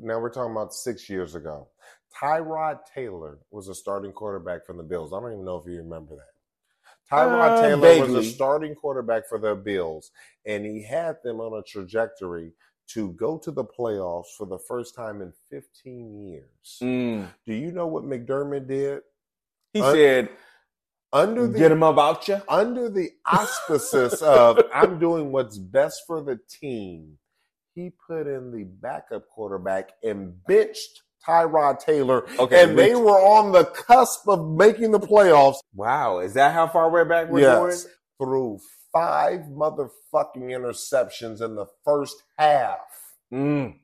Now 0.00 0.18
we're 0.18 0.30
talking 0.32 0.52
about 0.52 0.72
six 0.74 1.08
years 1.08 1.34
ago. 1.34 1.68
Tyrod 2.20 2.80
Taylor 2.94 3.38
was 3.50 3.68
a 3.68 3.74
starting 3.74 4.12
quarterback 4.12 4.66
from 4.66 4.76
the 4.78 4.82
Bills. 4.82 5.12
I 5.12 5.20
don't 5.20 5.32
even 5.32 5.44
know 5.44 5.56
if 5.56 5.66
you 5.66 5.78
remember 5.78 6.16
that. 6.16 7.14
Tyrod 7.14 7.58
Uh, 7.58 7.62
Taylor 7.62 8.06
was 8.06 8.14
a 8.14 8.30
starting 8.30 8.74
quarterback 8.74 9.28
for 9.28 9.38
the 9.38 9.54
Bills, 9.54 10.10
and 10.46 10.64
he 10.64 10.82
had 10.82 11.16
them 11.22 11.40
on 11.40 11.58
a 11.58 11.62
trajectory 11.62 12.52
to 12.88 13.12
go 13.12 13.38
to 13.38 13.50
the 13.52 13.64
playoffs 13.64 14.34
for 14.36 14.46
the 14.46 14.58
first 14.58 14.94
time 14.96 15.22
in 15.22 15.32
15 15.48 16.26
years. 16.26 16.78
Mm. 16.82 17.28
Do 17.46 17.54
you 17.54 17.70
know 17.70 17.86
what 17.86 18.04
McDermott 18.04 18.66
did? 18.66 19.02
He 19.72 19.80
Un- 19.80 19.94
said, 19.94 20.28
Under 21.12 21.46
the 21.46 21.58
"Get 21.58 21.72
him 21.72 21.82
about 21.84 22.26
you." 22.28 22.40
under 22.48 22.88
the 22.88 23.10
auspices 23.26 24.22
of 24.22 24.60
I'm 24.74 24.98
doing 24.98 25.30
what's 25.32 25.58
best 25.58 26.02
for 26.06 26.20
the 26.22 26.38
team, 26.48 27.18
he 27.74 27.90
put 28.06 28.26
in 28.26 28.50
the 28.52 28.64
backup 28.64 29.28
quarterback 29.28 29.90
and 30.02 30.34
benched 30.46 31.02
Tyrod 31.26 31.78
Taylor. 31.78 32.26
Okay, 32.38 32.64
and 32.64 32.78
they 32.78 32.94
were 32.94 33.20
on 33.20 33.52
the 33.52 33.64
cusp 33.66 34.26
of 34.28 34.46
making 34.56 34.90
the 34.90 35.00
playoffs. 35.00 35.58
Wow, 35.74 36.18
is 36.20 36.34
that 36.34 36.52
how 36.54 36.66
far 36.66 36.90
way 36.90 37.04
back 37.04 37.28
we're 37.28 37.40
Yes. 37.40 37.84
going? 37.84 37.94
Threw 38.22 38.58
five 38.92 39.40
motherfucking 39.50 40.36
interceptions 40.36 41.40
in 41.40 41.54
the 41.54 41.66
first 41.84 42.22
half. 42.38 42.78
Mm. 43.32 43.78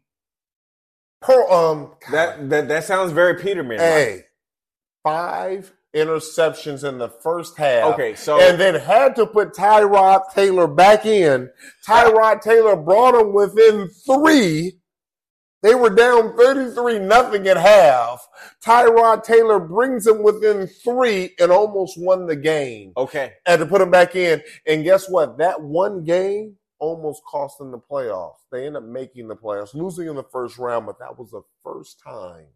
Per 1.20 1.48
um 1.50 1.94
That 2.10 2.50
that 2.50 2.68
that 2.68 2.84
sounds 2.84 3.12
very 3.12 3.34
Peterman. 3.40 3.78
hey, 3.78 4.24
five 5.02 5.72
interceptions 5.96 6.86
in 6.86 6.98
the 6.98 7.08
first 7.08 7.56
half. 7.56 7.94
Okay, 7.94 8.14
so 8.14 8.38
and 8.40 8.60
then 8.60 8.74
had 8.74 9.16
to 9.16 9.26
put 9.26 9.54
Tyrod 9.54 10.32
Taylor 10.34 10.66
back 10.66 11.06
in. 11.06 11.50
Tyrod 11.86 12.42
Taylor 12.42 12.76
brought 12.76 13.14
him 13.14 13.32
within 13.32 13.88
three. 14.04 14.78
They 15.62 15.74
were 15.74 15.90
down 15.90 16.36
33 16.36 16.98
nothing 17.00 17.48
at 17.48 17.56
half. 17.56 18.28
Tyrod 18.64 19.24
Taylor 19.24 19.58
brings 19.58 20.06
him 20.06 20.22
within 20.22 20.66
three 20.66 21.30
and 21.40 21.50
almost 21.50 21.98
won 21.98 22.26
the 22.26 22.36
game. 22.36 22.92
okay, 22.96 23.32
Had 23.46 23.60
to 23.60 23.66
put 23.66 23.80
him 23.80 23.90
back 23.90 24.14
in. 24.14 24.42
And 24.66 24.84
guess 24.84 25.08
what? 25.08 25.38
That 25.38 25.62
one 25.62 26.04
game 26.04 26.56
almost 26.78 27.24
cost 27.24 27.58
them 27.58 27.70
the 27.72 27.78
playoffs. 27.78 28.36
They 28.52 28.66
end 28.66 28.76
up 28.76 28.84
making 28.84 29.28
the 29.28 29.34
playoffs, 29.34 29.74
losing 29.74 30.08
in 30.08 30.14
the 30.14 30.22
first 30.22 30.58
round, 30.58 30.86
but 30.86 30.98
that 30.98 31.18
was 31.18 31.30
the 31.30 31.42
first 31.64 32.00
time 32.04 32.46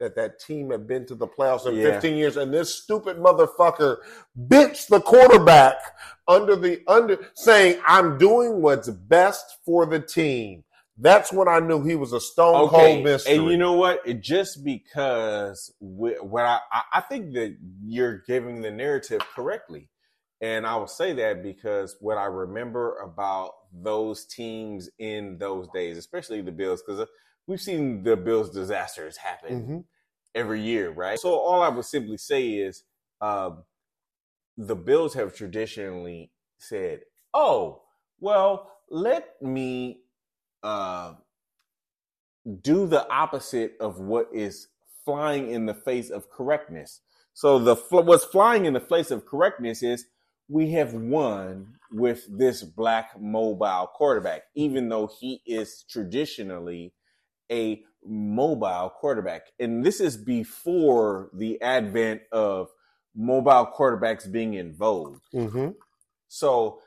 that 0.00 0.14
that 0.16 0.38
team 0.40 0.70
had 0.70 0.86
been 0.86 1.04
to 1.06 1.14
the 1.14 1.26
playoffs 1.26 1.66
in 1.66 1.74
Yeah. 1.74 1.92
15 1.92 2.16
years. 2.16 2.36
And 2.36 2.52
this 2.52 2.74
stupid 2.74 3.18
motherfucker 3.18 3.98
benched 4.34 4.88
the 4.88 5.00
quarterback 5.00 5.76
under 6.26 6.56
the 6.56 6.82
under 6.86 7.18
saying, 7.34 7.80
I'm 7.86 8.18
doing 8.18 8.62
what's 8.62 8.88
best 8.88 9.58
for 9.64 9.86
the 9.86 10.00
team. 10.00 10.64
That's 11.00 11.32
when 11.32 11.46
I 11.46 11.60
knew 11.60 11.84
he 11.84 11.94
was 11.94 12.12
a 12.12 12.20
stone 12.20 12.56
okay. 12.66 12.94
cold 12.94 13.04
mystery. 13.04 13.36
And 13.36 13.46
you 13.48 13.56
know 13.56 13.74
what? 13.74 14.00
It 14.04 14.20
just 14.20 14.64
because 14.64 15.72
what 15.78 16.44
I 16.44 16.58
I- 16.72 16.82
I 16.94 17.00
think 17.02 17.34
that 17.34 17.56
you're 17.84 18.18
giving 18.26 18.62
the 18.62 18.70
narrative 18.72 19.20
correctly, 19.34 19.90
and 20.40 20.66
I 20.66 20.74
will 20.76 20.88
say 20.88 21.12
that 21.14 21.42
because 21.42 21.96
what 22.00 22.18
I 22.18 22.24
remember 22.24 22.98
about 22.98 23.52
those 23.72 24.24
teams 24.26 24.90
in 24.98 25.38
those 25.38 25.68
days, 25.72 25.98
especially 25.98 26.40
the 26.42 26.50
Bills, 26.52 26.82
because 26.84 27.00
uh, 27.00 27.06
we've 27.48 27.60
seen 27.60 28.04
the 28.04 28.16
Bills 28.16 28.50
disasters 28.50 29.16
happen. 29.16 29.66
Mhm. 29.66 29.84
every 30.34 30.60
year, 30.60 30.90
right? 30.90 31.18
So 31.18 31.30
all 31.30 31.62
I 31.62 31.68
would 31.70 31.86
simply 31.86 32.18
say 32.18 32.50
is 32.50 32.84
um, 33.20 33.64
the 34.56 34.76
Bills 34.76 35.14
have 35.14 35.34
traditionally 35.34 36.32
said, 36.58 37.00
"Oh, 37.34 37.82
well, 38.20 38.70
let 38.90 39.40
me 39.42 40.02
uh, 40.62 41.14
do 42.62 42.86
the 42.86 43.08
opposite 43.10 43.76
of 43.80 43.98
what 44.00 44.28
is 44.32 44.68
flying 45.04 45.50
in 45.50 45.66
the 45.66 45.74
face 45.74 46.10
of 46.10 46.30
correctness." 46.30 47.00
So 47.34 47.58
the 47.58 47.74
what's 47.90 48.24
flying 48.24 48.66
in 48.66 48.74
the 48.74 48.80
face 48.80 49.10
of 49.10 49.26
correctness 49.26 49.82
is 49.82 50.06
we 50.48 50.70
have 50.72 50.94
won 50.94 51.78
with 51.92 52.26
this 52.38 52.62
black 52.62 53.20
mobile 53.20 53.88
quarterback, 53.94 54.42
even 54.54 54.88
though 54.88 55.06
he 55.20 55.42
is 55.46 55.84
traditionally 55.88 56.92
a 57.50 57.82
mobile 58.04 58.92
quarterback. 58.96 59.42
And 59.58 59.84
this 59.84 60.00
is 60.00 60.16
before 60.16 61.30
the 61.32 61.60
advent 61.60 62.22
of 62.32 62.68
mobile 63.14 63.70
quarterbacks 63.76 64.30
being 64.30 64.54
in 64.54 64.74
vogue. 64.74 65.18
Mm-hmm. 65.34 65.70
So 66.28 66.80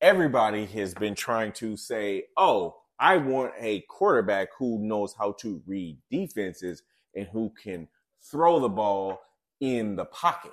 everybody 0.00 0.66
has 0.66 0.94
been 0.94 1.14
trying 1.14 1.52
to 1.52 1.76
say, 1.76 2.24
oh, 2.36 2.76
I 2.98 3.18
want 3.18 3.52
a 3.58 3.80
quarterback 3.88 4.48
who 4.58 4.78
knows 4.78 5.14
how 5.18 5.32
to 5.40 5.62
read 5.66 5.98
defenses 6.10 6.82
and 7.14 7.26
who 7.32 7.52
can 7.62 7.88
throw 8.22 8.60
the 8.60 8.68
ball 8.68 9.20
in 9.60 9.96
the 9.96 10.06
pocket. 10.06 10.52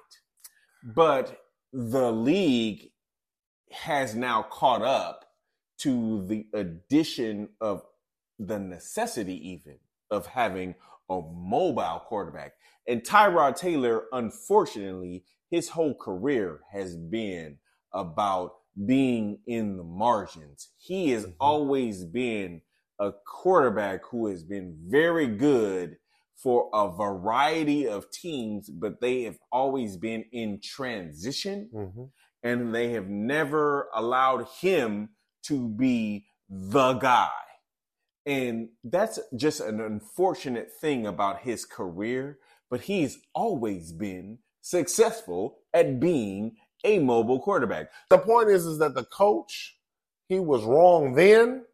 But 0.84 1.40
the 1.72 2.12
league 2.12 2.92
has 3.72 4.16
now 4.16 4.44
caught 4.44 4.82
up 4.82 5.26
to 5.80 6.26
the 6.28 6.46
addition 6.54 7.50
of 7.62 7.84
the 8.40 8.60
necessity, 8.60 9.50
even 9.50 9.78
of 10.12 10.28
having 10.28 10.76
a 11.10 11.22
mobile 11.22 12.02
quarterback. 12.06 12.54
And 12.88 13.04
Tyrod 13.04 13.56
Taylor, 13.56 14.04
unfortunately, 14.12 15.24
his 15.50 15.70
whole 15.70 15.96
career 15.96 16.62
has 16.72 16.96
been 16.96 17.58
about 17.94 18.54
being 18.86 19.40
in 19.46 19.78
the 19.78 19.84
margins. 19.84 20.70
He 20.78 21.12
has 21.12 21.24
mm-hmm. 21.24 21.34
always 21.40 22.06
been 22.06 22.62
a 23.00 23.12
quarterback 23.26 24.02
who 24.10 24.28
has 24.28 24.44
been 24.44 24.78
very 24.88 25.28
good 25.28 25.98
for 26.36 26.70
a 26.74 26.92
variety 26.92 27.88
of 27.88 28.10
teams, 28.12 28.70
but 28.70 29.00
they 29.00 29.24
have 29.24 29.38
always 29.52 29.96
been 29.98 30.26
in 30.32 30.60
transition 30.62 31.70
mm-hmm. 31.74 32.04
and 32.42 32.74
they 32.74 32.90
have 32.92 33.08
never 33.08 33.90
allowed 33.94 34.48
him 34.60 35.10
to 35.44 35.70
be 35.70 36.26
the 36.50 36.94
guy. 36.94 37.30
And 38.26 38.70
that's 38.84 39.20
just 39.36 39.60
an 39.60 39.82
unfortunate 39.82 40.72
thing 40.72 41.06
about 41.06 41.42
his 41.42 41.66
career, 41.66 42.40
but 42.70 42.82
he's 42.82 43.20
always 43.36 43.92
been 43.92 44.40
successful 44.62 45.60
at 45.74 46.00
being 46.00 46.56
a 46.86 47.00
mobile 47.00 47.40
quarterback. 47.40 47.92
The 48.10 48.18
point 48.18 48.50
is, 48.50 48.66
is 48.66 48.80
that 48.80 48.94
the 48.94 49.04
coach, 49.04 49.78
he 50.28 50.40
was 50.40 50.64
wrong 50.64 51.16
then. 51.16 51.66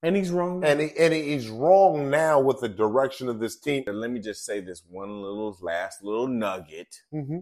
And 0.00 0.14
he's 0.14 0.30
wrong. 0.30 0.60
Now. 0.60 0.68
And 0.68 0.80
he, 0.80 0.90
and 0.96 1.12
he's 1.12 1.48
wrong 1.48 2.08
now 2.10 2.38
with 2.38 2.60
the 2.60 2.68
direction 2.68 3.28
of 3.28 3.40
this 3.40 3.58
team. 3.58 3.82
And 3.88 4.00
let 4.00 4.12
me 4.12 4.20
just 4.20 4.44
say 4.44 4.60
this 4.60 4.84
one 4.88 5.20
little 5.20 5.56
last 5.60 6.04
little 6.04 6.28
nugget. 6.28 7.02
Mm-hmm. 7.12 7.38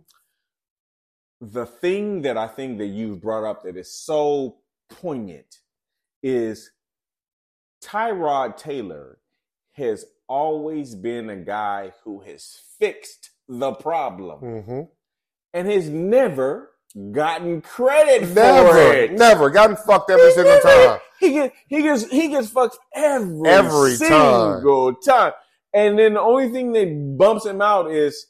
The 1.42 1.66
thing 1.66 2.22
that 2.22 2.38
I 2.38 2.48
think 2.48 2.78
that 2.78 2.86
you've 2.86 3.20
brought 3.20 3.44
up 3.44 3.64
that 3.64 3.76
is 3.76 3.92
so 3.92 4.56
poignant 4.88 5.58
is 6.22 6.70
Tyrod 7.82 8.56
Taylor 8.56 9.18
has 9.72 10.04
always 10.28 10.94
been 10.94 11.30
a 11.30 11.36
guy 11.36 11.92
who 12.04 12.20
has 12.20 12.58
fixed 12.78 13.30
the 13.48 13.72
problem 13.72 14.40
mm-hmm. 14.40 14.80
and 15.52 15.68
has 15.68 15.88
never 15.88 16.70
gotten 17.12 17.60
credit 17.60 18.28
never, 18.34 18.70
for 18.70 18.92
it. 18.92 19.12
Never 19.12 19.50
gotten 19.50 19.76
fucked 19.76 20.10
every 20.10 20.26
he 20.26 20.32
single 20.32 20.54
never, 20.64 20.86
time. 20.86 20.98
He 21.20 21.32
gets 21.32 21.56
he 21.68 21.82
gets 21.82 22.10
he 22.10 22.28
gets 22.28 22.48
fucked 22.48 22.78
every 22.94 23.48
every 23.48 23.94
single 23.96 24.94
time. 24.94 25.02
time. 25.04 25.32
And 25.74 25.98
then 25.98 26.14
the 26.14 26.20
only 26.20 26.50
thing 26.50 26.72
that 26.72 27.16
bumps 27.18 27.44
him 27.44 27.60
out 27.60 27.90
is 27.90 28.26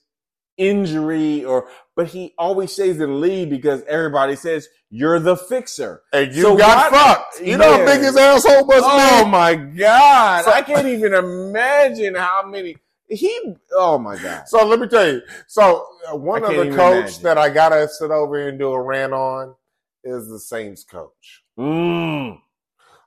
injury 0.56 1.44
or 1.44 1.68
but 1.96 2.08
he 2.08 2.34
always 2.38 2.70
stays 2.70 3.00
in 3.00 3.10
the 3.10 3.16
lead 3.16 3.50
because 3.50 3.82
everybody 3.88 4.36
says 4.36 4.68
you're 4.90 5.18
the 5.18 5.36
fixer. 5.36 6.02
And 6.12 6.32
you 6.32 6.42
so 6.42 6.56
got 6.56 6.92
what, 6.92 7.00
fucked. 7.00 7.40
You 7.40 7.52
yeah. 7.52 7.56
know 7.56 7.72
how 7.78 7.86
big 7.86 8.02
his 8.02 8.16
asshole 8.16 8.66
must 8.66 8.84
oh 8.84 8.96
be. 8.96 9.24
Oh 9.24 9.28
my 9.28 9.54
god. 9.56 10.44
So, 10.44 10.52
I 10.52 10.62
can't 10.62 10.86
even 10.86 11.14
imagine 11.14 12.14
how 12.14 12.46
many 12.46 12.76
he, 13.08 13.54
oh 13.72 13.98
my 13.98 14.16
god! 14.16 14.48
So 14.48 14.66
let 14.66 14.80
me 14.80 14.88
tell 14.88 15.06
you. 15.06 15.22
So 15.46 15.86
uh, 16.10 16.16
one 16.16 16.42
of 16.42 16.50
the 16.56 16.74
coach 16.74 16.96
imagine. 16.96 17.22
that 17.22 17.38
I 17.38 17.50
gotta 17.50 17.88
sit 17.88 18.10
over 18.10 18.36
here 18.36 18.48
and 18.48 18.58
do 18.58 18.72
a 18.72 18.82
rant 18.82 19.12
on 19.12 19.54
is 20.02 20.28
the 20.28 20.40
Saints 20.40 20.82
coach. 20.82 21.44
Mm. 21.56 22.40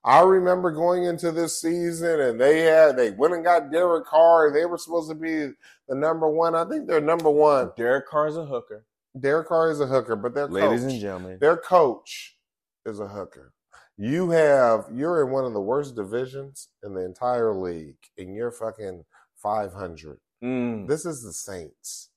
I 0.06 0.22
remember 0.22 0.72
going 0.72 1.04
into 1.04 1.32
this 1.32 1.60
season 1.60 2.22
and 2.22 2.40
they 2.40 2.62
had 2.62 2.96
they 2.96 3.12
went 3.12 3.34
and 3.34 3.44
got 3.44 3.72
Derek 3.72 4.06
Carr. 4.06 4.52
They 4.54 4.66
were 4.66 4.78
supposed 4.78 5.10
to 5.10 5.16
be 5.16 5.52
the 5.90 5.96
number 5.96 6.30
one. 6.30 6.56
I 6.56 6.64
think 6.64 6.88
they're 6.88 7.02
number 7.02 7.30
one. 7.30 7.72
Derek 7.76 8.08
Carr 8.08 8.28
is 8.28 8.38
a 8.38 8.46
hooker. 8.46 8.86
Derek 9.20 9.48
Carr 9.48 9.72
is 9.72 9.82
a 9.82 9.88
hooker, 9.88 10.16
but 10.16 10.36
their 10.36 10.48
ladies 10.48 10.84
coach, 10.84 10.92
and 10.92 11.02
gentlemen, 11.02 11.38
their 11.42 11.58
coach 11.58 12.38
is 12.86 13.00
a 13.00 13.08
hooker. 13.08 13.52
You 13.98 14.30
have 14.30 14.86
you're 14.94 15.26
in 15.26 15.32
one 15.32 15.46
of 15.46 15.54
the 15.54 15.60
worst 15.60 15.96
divisions 15.96 16.70
in 16.84 16.94
the 16.94 17.04
entire 17.04 17.54
league, 17.54 17.98
and 18.18 18.34
you're 18.34 18.52
fucking 18.52 19.04
500. 19.36 20.20
Mm. 20.44 20.88
This 20.88 21.06
is 21.06 21.24
the 21.24 21.34
Saints. 21.34 22.10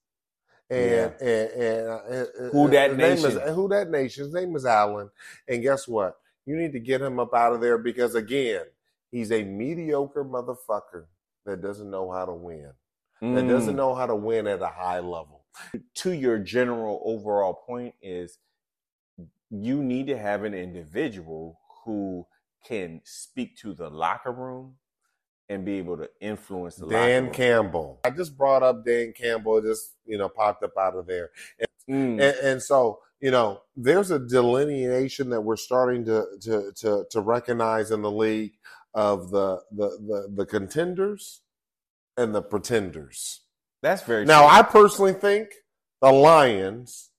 And, 0.71 0.91
yeah. 0.91 1.27
and, 1.27 1.51
and, 1.51 1.89
uh, 1.89 2.01
and, 2.09 2.53
who 2.53 2.71
that 2.71 2.97
nation? 2.97 3.31
Is, 3.31 3.55
who 3.55 3.69
that 3.69 3.91
nation? 3.91 4.25
His 4.25 4.35
name 4.35 4.55
is 4.55 4.65
Allen. 4.65 5.11
And 5.49 5.63
guess 5.63 5.89
what? 5.89 6.17
You 6.47 6.57
need 6.57 6.73
to 6.73 6.81
get 6.81 7.01
him 7.01 7.19
up 7.19 7.35
out 7.35 7.53
of 7.53 7.61
there 7.61 7.79
because 7.79 8.15
again, 8.15 8.65
he's 9.11 9.33
a 9.33 9.43
mediocre 9.43 10.25
motherfucker 10.25 11.07
that 11.45 11.61
doesn't 11.61 11.91
know 11.91 12.11
how 12.11 12.25
to 12.25 12.33
win. 12.33 12.73
Mm. 13.23 13.35
That 13.37 13.49
doesn't 13.49 13.75
mm. 13.75 13.79
know 13.79 13.95
how 13.95 14.07
to 14.07 14.17
win 14.17 14.47
at 14.47 14.61
a 14.61 14.69
high 14.69 15.01
level. 15.01 15.45
To 15.97 16.13
your 16.13 16.39
general 16.39 17.03
overall 17.05 17.53
point 17.53 17.95
is 18.01 18.39
you 19.51 19.83
need 19.83 20.07
to 20.07 20.17
have 20.17 20.45
an 20.45 20.55
individual 20.55 21.61
who 21.85 22.27
can 22.67 23.03
speak 23.05 23.57
to 23.59 23.75
the 23.75 23.91
locker 23.91 24.33
room 24.33 24.77
and 25.49 25.65
be 25.65 25.75
able 25.75 25.99
to 25.99 26.09
influence 26.21 26.77
the 26.77 26.87
Dan 26.87 27.31
Campbell. 27.31 28.01
I 28.05 28.11
just 28.11 28.37
brought 28.37 28.63
up 28.63 28.85
Dan 28.87 29.13
Campbell, 29.13 29.61
just 29.61 29.93
you 30.07 30.17
know, 30.17 30.29
popped 30.29 30.65
up 30.65 30.73
out 30.81 30.97
of 30.97 31.07
there. 31.07 31.31
And, 31.87 32.19
mm. 32.19 32.23
and, 32.23 32.37
and, 32.47 32.63
so, 32.63 33.01
you 33.21 33.31
know, 33.31 33.61
there's 33.77 34.11
a 34.11 34.19
delineation 34.19 35.29
that 35.31 35.43
we're 35.43 35.57
starting 35.57 36.05
to 36.07 36.25
to 36.41 36.73
to, 36.77 37.05
to 37.11 37.21
recognize 37.21 37.91
in 37.91 38.01
the 38.01 38.11
league 38.11 38.55
of 38.95 39.31
the, 39.31 39.61
the 39.71 39.89
the 40.07 40.33
the 40.35 40.47
contenders 40.47 41.42
and 42.17 42.35
the 42.35 42.43
pretenders. 42.43 43.41
That's 43.83 44.03
very 44.03 44.25
now. 44.25 44.41
True. 44.41 44.59
I 44.59 44.63
personally 44.63 45.13
think 45.13 45.55
the 46.01 46.13
Lions 46.13 47.11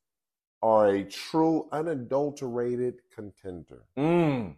are 0.62 0.88
a 0.88 1.04
true 1.04 1.68
unadulterated 1.72 3.02
contender. 3.14 3.84
Mm. 3.98 4.56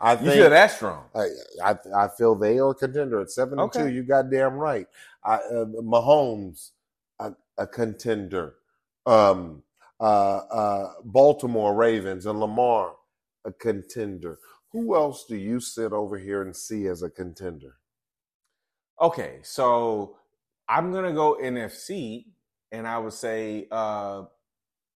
I 0.00 0.14
think, 0.14 0.26
you 0.26 0.32
feel 0.34 0.50
that 0.50 0.70
strong. 0.70 1.06
I, 1.14 1.26
I, 1.64 1.76
I 1.96 2.08
feel 2.08 2.36
they 2.36 2.58
are 2.58 2.70
a 2.70 2.74
contender 2.74 3.20
at 3.20 3.30
seven 3.30 3.58
and 3.58 3.62
okay. 3.62 3.82
two. 3.82 3.88
You 3.88 4.04
got 4.04 4.30
damn 4.30 4.54
right. 4.54 4.86
I, 5.24 5.34
uh, 5.34 5.64
Mahomes 5.82 6.70
a, 7.18 7.32
a 7.56 7.66
contender. 7.66 8.54
Um, 9.06 9.62
uh, 10.00 10.38
uh, 10.50 10.92
Baltimore 11.04 11.74
Ravens 11.74 12.26
and 12.26 12.38
Lamar 12.38 12.94
a 13.44 13.52
contender. 13.52 14.38
Who 14.70 14.94
else 14.94 15.24
do 15.24 15.36
you 15.36 15.58
sit 15.58 15.92
over 15.92 16.18
here 16.18 16.42
and 16.42 16.54
see 16.54 16.86
as 16.86 17.02
a 17.02 17.10
contender? 17.10 17.77
Okay, 19.00 19.38
so 19.42 20.16
I'm 20.68 20.92
gonna 20.92 21.12
go 21.12 21.38
NFC, 21.40 22.26
and 22.72 22.86
I 22.86 22.98
would 22.98 23.12
say 23.12 23.68
uh, 23.70 24.24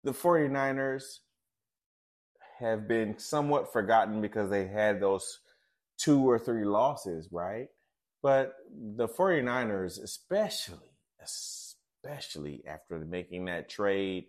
the 0.04 0.12
49ers 0.12 1.18
have 2.58 2.88
been 2.88 3.18
somewhat 3.18 3.72
forgotten 3.72 4.20
because 4.20 4.50
they 4.50 4.66
had 4.66 5.00
those 5.00 5.40
two 5.98 6.28
or 6.28 6.38
three 6.38 6.64
losses, 6.64 7.28
right? 7.30 7.68
But 8.22 8.54
the 8.96 9.08
49ers, 9.08 10.02
especially, 10.02 10.78
especially 11.22 12.62
after 12.66 12.98
making 12.98 13.46
that 13.46 13.68
trade. 13.68 14.26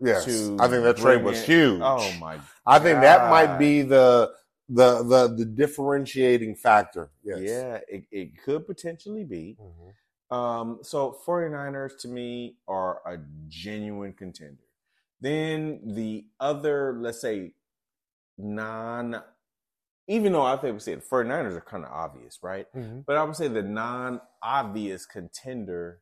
Yes, 0.00 0.26
I 0.58 0.68
think 0.68 0.82
that 0.82 0.96
trade 0.96 1.22
was 1.22 1.44
huge. 1.44 1.80
Oh 1.80 2.12
my! 2.20 2.40
I 2.66 2.80
think 2.80 3.00
that 3.02 3.30
might 3.30 3.56
be 3.56 3.82
the 3.82 4.32
the 4.68 5.02
the 5.02 5.34
the 5.36 5.44
differentiating 5.44 6.54
factor. 6.56 7.10
Yes. 7.22 7.40
Yeah, 7.40 7.78
it, 7.88 8.04
it 8.10 8.42
could 8.42 8.66
potentially 8.66 9.24
be. 9.24 9.56
Mm-hmm. 9.60 10.36
Um, 10.36 10.78
so 10.82 11.18
49ers 11.26 11.98
to 12.00 12.08
me 12.08 12.56
are 12.66 13.02
a 13.06 13.18
genuine 13.48 14.14
contender. 14.14 14.64
Then 15.20 15.80
the 15.94 16.24
other, 16.40 16.96
let's 16.98 17.20
say, 17.20 17.52
non 18.38 19.22
even 20.08 20.32
though 20.32 20.42
I 20.42 20.56
think 20.56 20.74
we 20.74 20.80
say 20.80 20.94
the 20.94 21.00
49ers 21.00 21.56
are 21.56 21.60
kind 21.60 21.84
of 21.84 21.90
obvious, 21.90 22.38
right? 22.42 22.66
Mm-hmm. 22.74 23.00
But 23.06 23.16
I 23.16 23.22
would 23.22 23.36
say 23.36 23.48
the 23.48 23.62
non 23.62 24.20
obvious 24.42 25.06
contender, 25.06 26.00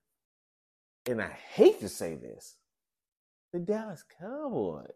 and 1.06 1.20
I 1.20 1.28
hate 1.28 1.80
to 1.80 1.88
say 1.88 2.14
this, 2.14 2.56
the 3.52 3.58
Dallas 3.58 4.04
Cowboys. 4.18 4.86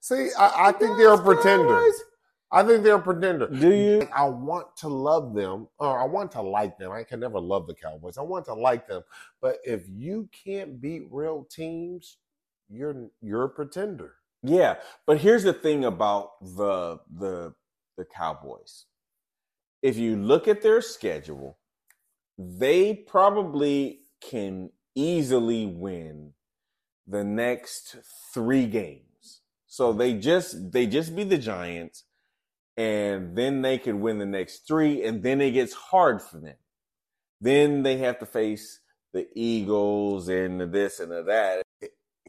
See, 0.00 0.30
I, 0.38 0.68
I 0.68 0.72
the 0.72 0.78
think 0.78 0.96
they're 0.96 1.12
a 1.12 1.22
pretender. 1.22 1.68
Cowboys. 1.68 2.02
I 2.56 2.62
think 2.62 2.84
they're 2.84 2.94
a 2.94 3.02
pretender. 3.02 3.48
Do 3.48 3.70
you? 3.70 4.08
I 4.16 4.24
want 4.24 4.74
to 4.78 4.88
love 4.88 5.34
them, 5.34 5.68
or 5.78 6.00
I 6.00 6.04
want 6.06 6.32
to 6.32 6.40
like 6.40 6.78
them. 6.78 6.90
I 6.90 7.04
can 7.04 7.20
never 7.20 7.38
love 7.38 7.66
the 7.66 7.74
Cowboys. 7.74 8.16
I 8.16 8.22
want 8.22 8.46
to 8.46 8.54
like 8.54 8.88
them. 8.88 9.02
But 9.42 9.58
if 9.62 9.82
you 9.90 10.30
can't 10.32 10.80
beat 10.80 11.02
real 11.10 11.46
teams, 11.50 12.16
you're 12.70 13.08
you're 13.20 13.44
a 13.44 13.50
pretender. 13.50 14.14
Yeah, 14.42 14.76
but 15.06 15.18
here's 15.18 15.42
the 15.42 15.52
thing 15.52 15.84
about 15.84 16.30
the 16.40 16.98
the 17.14 17.52
the 17.98 18.06
Cowboys. 18.06 18.86
If 19.82 19.98
you 19.98 20.16
look 20.16 20.48
at 20.48 20.62
their 20.62 20.80
schedule, 20.80 21.58
they 22.38 22.94
probably 22.94 24.00
can 24.22 24.70
easily 24.94 25.66
win 25.66 26.32
the 27.06 27.22
next 27.22 27.96
3 28.32 28.66
games. 28.66 29.42
So 29.66 29.92
they 29.92 30.14
just 30.14 30.72
they 30.72 30.86
just 30.86 31.14
be 31.14 31.22
the 31.22 31.36
Giants 31.36 32.04
and 32.76 33.36
then 33.36 33.62
they 33.62 33.78
could 33.78 33.94
win 33.94 34.18
the 34.18 34.26
next 34.26 34.66
3 34.66 35.04
and 35.04 35.22
then 35.22 35.40
it 35.40 35.52
gets 35.52 35.72
hard 35.72 36.22
for 36.22 36.38
them. 36.38 36.56
Then 37.40 37.82
they 37.82 37.98
have 37.98 38.18
to 38.20 38.26
face 38.26 38.80
the 39.12 39.26
Eagles 39.34 40.28
and 40.28 40.60
the 40.60 40.66
this 40.66 41.00
and 41.00 41.10
the 41.10 41.22
that. 41.22 41.62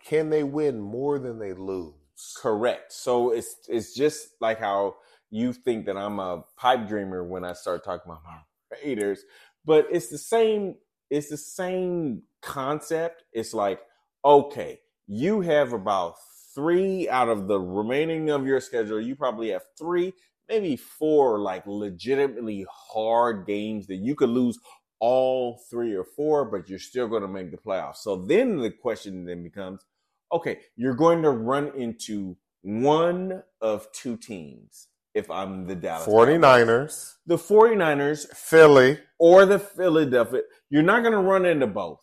Can 0.05 0.29
they 0.29 0.43
win 0.43 0.79
more 0.79 1.19
than 1.19 1.39
they 1.39 1.53
lose? 1.53 1.93
Correct. 2.37 2.93
So 2.93 3.31
it's 3.31 3.55
it's 3.67 3.93
just 3.93 4.29
like 4.41 4.59
how 4.59 4.95
you 5.29 5.53
think 5.53 5.85
that 5.85 5.97
I'm 5.97 6.19
a 6.19 6.43
pipe 6.57 6.87
dreamer 6.87 7.23
when 7.23 7.43
I 7.43 7.53
start 7.53 7.83
talking 7.83 8.11
about 8.11 8.23
my 8.23 8.39
Raiders, 8.83 9.23
but 9.65 9.87
it's 9.91 10.09
the 10.09 10.17
same. 10.17 10.75
It's 11.09 11.29
the 11.29 11.37
same 11.37 12.23
concept. 12.41 13.23
It's 13.33 13.53
like 13.53 13.81
okay, 14.25 14.79
you 15.07 15.41
have 15.41 15.73
about 15.73 16.15
three 16.53 17.07
out 17.07 17.29
of 17.29 17.47
the 17.47 17.59
remaining 17.59 18.29
of 18.29 18.45
your 18.45 18.59
schedule. 18.59 18.99
You 18.99 19.15
probably 19.15 19.49
have 19.49 19.61
three, 19.77 20.13
maybe 20.49 20.75
four, 20.75 21.39
like 21.39 21.63
legitimately 21.65 22.65
hard 22.69 23.45
games 23.45 23.87
that 23.87 23.97
you 23.97 24.15
could 24.15 24.29
lose 24.29 24.59
all 24.99 25.59
three 25.69 25.95
or 25.95 26.03
four, 26.03 26.45
but 26.45 26.69
you're 26.69 26.79
still 26.79 27.07
going 27.07 27.21
to 27.21 27.27
make 27.27 27.51
the 27.51 27.57
playoffs. 27.57 27.97
So 27.97 28.15
then 28.15 28.57
the 28.57 28.71
question 28.71 29.25
then 29.25 29.43
becomes 29.43 29.85
okay, 30.31 30.59
you're 30.75 30.95
going 30.95 31.21
to 31.21 31.29
run 31.29 31.71
into 31.75 32.35
one 32.61 33.43
of 33.61 33.89
two 33.93 34.17
teams 34.17 34.87
if 35.13 35.31
I'm 35.31 35.65
the 35.65 35.75
Dallas 35.75 36.05
49ers, 36.05 37.13
the 37.25 37.37
49ers, 37.37 38.27
Philly, 38.35 38.99
or 39.19 39.45
the 39.45 39.57
Philadelphia. 39.57 40.41
You're 40.69 40.83
not 40.83 41.01
going 41.01 41.13
to 41.13 41.19
run 41.19 41.45
into 41.45 41.67
both. 41.67 41.99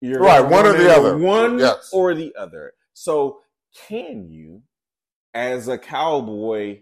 You're 0.00 0.20
Right, 0.20 0.40
one 0.40 0.66
or 0.66 0.72
the 0.72 0.92
other. 0.92 1.16
One 1.16 1.58
Yes. 1.60 1.90
or 1.92 2.14
the 2.14 2.34
other. 2.36 2.72
So 2.92 3.38
can 3.86 4.28
you, 4.28 4.62
as 5.32 5.68
a 5.68 5.78
cowboy, 5.78 6.80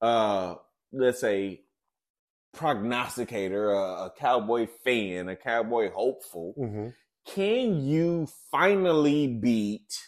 uh, 0.00 0.54
let's 0.92 1.20
say 1.20 1.62
prognosticator, 2.54 3.70
a, 3.72 4.06
a 4.06 4.12
cowboy 4.18 4.66
fan, 4.84 5.28
a 5.28 5.36
cowboy 5.36 5.90
hopeful, 5.90 6.54
Mhm. 6.58 6.94
can 7.26 7.84
you 7.86 8.26
finally 8.50 9.26
beat 9.26 9.98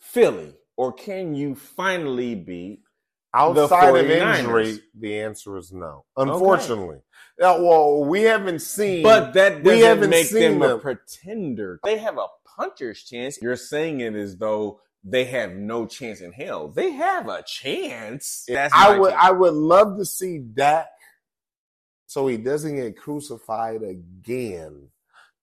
Philly 0.00 0.54
or 0.76 0.92
can 0.92 1.34
you 1.34 1.54
finally 1.54 2.34
beat 2.34 2.80
outside 3.34 3.88
of 3.96 4.06
49ers. 4.06 4.38
injury, 4.38 4.78
the 4.98 5.20
answer 5.20 5.58
is 5.58 5.72
no. 5.72 6.04
Unfortunately, 6.16 6.98
now, 7.38 7.60
well, 7.62 8.04
we 8.04 8.22
haven't 8.22 8.60
seen. 8.62 9.02
but 9.02 9.34
that 9.34 9.56
we 9.62 9.72
doesn't 9.72 9.86
haven't 9.86 10.10
make 10.10 10.26
seen 10.26 10.58
them 10.58 10.62
a 10.62 10.78
pretender 10.78 11.80
they 11.84 11.98
have 11.98 12.16
a 12.16 12.26
puncher's 12.46 13.02
chance 13.02 13.38
you're 13.42 13.56
saying 13.56 14.00
it 14.00 14.14
as 14.14 14.38
though 14.38 14.80
they 15.08 15.24
have 15.24 15.52
no 15.52 15.86
chance 15.86 16.20
in 16.20 16.32
hell 16.32 16.68
they 16.68 16.90
have 16.90 17.28
a 17.28 17.42
chance 17.46 18.44
That's 18.48 18.74
I 18.74 18.98
would, 18.98 19.10
take. 19.10 19.18
I 19.18 19.30
would 19.30 19.54
love 19.54 19.96
to 19.98 20.04
see 20.04 20.38
Dak, 20.38 20.88
so 22.06 22.26
he 22.26 22.36
doesn't 22.36 22.74
get 22.76 22.96
crucified 22.96 23.82
again, 23.82 24.88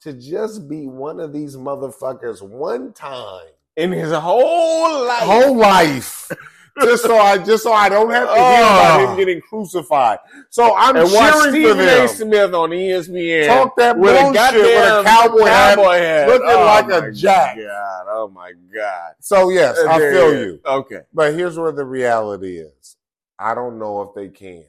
to 0.02 0.14
just 0.14 0.68
be 0.68 0.86
one 0.86 1.20
of 1.20 1.32
these 1.32 1.56
motherfuckers 1.56 2.42
one 2.42 2.92
time, 2.94 3.48
in 3.78 3.92
his 3.92 4.12
whole 4.12 5.06
life 5.06 5.24
whole 5.24 5.58
life. 5.58 6.30
just 6.82 7.04
so 7.04 7.18
I 7.18 7.38
just 7.38 7.64
so 7.64 7.72
I 7.74 7.88
don't 7.90 8.10
have 8.10 8.28
to 8.28 8.34
hear 8.34 8.42
about 8.62 9.00
Oh. 9.02 9.08
him 9.10 9.18
getting 9.18 9.42
crucified. 9.42 10.20
So 10.50 10.76
I'm 10.76 10.96
and 10.98 11.10
cheering 11.10 11.64
for 11.64 11.72
A. 11.72 11.76
them. 11.86 12.08
Smith 12.08 12.54
on 12.54 12.70
ESPN 12.72 13.48
Talk 13.48 13.76
that 13.78 13.98
with 13.98 14.12
a 14.12 14.24
bullshit 14.24 14.34
goddamn 14.34 14.62
with 14.64 14.86
a 14.86 15.04
cowboy, 15.10 15.46
hat. 15.46 15.76
cowboy 15.76 15.94
hat, 15.98 16.28
looking 16.28 16.48
Oh 16.50 16.66
like 16.66 16.90
a 17.04 17.12
jack. 17.12 17.58
God, 17.58 18.06
oh 18.10 18.32
my 18.34 18.54
god! 18.74 19.14
So 19.20 19.50
yes, 19.50 19.78
I 19.80 20.00
feel 20.00 20.34
you. 20.38 20.60
Okay, 20.66 21.02
But 21.14 21.34
here's 21.34 21.58
where 21.60 21.72
the 21.72 21.86
reality 21.86 22.58
is. 22.60 22.98
I 23.38 23.54
don't 23.56 23.78
know 23.80 24.02
if 24.02 24.14
they 24.16 24.30
can. 24.30 24.66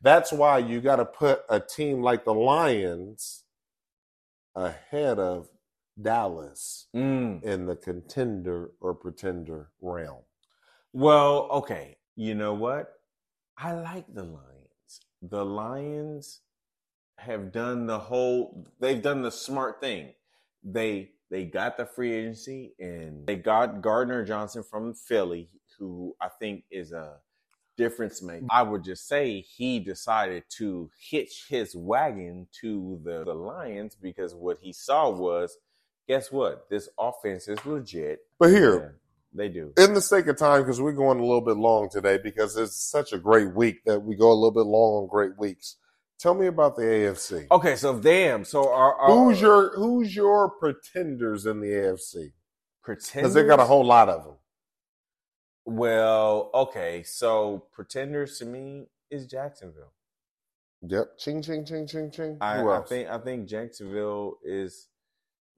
That's 0.00 0.32
why 0.32 0.58
you 0.58 0.80
got 0.80 0.96
to 0.96 1.04
put 1.04 1.42
a 1.48 1.60
team 1.60 2.02
like 2.02 2.24
the 2.24 2.34
Lions 2.34 3.44
ahead 4.54 5.18
of 5.18 5.48
Dallas 6.00 6.86
Mm. 6.94 7.42
in 7.42 7.66
the 7.66 7.76
contender 7.76 8.70
or 8.80 8.94
pretender 8.94 9.70
realm. 9.80 10.22
Well, 10.98 11.46
okay. 11.52 11.96
You 12.16 12.34
know 12.34 12.54
what? 12.54 12.92
I 13.56 13.72
like 13.72 14.12
the 14.12 14.24
Lions. 14.24 15.00
The 15.22 15.44
Lions 15.44 16.40
have 17.18 17.52
done 17.52 17.86
the 17.86 18.00
whole 18.00 18.66
they've 18.80 19.00
done 19.00 19.22
the 19.22 19.30
smart 19.30 19.80
thing. 19.80 20.12
They 20.64 21.10
they 21.30 21.44
got 21.44 21.76
the 21.76 21.86
free 21.86 22.12
agency 22.12 22.74
and 22.80 23.24
they 23.28 23.36
got 23.36 23.80
Gardner 23.80 24.24
Johnson 24.24 24.64
from 24.64 24.92
Philly, 24.92 25.50
who 25.78 26.16
I 26.20 26.30
think 26.40 26.64
is 26.68 26.90
a 26.90 27.18
difference 27.76 28.20
maker. 28.20 28.46
I 28.50 28.62
would 28.62 28.82
just 28.82 29.06
say 29.06 29.40
he 29.42 29.78
decided 29.78 30.42
to 30.56 30.90
hitch 30.98 31.46
his 31.48 31.76
wagon 31.76 32.48
to 32.60 32.98
the, 33.04 33.22
the 33.22 33.34
Lions 33.34 33.94
because 33.94 34.34
what 34.34 34.58
he 34.60 34.72
saw 34.72 35.10
was 35.10 35.58
guess 36.08 36.32
what? 36.32 36.68
This 36.68 36.88
offense 36.98 37.46
is 37.46 37.64
legit. 37.64 38.18
But 38.40 38.50
here, 38.50 38.98
they 39.32 39.48
do. 39.48 39.72
in 39.76 39.94
the 39.94 40.00
sake 40.00 40.26
of 40.26 40.36
time, 40.36 40.62
because 40.62 40.80
we're 40.80 40.92
going 40.92 41.18
a 41.18 41.22
little 41.22 41.40
bit 41.40 41.56
long 41.56 41.88
today, 41.90 42.18
because 42.22 42.56
it's 42.56 42.76
such 42.76 43.12
a 43.12 43.18
great 43.18 43.54
week 43.54 43.84
that 43.84 44.00
we 44.00 44.16
go 44.16 44.30
a 44.30 44.34
little 44.34 44.50
bit 44.52 44.66
long 44.66 45.02
on 45.02 45.08
great 45.08 45.38
weeks. 45.38 45.76
Tell 46.18 46.34
me 46.34 46.46
about 46.46 46.74
the 46.76 46.82
AFC. 46.82 47.46
Okay, 47.50 47.76
so 47.76 47.98
damn. 47.98 48.44
So 48.44 48.72
our, 48.72 48.94
our 48.96 49.08
Who's 49.08 49.40
your 49.40 49.76
Who's 49.76 50.16
your 50.16 50.50
pretenders 50.50 51.46
in 51.46 51.60
the 51.60 51.68
AFC? 51.68 52.32
pretenders? 52.82 53.14
Because 53.14 53.34
they 53.34 53.44
got 53.44 53.60
a 53.60 53.64
whole 53.64 53.84
lot 53.84 54.08
of 54.08 54.24
them. 54.24 54.34
Well, 55.64 56.50
okay. 56.54 57.02
So 57.04 57.66
pretenders 57.72 58.38
to 58.38 58.46
me 58.46 58.86
is 59.10 59.26
Jacksonville. 59.26 59.92
Yep. 60.82 61.18
Ching, 61.18 61.42
ching, 61.42 61.64
ching, 61.64 61.86
ching, 61.86 62.10
ching. 62.10 62.38
I, 62.40 62.62
I 62.64 62.82
think 62.82 63.08
I 63.08 63.18
think 63.18 63.48
Jacksonville 63.48 64.38
is 64.44 64.88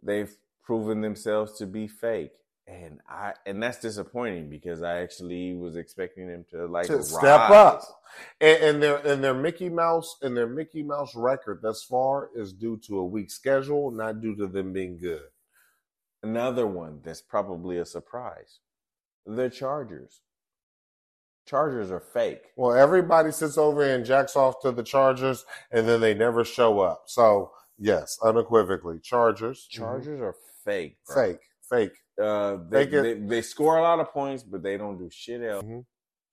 they've 0.03 0.35
proven 0.62 1.01
themselves 1.01 1.59
to 1.59 1.66
be 1.66 1.87
fake, 1.89 2.33
and 2.71 3.01
I 3.09 3.33
and 3.47 3.62
that's 3.62 3.79
disappointing 3.79 4.49
because 4.49 4.83
I 4.83 5.01
actually 5.01 5.55
was 5.55 5.77
expecting 5.77 6.29
them 6.29 6.45
to 6.51 6.66
like 6.66 6.87
to 6.87 7.03
step 7.03 7.51
up. 7.51 7.83
And, 8.41 8.62
and 8.62 8.83
their 8.83 8.97
and 9.07 9.23
their 9.23 9.35
Mickey 9.35 9.68
Mouse 9.68 10.16
and 10.23 10.37
their 10.37 10.47
Mickey 10.47 10.83
Mouse 10.83 11.14
record 11.14 11.61
thus 11.62 11.83
far 11.83 12.31
is 12.35 12.53
due 12.53 12.77
to 12.87 12.99
a 12.99 13.05
weak 13.05 13.31
schedule, 13.31 13.91
not 13.91 14.21
due 14.21 14.37
to 14.37 14.47
them 14.47 14.73
being 14.73 14.99
good. 14.99 15.23
Another 16.23 16.66
one 16.66 17.01
that's 17.03 17.23
probably 17.23 17.79
a 17.79 17.85
surprise: 17.85 18.61
the 19.27 19.49
Chargers. 19.49 20.21
Chargers 21.47 21.91
are 21.91 22.01
fake. 22.01 22.53
Well, 22.57 22.77
everybody 22.77 23.33
sits 23.33 23.59
over 23.59 23.83
and 23.83 24.05
jacks 24.05 24.37
off 24.37 24.61
to 24.61 24.71
the 24.71 24.85
Chargers, 24.85 25.45
and 25.73 25.89
then 25.89 26.01
they 26.01 26.14
never 26.14 26.45
show 26.45 26.81
up. 26.81 27.05
So 27.07 27.53
yes, 27.79 28.18
unequivocally, 28.23 29.01
Chargers, 29.03 29.66
Chargers 29.68 30.21
are 30.21 30.35
fake. 30.64 30.99
Bro. 31.07 31.16
fake, 31.16 31.41
fake. 31.68 31.93
Uh, 32.21 32.59
they, 32.68 32.87
They 32.87 33.01
they, 33.01 33.14
they 33.14 33.43
score 33.43 33.79
a 33.79 33.83
lot 33.83 34.01
of 34.01 34.12
points, 34.12 34.43
but 34.43 34.62
they 34.62 34.77
don't 34.77 34.99
do 34.99 35.09
shit 35.11 35.43
else. 35.43 35.64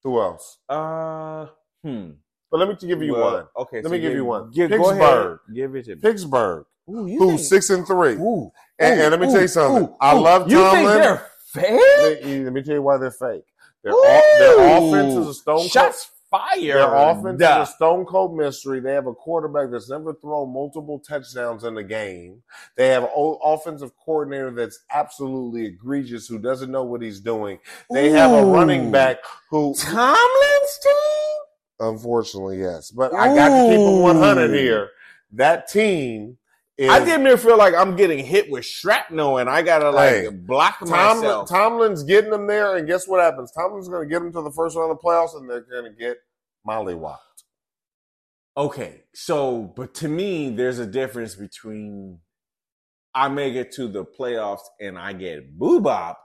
Who 0.04 0.22
else? 0.22 0.58
Uh, 0.68 1.48
hmm. 1.84 2.12
But 2.50 2.60
let 2.60 2.70
me 2.70 2.76
give 2.80 3.02
you 3.02 3.14
Well, 3.14 3.34
one. 3.34 3.48
Okay, 3.58 3.82
Let 3.82 3.92
me 3.92 4.00
give 4.00 4.14
you 4.14 4.26
one. 4.26 4.52
Give. 4.52 4.70
Pittsburgh. 4.70 5.40
Give 5.54 5.76
it 5.76 5.86
to 5.86 5.96
me. 5.96 6.02
Pittsburgh, 6.02 6.66
Ooh, 6.90 7.06
who's 7.06 7.50
six 7.50 7.70
and 7.70 7.86
three. 7.86 8.14
Ooh, 8.14 8.52
And, 8.80 9.00
ooh, 9.00 9.04
and 9.04 9.12
let 9.12 9.20
me 9.20 9.28
ooh, 9.28 9.32
tell 9.32 9.42
you 9.42 9.48
something. 9.48 9.96
I 10.00 10.14
love 10.14 10.50
You 10.50 10.70
think 10.72 10.88
they're 10.88 11.28
fake? 11.54 11.82
Let 12.00 12.26
let 12.26 12.54
me 12.54 12.64
tell 12.64 12.76
you 12.76 12.82
why 12.82 12.98
they're 12.98 13.12
fake. 13.12 13.44
Their, 13.84 13.94
their 13.94 14.78
offense 14.78 15.14
is 15.14 15.28
a 15.28 15.34
stone 15.34 15.58
cold. 15.58 15.72
Shots 15.72 16.12
fired. 16.30 16.76
Their 16.76 16.94
offense 16.94 17.40
Duh. 17.40 17.62
is 17.62 17.70
a 17.70 17.72
stone 17.74 18.06
cold 18.06 18.36
mystery. 18.36 18.80
They 18.80 18.94
have 18.94 19.08
a 19.08 19.14
quarterback 19.14 19.72
that's 19.72 19.90
never 19.90 20.14
thrown 20.14 20.54
multiple 20.54 21.00
touchdowns 21.00 21.64
in 21.64 21.78
a 21.78 21.84
game. 21.84 22.44
They 22.76 22.90
have 22.90 23.04
an 23.04 23.38
offensive 23.44 23.92
coordinator 24.04 24.52
that's 24.52 24.80
absolutely 24.92 25.66
egregious 25.66 26.28
who 26.28 26.40
doesn't 26.40 26.72
know 26.72 26.84
what 26.84 27.02
he's 27.02 27.20
doing. 27.20 27.60
They 27.92 28.10
have 28.10 28.32
a 28.32 28.46
running 28.46 28.92
back 28.92 29.18
who, 29.50 29.74
Tomlin's 29.76 30.80
team. 30.84 31.88
unfortunately, 31.92 32.60
yes, 32.60 32.92
but 32.92 33.14
I 33.14 33.34
got 33.34 33.50
to 33.50 33.70
keep 33.70 33.80
it 33.80 34.02
100 34.02 34.52
here. 34.52 34.90
That 35.34 35.68
team 35.68 36.38
is 36.78 36.90
I 36.90 37.04
damn 37.04 37.24
near 37.24 37.38
feel 37.38 37.58
like 37.58 37.74
I'm 37.74 37.96
getting 37.96 38.24
hit 38.24 38.50
with 38.50 38.66
shrapnel, 38.66 39.40
and 39.40 39.50
I 39.50 39.62
gotta 39.64 39.90
like 39.90 40.14
Hey, 40.14 40.30
block 40.30 40.80
Tomlin, 40.80 41.22
myself. 41.22 41.50
Tomlin's 41.50 42.04
getting 42.04 42.32
them 42.32 42.48
there, 42.48 42.76
and 42.76 42.88
guess 42.88 43.08
what 43.08 43.22
happens? 43.22 43.52
Tomlin's 43.52 43.90
to 43.90 44.06
get 44.06 44.20
them 44.20 44.32
to 44.34 44.42
the 44.42 44.52
first 44.52 44.76
round 44.76 44.92
of 44.92 44.98
the 44.98 45.04
playoffs, 45.04 45.36
and 45.36 45.50
they're 45.50 45.62
to 45.62 45.90
get 45.98 46.18
mollywopped. 46.68 47.18
Okay, 48.56 49.04
so 49.14 49.74
but 49.76 49.94
to 49.96 50.08
me, 50.08 50.50
there's 50.50 50.80
a 50.80 50.86
difference 50.86 51.36
between 51.36 52.20
I 53.14 53.30
make 53.30 53.56
it 53.56 53.72
to 53.74 53.88
the 53.88 54.06
playoffs 54.06 54.66
and 54.80 54.98
I 54.98 55.14
get 55.14 55.58
boobopped, 55.58 56.16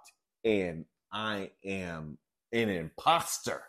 and 0.45 0.85
I 1.13 1.51
am 1.65 2.19
an 2.53 2.69
imposter. 2.69 3.63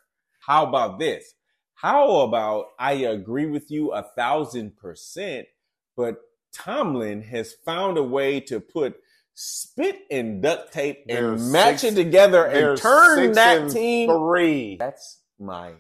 How 0.46 0.66
about 0.66 1.00
this? 1.00 1.34
How 1.76 2.22
about 2.22 2.68
I 2.80 2.94
agree 2.94 3.46
with 3.46 3.72
you 3.72 3.94
a 3.94 4.04
thousand 4.16 4.78
percent, 4.78 5.48
but 5.96 6.18
Tomlin 6.54 7.22
has 7.24 7.54
found 7.66 7.98
a 7.98 8.04
way 8.04 8.40
to 8.42 8.60
put 8.60 8.96
spit 9.34 10.02
and 10.12 10.42
duct 10.42 10.72
tape 10.72 11.04
and 11.10 11.52
match 11.52 11.80
six- 11.80 11.94
it 11.94 11.96
together 12.04 12.46
and 12.46 12.78
turn 12.78 13.32
that 13.34 13.72
team. 13.72 14.10
Three. 14.10 14.78
That's 14.78 15.22
my 15.40 15.74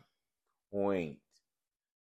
point. 0.71 1.17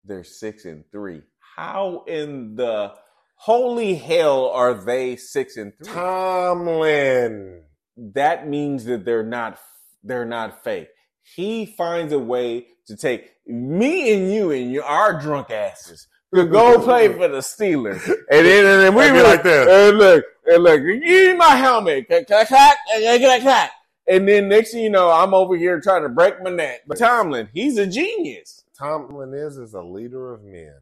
They're 0.05 0.23
six 0.23 0.65
and 0.65 0.83
three. 0.91 1.21
How 1.55 2.03
in 2.07 2.55
the 2.55 2.93
holy 3.35 3.95
hell 3.95 4.49
are 4.49 4.73
they 4.73 5.15
six 5.15 5.57
and 5.57 5.73
three? 5.77 5.93
Tomlin. 5.93 7.63
that 7.97 8.47
means 8.47 8.85
that 8.85 9.05
they're 9.05 9.23
not 9.25 9.59
they're 10.03 10.25
not 10.25 10.63
fake. 10.63 10.87
He 11.23 11.65
finds 11.65 12.13
a 12.13 12.19
way 12.19 12.67
to 12.87 12.95
take 12.95 13.31
me 13.45 14.13
and 14.13 14.31
you 14.33 14.51
and 14.51 14.71
you, 14.71 14.81
our 14.81 15.19
drunk 15.19 15.51
asses 15.51 16.07
to 16.33 16.45
go 16.45 16.79
play 16.81 17.07
for 17.09 17.27
the 17.27 17.39
Steelers, 17.39 18.05
and 18.07 18.45
then, 18.45 18.65
and 18.65 18.81
then 18.83 18.95
we 18.95 19.03
I'd 19.03 19.11
be 19.11 19.17
were 19.17 19.23
like 19.23 19.43
this. 19.43 19.67
And 19.89 19.97
look, 19.97 20.25
and 20.45 20.63
look, 20.63 20.81
give 20.81 21.01
me 21.01 21.33
my 21.35 21.55
helmet, 21.55 22.07
clack, 22.07 22.27
clack, 22.27 22.47
clack, 22.47 22.77
clack, 22.87 23.19
clack, 23.21 23.41
clack. 23.41 23.71
And 24.07 24.27
then 24.27 24.49
next 24.49 24.71
thing 24.71 24.83
you 24.83 24.89
know, 24.89 25.09
I'm 25.11 25.33
over 25.33 25.55
here 25.55 25.79
trying 25.79 26.03
to 26.03 26.09
break 26.09 26.41
my 26.41 26.49
neck. 26.49 26.81
But 26.87 26.97
Tomlin, 26.97 27.49
he's 27.53 27.77
a 27.77 27.85
genius. 27.87 28.63
Tomlin 28.77 29.33
is 29.33 29.57
is 29.57 29.73
a 29.73 29.81
leader 29.81 30.33
of 30.33 30.43
men. 30.43 30.73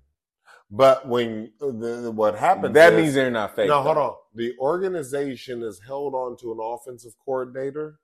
But 0.71 1.07
when 1.07 1.51
uh, 1.61 1.65
the, 1.71 2.11
what 2.13 2.37
happens 2.37 2.75
that 2.75 2.93
is- 2.93 3.01
means 3.01 3.13
they're 3.15 3.31
not 3.31 3.55
fake. 3.55 3.67
no, 3.69 3.81
hold 3.81 3.97
on. 3.97 4.13
The 4.35 4.53
organization 4.59 5.63
is 5.63 5.81
held 5.85 6.13
on 6.13 6.37
to 6.37 6.51
an 6.51 6.59
offensive 6.61 7.13
coordinator. 7.25 7.99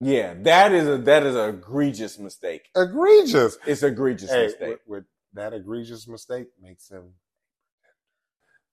Yeah, 0.00 0.34
that 0.42 0.72
is 0.72 0.86
a 0.86 0.98
that 0.98 1.24
is 1.24 1.34
an 1.34 1.48
egregious 1.56 2.18
mistake. 2.18 2.68
Egregious. 2.76 3.58
It's 3.66 3.82
egregious 3.82 4.30
Hey, 4.30 4.44
mistake. 4.44 4.68
with, 4.68 4.80
with 4.86 5.04
that 5.36 5.52
egregious 5.52 6.08
mistake 6.08 6.48
makes 6.60 6.88
him 6.90 7.14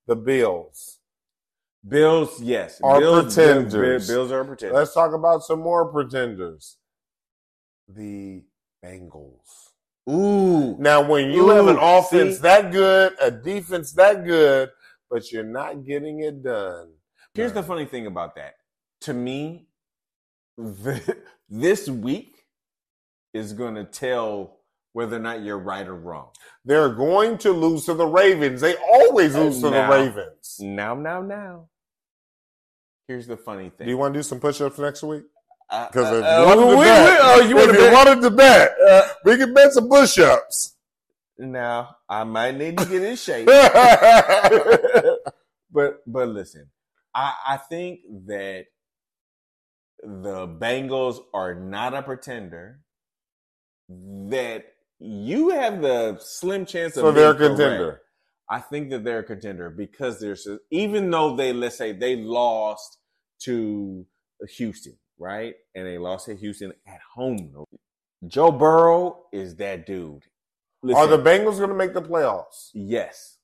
the 0.07 0.15
Bills. 0.15 0.99
Bills, 1.87 2.41
yes, 2.41 2.79
Are 2.81 2.99
Bills, 2.99 3.35
pretenders. 3.35 3.73
Bills, 3.73 4.07
Bills 4.07 4.31
are 4.31 4.43
pretenders. 4.43 4.75
Let's 4.75 4.93
talk 4.93 5.13
about 5.13 5.43
some 5.43 5.59
more 5.59 5.91
pretenders. 5.91 6.77
The 7.87 8.43
Bengals. 8.83 9.69
Ooh, 10.09 10.75
Now, 10.79 11.01
when 11.07 11.31
you 11.31 11.49
have 11.49 11.67
an 11.67 11.77
offense 11.79 12.35
see? 12.35 12.41
that 12.41 12.71
good, 12.71 13.13
a 13.21 13.31
defense 13.31 13.93
that 13.93 14.25
good, 14.25 14.69
but 15.09 15.31
you're 15.31 15.43
not 15.43 15.85
getting 15.85 16.19
it 16.21 16.43
done. 16.43 16.91
here's 17.33 17.53
the 17.53 17.63
funny 17.63 17.85
thing 17.85 18.07
about 18.07 18.35
that. 18.35 18.55
To 19.01 19.13
me, 19.13 19.67
the, 20.57 21.17
this 21.49 21.89
week 21.89 22.33
is 23.33 23.53
going 23.53 23.75
to 23.75 23.85
tell 23.85 24.59
whether 24.93 25.17
or 25.17 25.19
not 25.19 25.41
you're 25.43 25.57
right 25.59 25.87
or 25.87 25.95
wrong. 25.95 26.29
They're 26.65 26.89
going 26.89 27.37
to 27.39 27.51
lose 27.51 27.85
to 27.85 27.93
the 27.93 28.05
Ravens. 28.07 28.61
They 28.61 28.75
always 28.77 29.35
lose 29.35 29.59
to 29.61 29.69
the 29.69 29.87
Ravens. 29.87 30.57
Now, 30.59 30.95
now, 30.95 31.21
now. 31.21 31.67
Here's 33.07 33.27
the 33.27 33.35
funny 33.37 33.69
thing. 33.69 33.85
Do 33.85 33.91
you 33.91 33.97
want 33.97 34.13
to 34.13 34.19
do 34.19 34.23
some 34.23 34.39
push-ups 34.39 34.77
next 34.79 35.03
week? 35.03 35.23
Uh, 35.69 35.87
Because 35.87 36.07
if, 36.19 36.23
uh, 36.23 36.27
you 36.27 36.33
uh, 36.43 36.45
wanted 36.45 36.61
to 36.61 36.67
we- 36.67 36.75
we- 36.75 36.85
oh, 36.85 37.41
you 37.41 37.57
if 37.57 37.67
want 37.67 37.71
you 37.79 37.85
to 37.87 37.93
wanted 37.93 38.21
to 38.21 38.29
bet, 38.31 38.71
Uh, 38.87 39.07
we 39.25 39.37
can 39.37 39.53
bet 39.53 39.73
some 39.73 39.89
push-ups. 39.89 40.75
now, 41.37 41.97
I 42.07 42.23
might 42.23 42.55
need 42.55 42.77
to 42.77 42.85
get 42.85 43.01
in 43.03 43.15
shape. 43.15 43.47
But 45.71 46.01
but 46.05 46.27
listen, 46.29 46.69
I, 47.15 47.33
I 47.47 47.57
think 47.57 48.01
that 48.27 48.65
the 50.03 50.47
Bengals 50.47 51.17
are 51.33 51.55
not 51.55 51.95
a 51.95 52.03
pretender. 52.03 52.79
That 53.89 54.65
you 55.05 55.49
have 55.49 55.81
the 55.81 56.17
slim 56.19 56.65
chance 56.65 56.95
of 56.95 57.01
so 57.01 57.11
they're 57.11 57.31
a 57.31 57.35
being 57.35 57.55
correct. 57.55 57.59
contender. 57.59 58.01
I 58.49 58.59
think 58.59 58.89
that 58.91 59.03
they're 59.03 59.19
a 59.19 59.23
contender 59.23 59.69
because 59.69 60.19
there's 60.19 60.47
even 60.71 61.09
though 61.11 61.35
they 61.35 61.51
let's 61.51 61.77
say 61.77 61.91
they 61.91 62.15
lost 62.15 62.97
to 63.41 64.05
Houston, 64.57 64.97
right? 65.17 65.55
And 65.75 65.85
they 65.85 65.97
lost 65.97 66.27
to 66.27 66.35
Houston 66.35 66.71
at 66.87 67.01
home. 67.15 67.53
Joe 68.27 68.51
Burrow 68.51 69.25
is 69.33 69.55
that 69.57 69.85
dude. 69.85 70.23
Are 70.95 71.07
the 71.07 71.17
Bengals 71.17 71.57
going 71.57 71.69
to 71.69 71.75
make 71.75 71.93
the 71.93 72.01
playoffs? 72.01 72.69
yes. 72.73 73.37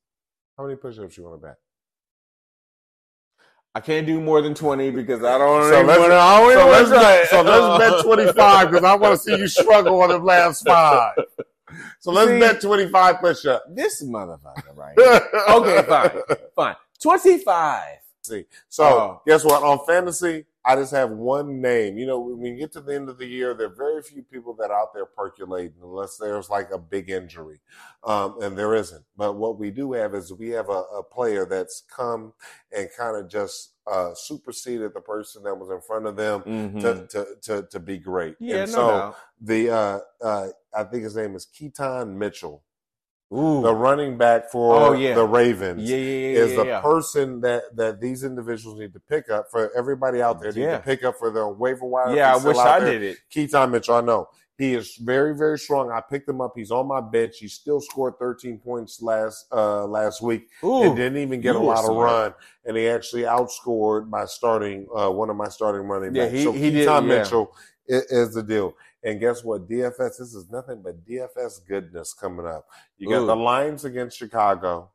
How 0.57 0.65
many 0.65 0.75
push-ups 0.75 1.15
you 1.17 1.23
want 1.23 1.41
to 1.41 1.47
bet? 1.47 1.55
I 3.75 3.79
can't 3.81 4.05
do 4.05 4.19
more 4.19 4.41
than 4.41 4.53
twenty 4.53 4.89
because 4.91 5.23
I 5.23 5.37
don't. 5.37 5.63
So 5.69 5.81
let's, 5.83 5.99
wanna- 5.99 6.53
so 6.53 6.67
let's, 6.67 7.29
so 7.29 7.41
let's 7.43 7.95
bet 7.95 8.03
25 8.03 8.71
because 8.71 8.83
I 8.83 8.95
want 8.95 9.13
to 9.15 9.23
see 9.23 9.37
you 9.37 9.47
struggle 9.47 10.01
on 10.01 10.09
the 10.09 10.17
last 10.17 10.65
five. 10.67 11.13
So 11.99 12.11
let's 12.11 12.31
See? 12.31 12.39
bet 12.39 12.61
25 12.61 13.19
push-ups. 13.19 13.65
This 13.73 14.03
motherfucker, 14.03 14.75
right? 14.75 14.97
okay, 15.49 15.83
fine, 15.87 16.37
fine. 16.55 16.75
Twenty-five. 17.01 17.97
See. 18.23 18.45
So 18.67 18.83
Oh. 18.83 19.21
guess 19.25 19.43
what? 19.45 19.63
On 19.63 19.79
fantasy, 19.85 20.45
I 20.65 20.75
just 20.75 20.91
have 20.91 21.09
one 21.11 21.61
name. 21.61 21.97
You 21.97 22.05
know, 22.05 22.19
when 22.19 22.43
you 22.53 22.59
get 22.59 22.73
to 22.73 22.81
the 22.81 22.93
end 22.93 23.07
of 23.09 23.17
the 23.17 23.25
year, 23.25 23.53
there 23.53 23.67
are 23.67 23.75
very 23.75 24.01
few 24.03 24.23
people 24.23 24.53
that 24.55 24.69
are 24.71 24.79
out 24.81 24.93
there 24.93 25.05
percolating 25.05 25.73
unless 25.81 26.17
there's 26.17 26.49
like 26.49 26.69
a 26.71 26.77
big 26.77 27.09
injury. 27.09 27.59
Um, 28.03 28.41
and 28.41 28.57
there 28.57 28.75
isn't. 28.75 29.03
But 29.17 29.33
what 29.37 29.57
we 29.57 29.71
do 29.71 29.93
have 29.93 30.13
is 30.13 30.33
we 30.33 30.49
have 30.49 30.69
a, 30.69 30.83
a 30.97 31.03
player 31.03 31.45
that's 31.45 31.83
come 31.89 32.33
and 32.75 32.89
kind 32.97 33.15
of 33.17 33.29
just 33.29 33.71
uh, 33.89 34.13
superseded 34.13 34.93
the 34.93 35.01
person 35.01 35.41
that 35.43 35.55
was 35.55 35.69
in 35.69 35.81
front 35.81 36.05
of 36.05 36.15
them 36.15 36.43
to, 36.81 37.07
to, 37.07 37.25
to, 37.41 37.67
to 37.71 37.79
be 37.79 37.97
great. 37.97 38.33
Mm-hmm. 38.35 38.43
yeah, 38.45 38.55
and 38.63 38.71
no 38.71 38.75
so 38.77 38.87
doubt. 38.89 39.15
the 39.41 39.69
uh, 39.71 39.99
uh, 40.21 40.47
I 40.75 40.83
think 40.83 41.03
his 41.03 41.15
name 41.15 41.35
is 41.35 41.45
Keaton 41.45 42.17
Mitchell, 42.17 42.63
Ooh, 43.33 43.61
the 43.61 43.73
running 43.73 44.17
back 44.17 44.49
for 44.51 44.75
Oh, 44.75 44.93
yeah. 44.93 45.13
the 45.15 45.25
Ravens 45.25 45.89
yeah, 45.89 45.97
yeah, 45.97 46.03
yeah, 46.03 46.39
is 46.39 46.55
the 46.55 46.65
yeah. 46.65 46.81
person 46.81 47.41
that 47.41 47.75
that 47.75 48.01
these 48.01 48.23
individuals 48.23 48.79
need 48.79 48.93
to 48.93 48.99
pick 48.99 49.29
up 49.29 49.45
for 49.51 49.71
everybody 49.77 50.21
out 50.21 50.41
there 50.41 50.51
need 50.51 50.61
Yeah. 50.63 50.77
to 50.77 50.83
pick 50.83 51.03
up 51.03 51.15
for 51.19 51.29
their 51.31 51.47
waiver 51.47 51.85
wire. 51.85 52.15
yeah, 52.15 52.33
I 52.33 52.37
wish 52.37 52.57
I 52.57 52.79
there. 52.79 52.91
did 52.91 53.03
it. 53.03 53.17
Keaton 53.29 53.69
Mitchell, 53.71 53.95
I 53.95 54.01
know 54.01 54.29
he 54.57 54.73
is 54.73 54.95
very 54.97 55.35
very 55.35 55.57
strong. 55.59 55.91
I 55.91 56.01
picked 56.01 56.27
him 56.27 56.41
up. 56.41 56.53
He's 56.55 56.71
on 56.71 56.87
my 56.87 57.01
bench. 57.01 57.37
He 57.37 57.47
still 57.47 57.79
scored 57.79 58.15
13 58.19 58.57
points 58.57 58.99
last 59.01 59.45
uh 59.51 59.85
last 59.85 60.21
week 60.21 60.47
Ooh, 60.63 60.83
and 60.83 60.95
didn't 60.97 61.19
even 61.19 61.39
get 61.39 61.55
a 61.55 61.59
lot 61.59 61.85
of 61.87 61.95
run. 61.95 62.33
And 62.65 62.75
he 62.75 62.87
actually 62.89 63.23
outscored 63.23 64.09
my 64.09 64.25
starting 64.25 64.87
uh 64.95 65.09
one 65.11 65.29
of 65.29 65.35
my 65.35 65.49
starting 65.49 65.83
running 65.87 66.15
Yeah, 66.15 66.23
backs. 66.25 66.33
he- 66.37 66.43
so 66.43 66.51
he 66.51 66.71
did, 66.71 66.87
Keaton 66.87 67.07
yeah. 67.07 67.17
Mitchell 67.19 67.55
is, 67.87 68.03
is 68.11 68.33
the 68.33 68.43
deal. 68.43 68.75
And 69.03 69.19
guess 69.19 69.43
what? 69.43 69.69
DFS, 69.69 70.17
this 70.17 70.33
is 70.33 70.49
nothing 70.51 70.81
but 70.83 71.05
DFS 71.05 71.65
goodness 71.67 72.13
coming 72.13 72.45
up. 72.45 72.67
You 72.97 73.09
got 73.09 73.21
Ooh. 73.23 73.27
the 73.27 73.35
Lions 73.35 73.85
against 73.85 74.17
Chicago, 74.17 74.91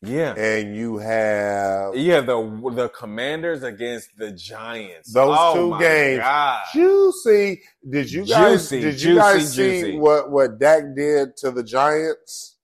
yeah. 0.00 0.32
and 0.38 0.74
you 0.74 0.96
have 0.98 1.94
Yeah, 1.94 2.20
the 2.22 2.70
the 2.74 2.88
Commanders 2.88 3.62
against 3.62 4.16
the 4.16 4.32
Giants. 4.32 5.12
Those 5.12 5.36
Oh 5.38 5.54
two 5.72 5.78
games. 5.78 6.20
God. 6.20 6.62
Juicy. 6.72 7.62
Did 7.88 8.10
you 8.10 8.24
guys 8.24 8.70
Juicy, 8.70 8.80
did 8.80 9.02
you 9.02 9.14
guys 9.16 9.52
see 9.54 9.80
juicy. 9.82 9.98
what 9.98 10.30
what 10.30 10.58
Dak 10.58 10.82
did 10.96 11.36
to 11.38 11.50
the 11.50 11.62
Giants? 11.62 12.56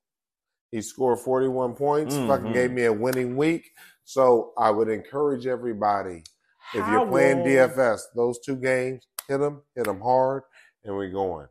He 0.71 0.81
scored 0.81 1.21
41 1.21 1.75
points, 1.75 2.15
Mhm. 2.15 2.29
fucking 2.29 2.53
gave 2.53 2.71
me 2.71 2.85
a 2.85 2.93
winning 2.93 3.37
week. 3.37 3.71
So 4.05 4.53
I 4.57 4.71
would 4.71 4.89
encourage 4.89 5.47
everybody 5.47 6.25
if 6.75 6.83
How 6.83 6.93
you're 6.93 7.07
playing 7.11 7.45
DFS, 7.45 8.07
those 8.15 8.39
two 8.39 8.57
games, 8.57 9.07
hit 9.29 9.39
them, 9.39 9.63
hit 9.75 9.85
them 9.85 10.01
hard, 10.01 10.43
and 10.85 10.95
we're 10.97 11.11
going. 11.11 11.49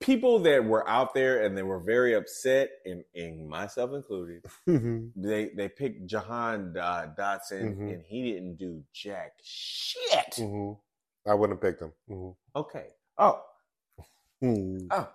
people 0.00 0.38
that 0.40 0.62
were 0.62 0.86
out 0.88 1.14
there 1.14 1.42
and 1.44 1.56
they 1.56 1.62
were 1.62 1.80
very 1.80 2.14
upset, 2.14 2.68
and, 2.84 3.02
and 3.14 3.48
myself 3.48 3.92
included, 3.94 4.44
they 4.66 5.50
they 5.56 5.68
picked 5.68 6.06
Jahan 6.06 6.76
uh, 6.78 7.06
Dotson, 7.18 7.74
Mhm. 7.76 7.92
and 7.94 8.02
he 8.04 8.32
didn't 8.32 8.56
do 8.56 8.82
jack 8.92 9.32
shit. 9.42 10.34
Mhm. 10.36 10.78
I 11.26 11.34
wouldn't 11.34 11.62
have 11.62 11.62
picked 11.70 11.82
him. 11.82 11.92
Mhm. 12.10 12.36
Okay. 12.54 12.88
Oh, 13.18 13.42
You 14.40 14.86
oh, 14.90 15.08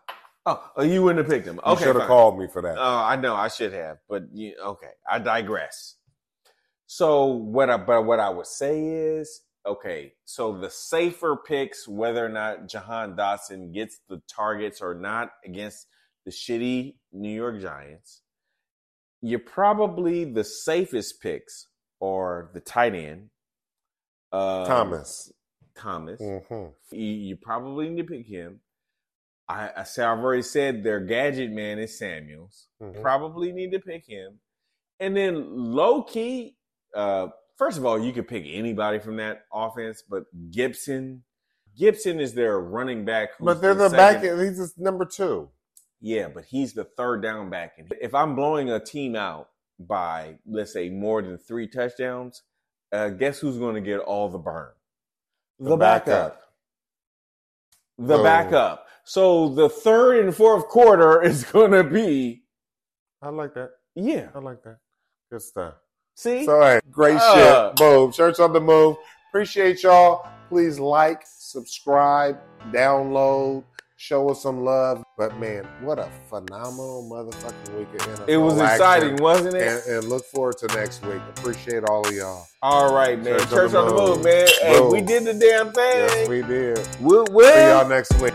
oh, 0.48 0.72
oh, 0.78 0.84
you 0.84 1.04
wouldn't 1.04 1.20
have 1.26 1.30
picked 1.32 1.48
him. 1.48 1.60
Okay, 1.64 1.84
should 1.86 1.96
have 1.96 2.08
called 2.08 2.40
me 2.40 2.48
for 2.48 2.62
that. 2.64 2.78
Oh, 2.80 2.98
I 3.04 3.16
know 3.18 3.36
I 3.36 3.50
should 3.50 3.74
have, 3.74 4.00
but 4.10 4.24
you, 4.34 4.56
okay, 4.60 4.92
I 5.10 5.20
digress. 5.20 5.96
So 6.88 7.28
what 7.28 7.70
I 7.70 7.78
but 7.78 8.02
what 8.04 8.20
I 8.20 8.30
would 8.30 8.48
say 8.48 8.84
is 8.84 9.42
okay. 9.66 10.14
So 10.26 10.58
the 10.58 10.70
safer 10.70 11.36
picks, 11.36 11.88
whether 11.88 12.26
or 12.26 12.30
not 12.30 12.68
Jahan 12.68 13.16
Dotson 13.16 13.74
gets 13.74 14.00
the 14.10 14.22
targets 14.28 14.82
or 14.82 14.94
not 14.94 15.32
against 15.46 15.88
the 16.26 16.32
shitty 16.32 16.96
New 17.12 17.34
York 17.34 17.62
Giants, 17.62 18.22
you're 19.22 19.40
probably 19.40 20.26
the 20.26 20.44
safest 20.44 21.22
picks 21.22 21.68
or 22.00 22.50
the 22.54 22.60
tight 22.60 22.96
end, 22.96 23.30
uh, 24.32 24.66
Thomas. 24.66 25.32
Thomas. 25.76 26.22
Mhm. 26.22 26.74
You, 26.92 27.06
you 27.06 27.36
probably 27.38 27.90
need 27.90 28.08
to 28.08 28.14
pick 28.16 28.26
him. 28.26 28.62
I, 29.48 29.70
I 29.78 29.84
say 29.84 30.04
I've 30.04 30.20
already 30.20 30.42
said 30.44 30.84
their 30.84 31.00
gadget 31.00 31.52
man 31.52 31.80
is 31.80 31.98
Samuels. 31.98 32.68
Mhm. 32.82 33.02
Probably 33.02 33.52
need 33.52 33.72
to 33.72 33.80
pick 33.80 34.06
him. 34.08 34.40
And 35.00 35.16
then 35.16 35.56
low 35.56 36.04
key, 36.04 36.56
uh, 36.96 37.28
first 37.62 37.78
of 37.78 37.86
all, 37.86 38.00
you 38.04 38.12
could 38.12 38.28
pick 38.28 38.44
anybody 38.48 38.98
from 38.98 39.18
that 39.18 39.46
offense, 39.54 40.02
but 40.10 40.24
Gibson, 40.50 41.22
Gibson 41.78 42.20
is 42.20 42.34
their 42.34 42.60
running 42.60 43.06
back. 43.06 43.36
who's 43.38 43.46
But 43.46 43.62
they're 43.62 43.76
the, 43.76 43.88
back. 43.90 44.24
He's 44.24 44.58
just 44.58 44.80
number 44.80 45.06
two. 45.06 45.48
Yeah, 46.00 46.28
but 46.30 46.46
he's 46.46 46.74
the 46.74 46.86
third 46.86 47.22
down 47.22 47.52
back. 47.52 47.74
And 47.78 47.94
if 48.02 48.16
I'm 48.16 48.36
blowing 48.36 48.72
a 48.72 48.80
team 48.80 49.16
out 49.16 49.50
by, 49.80 50.40
let's 50.48 50.74
say, 50.74 50.90
more 50.90 51.22
than 51.22 51.38
three 51.38 51.68
touchdowns, 51.68 52.42
uh, 52.92 53.10
guess 53.10 53.38
who's 53.38 53.60
going 53.60 53.76
to 53.76 53.82
get 53.82 54.00
all 54.00 54.28
the 54.28 54.40
burn? 54.40 54.72
The, 55.60 55.78
backup. 55.78 56.42
The 58.00 58.18
Oh. 58.18 58.24
backup. 58.24 58.88
So 59.04 59.50
the 59.50 59.70
third 59.70 60.26
and 60.26 60.36
fourth 60.36 60.68
quarter 60.68 61.22
is 61.32 61.44
going 61.44 61.74
to 61.74 61.84
be, 61.84 62.42
I 63.22 63.30
like 63.30 63.54
that. 63.54 63.70
yeah. 63.94 64.30
I 64.34 64.40
like 64.40 64.64
that. 64.64 64.80
Good 65.30 65.44
stuff. 65.44 65.76
See? 66.22 66.46
So, 66.46 66.62
hey, 66.62 66.80
great 66.92 67.18
Uh. 67.18 67.70
shit. 67.70 67.76
Boom. 67.78 68.12
Church 68.12 68.40
on 68.40 68.54
the 68.54 68.62
move. 68.62 68.96
Appreciate 69.30 69.82
y'all. 69.82 70.24
Please 70.50 70.78
like, 70.78 71.24
subscribe, 71.26 72.38
download, 72.72 73.64
show 73.98 74.30
us 74.30 74.44
some 74.44 74.64
love. 74.64 75.04
But 75.18 75.40
man, 75.40 75.68
what 75.82 75.98
a 75.98 76.08
phenomenal 76.30 77.10
motherfucking 77.12 77.76
week 77.76 77.88
of 77.96 78.08
NFL 78.08 78.30
it 78.30 78.38
was 78.38 78.62
exciting, 78.62 79.16
wasn't 79.16 79.56
it? 79.56 79.84
And, 79.88 79.96
and 79.96 80.10
look 80.10 80.24
forward 80.26 80.60
to 80.60 80.68
next 80.68 81.04
week. 81.04 81.22
Appreciate 81.38 81.86
all 81.86 82.08
of 82.08 82.14
y'all. 82.14 82.46
All 82.62 82.94
right, 82.94 83.18
man. 83.18 83.40
Church 83.48 83.54
on 83.54 83.72
the 83.72 83.80
on 83.80 83.88
the 83.88 83.94
move. 83.94 84.18
move, 84.18 84.24
man. 84.24 84.48
Hey, 84.62 84.80
we 84.80 85.02
did 85.02 85.24
the 85.24 85.34
damn 85.34 85.72
thing. 85.72 85.84
Yes, 85.84 86.30
we 86.30 86.44
did. 86.44 86.88
We'll 87.00 87.26
See 87.26 87.68
y'all 87.68 87.90
next 87.90 88.14
week. 88.22 88.34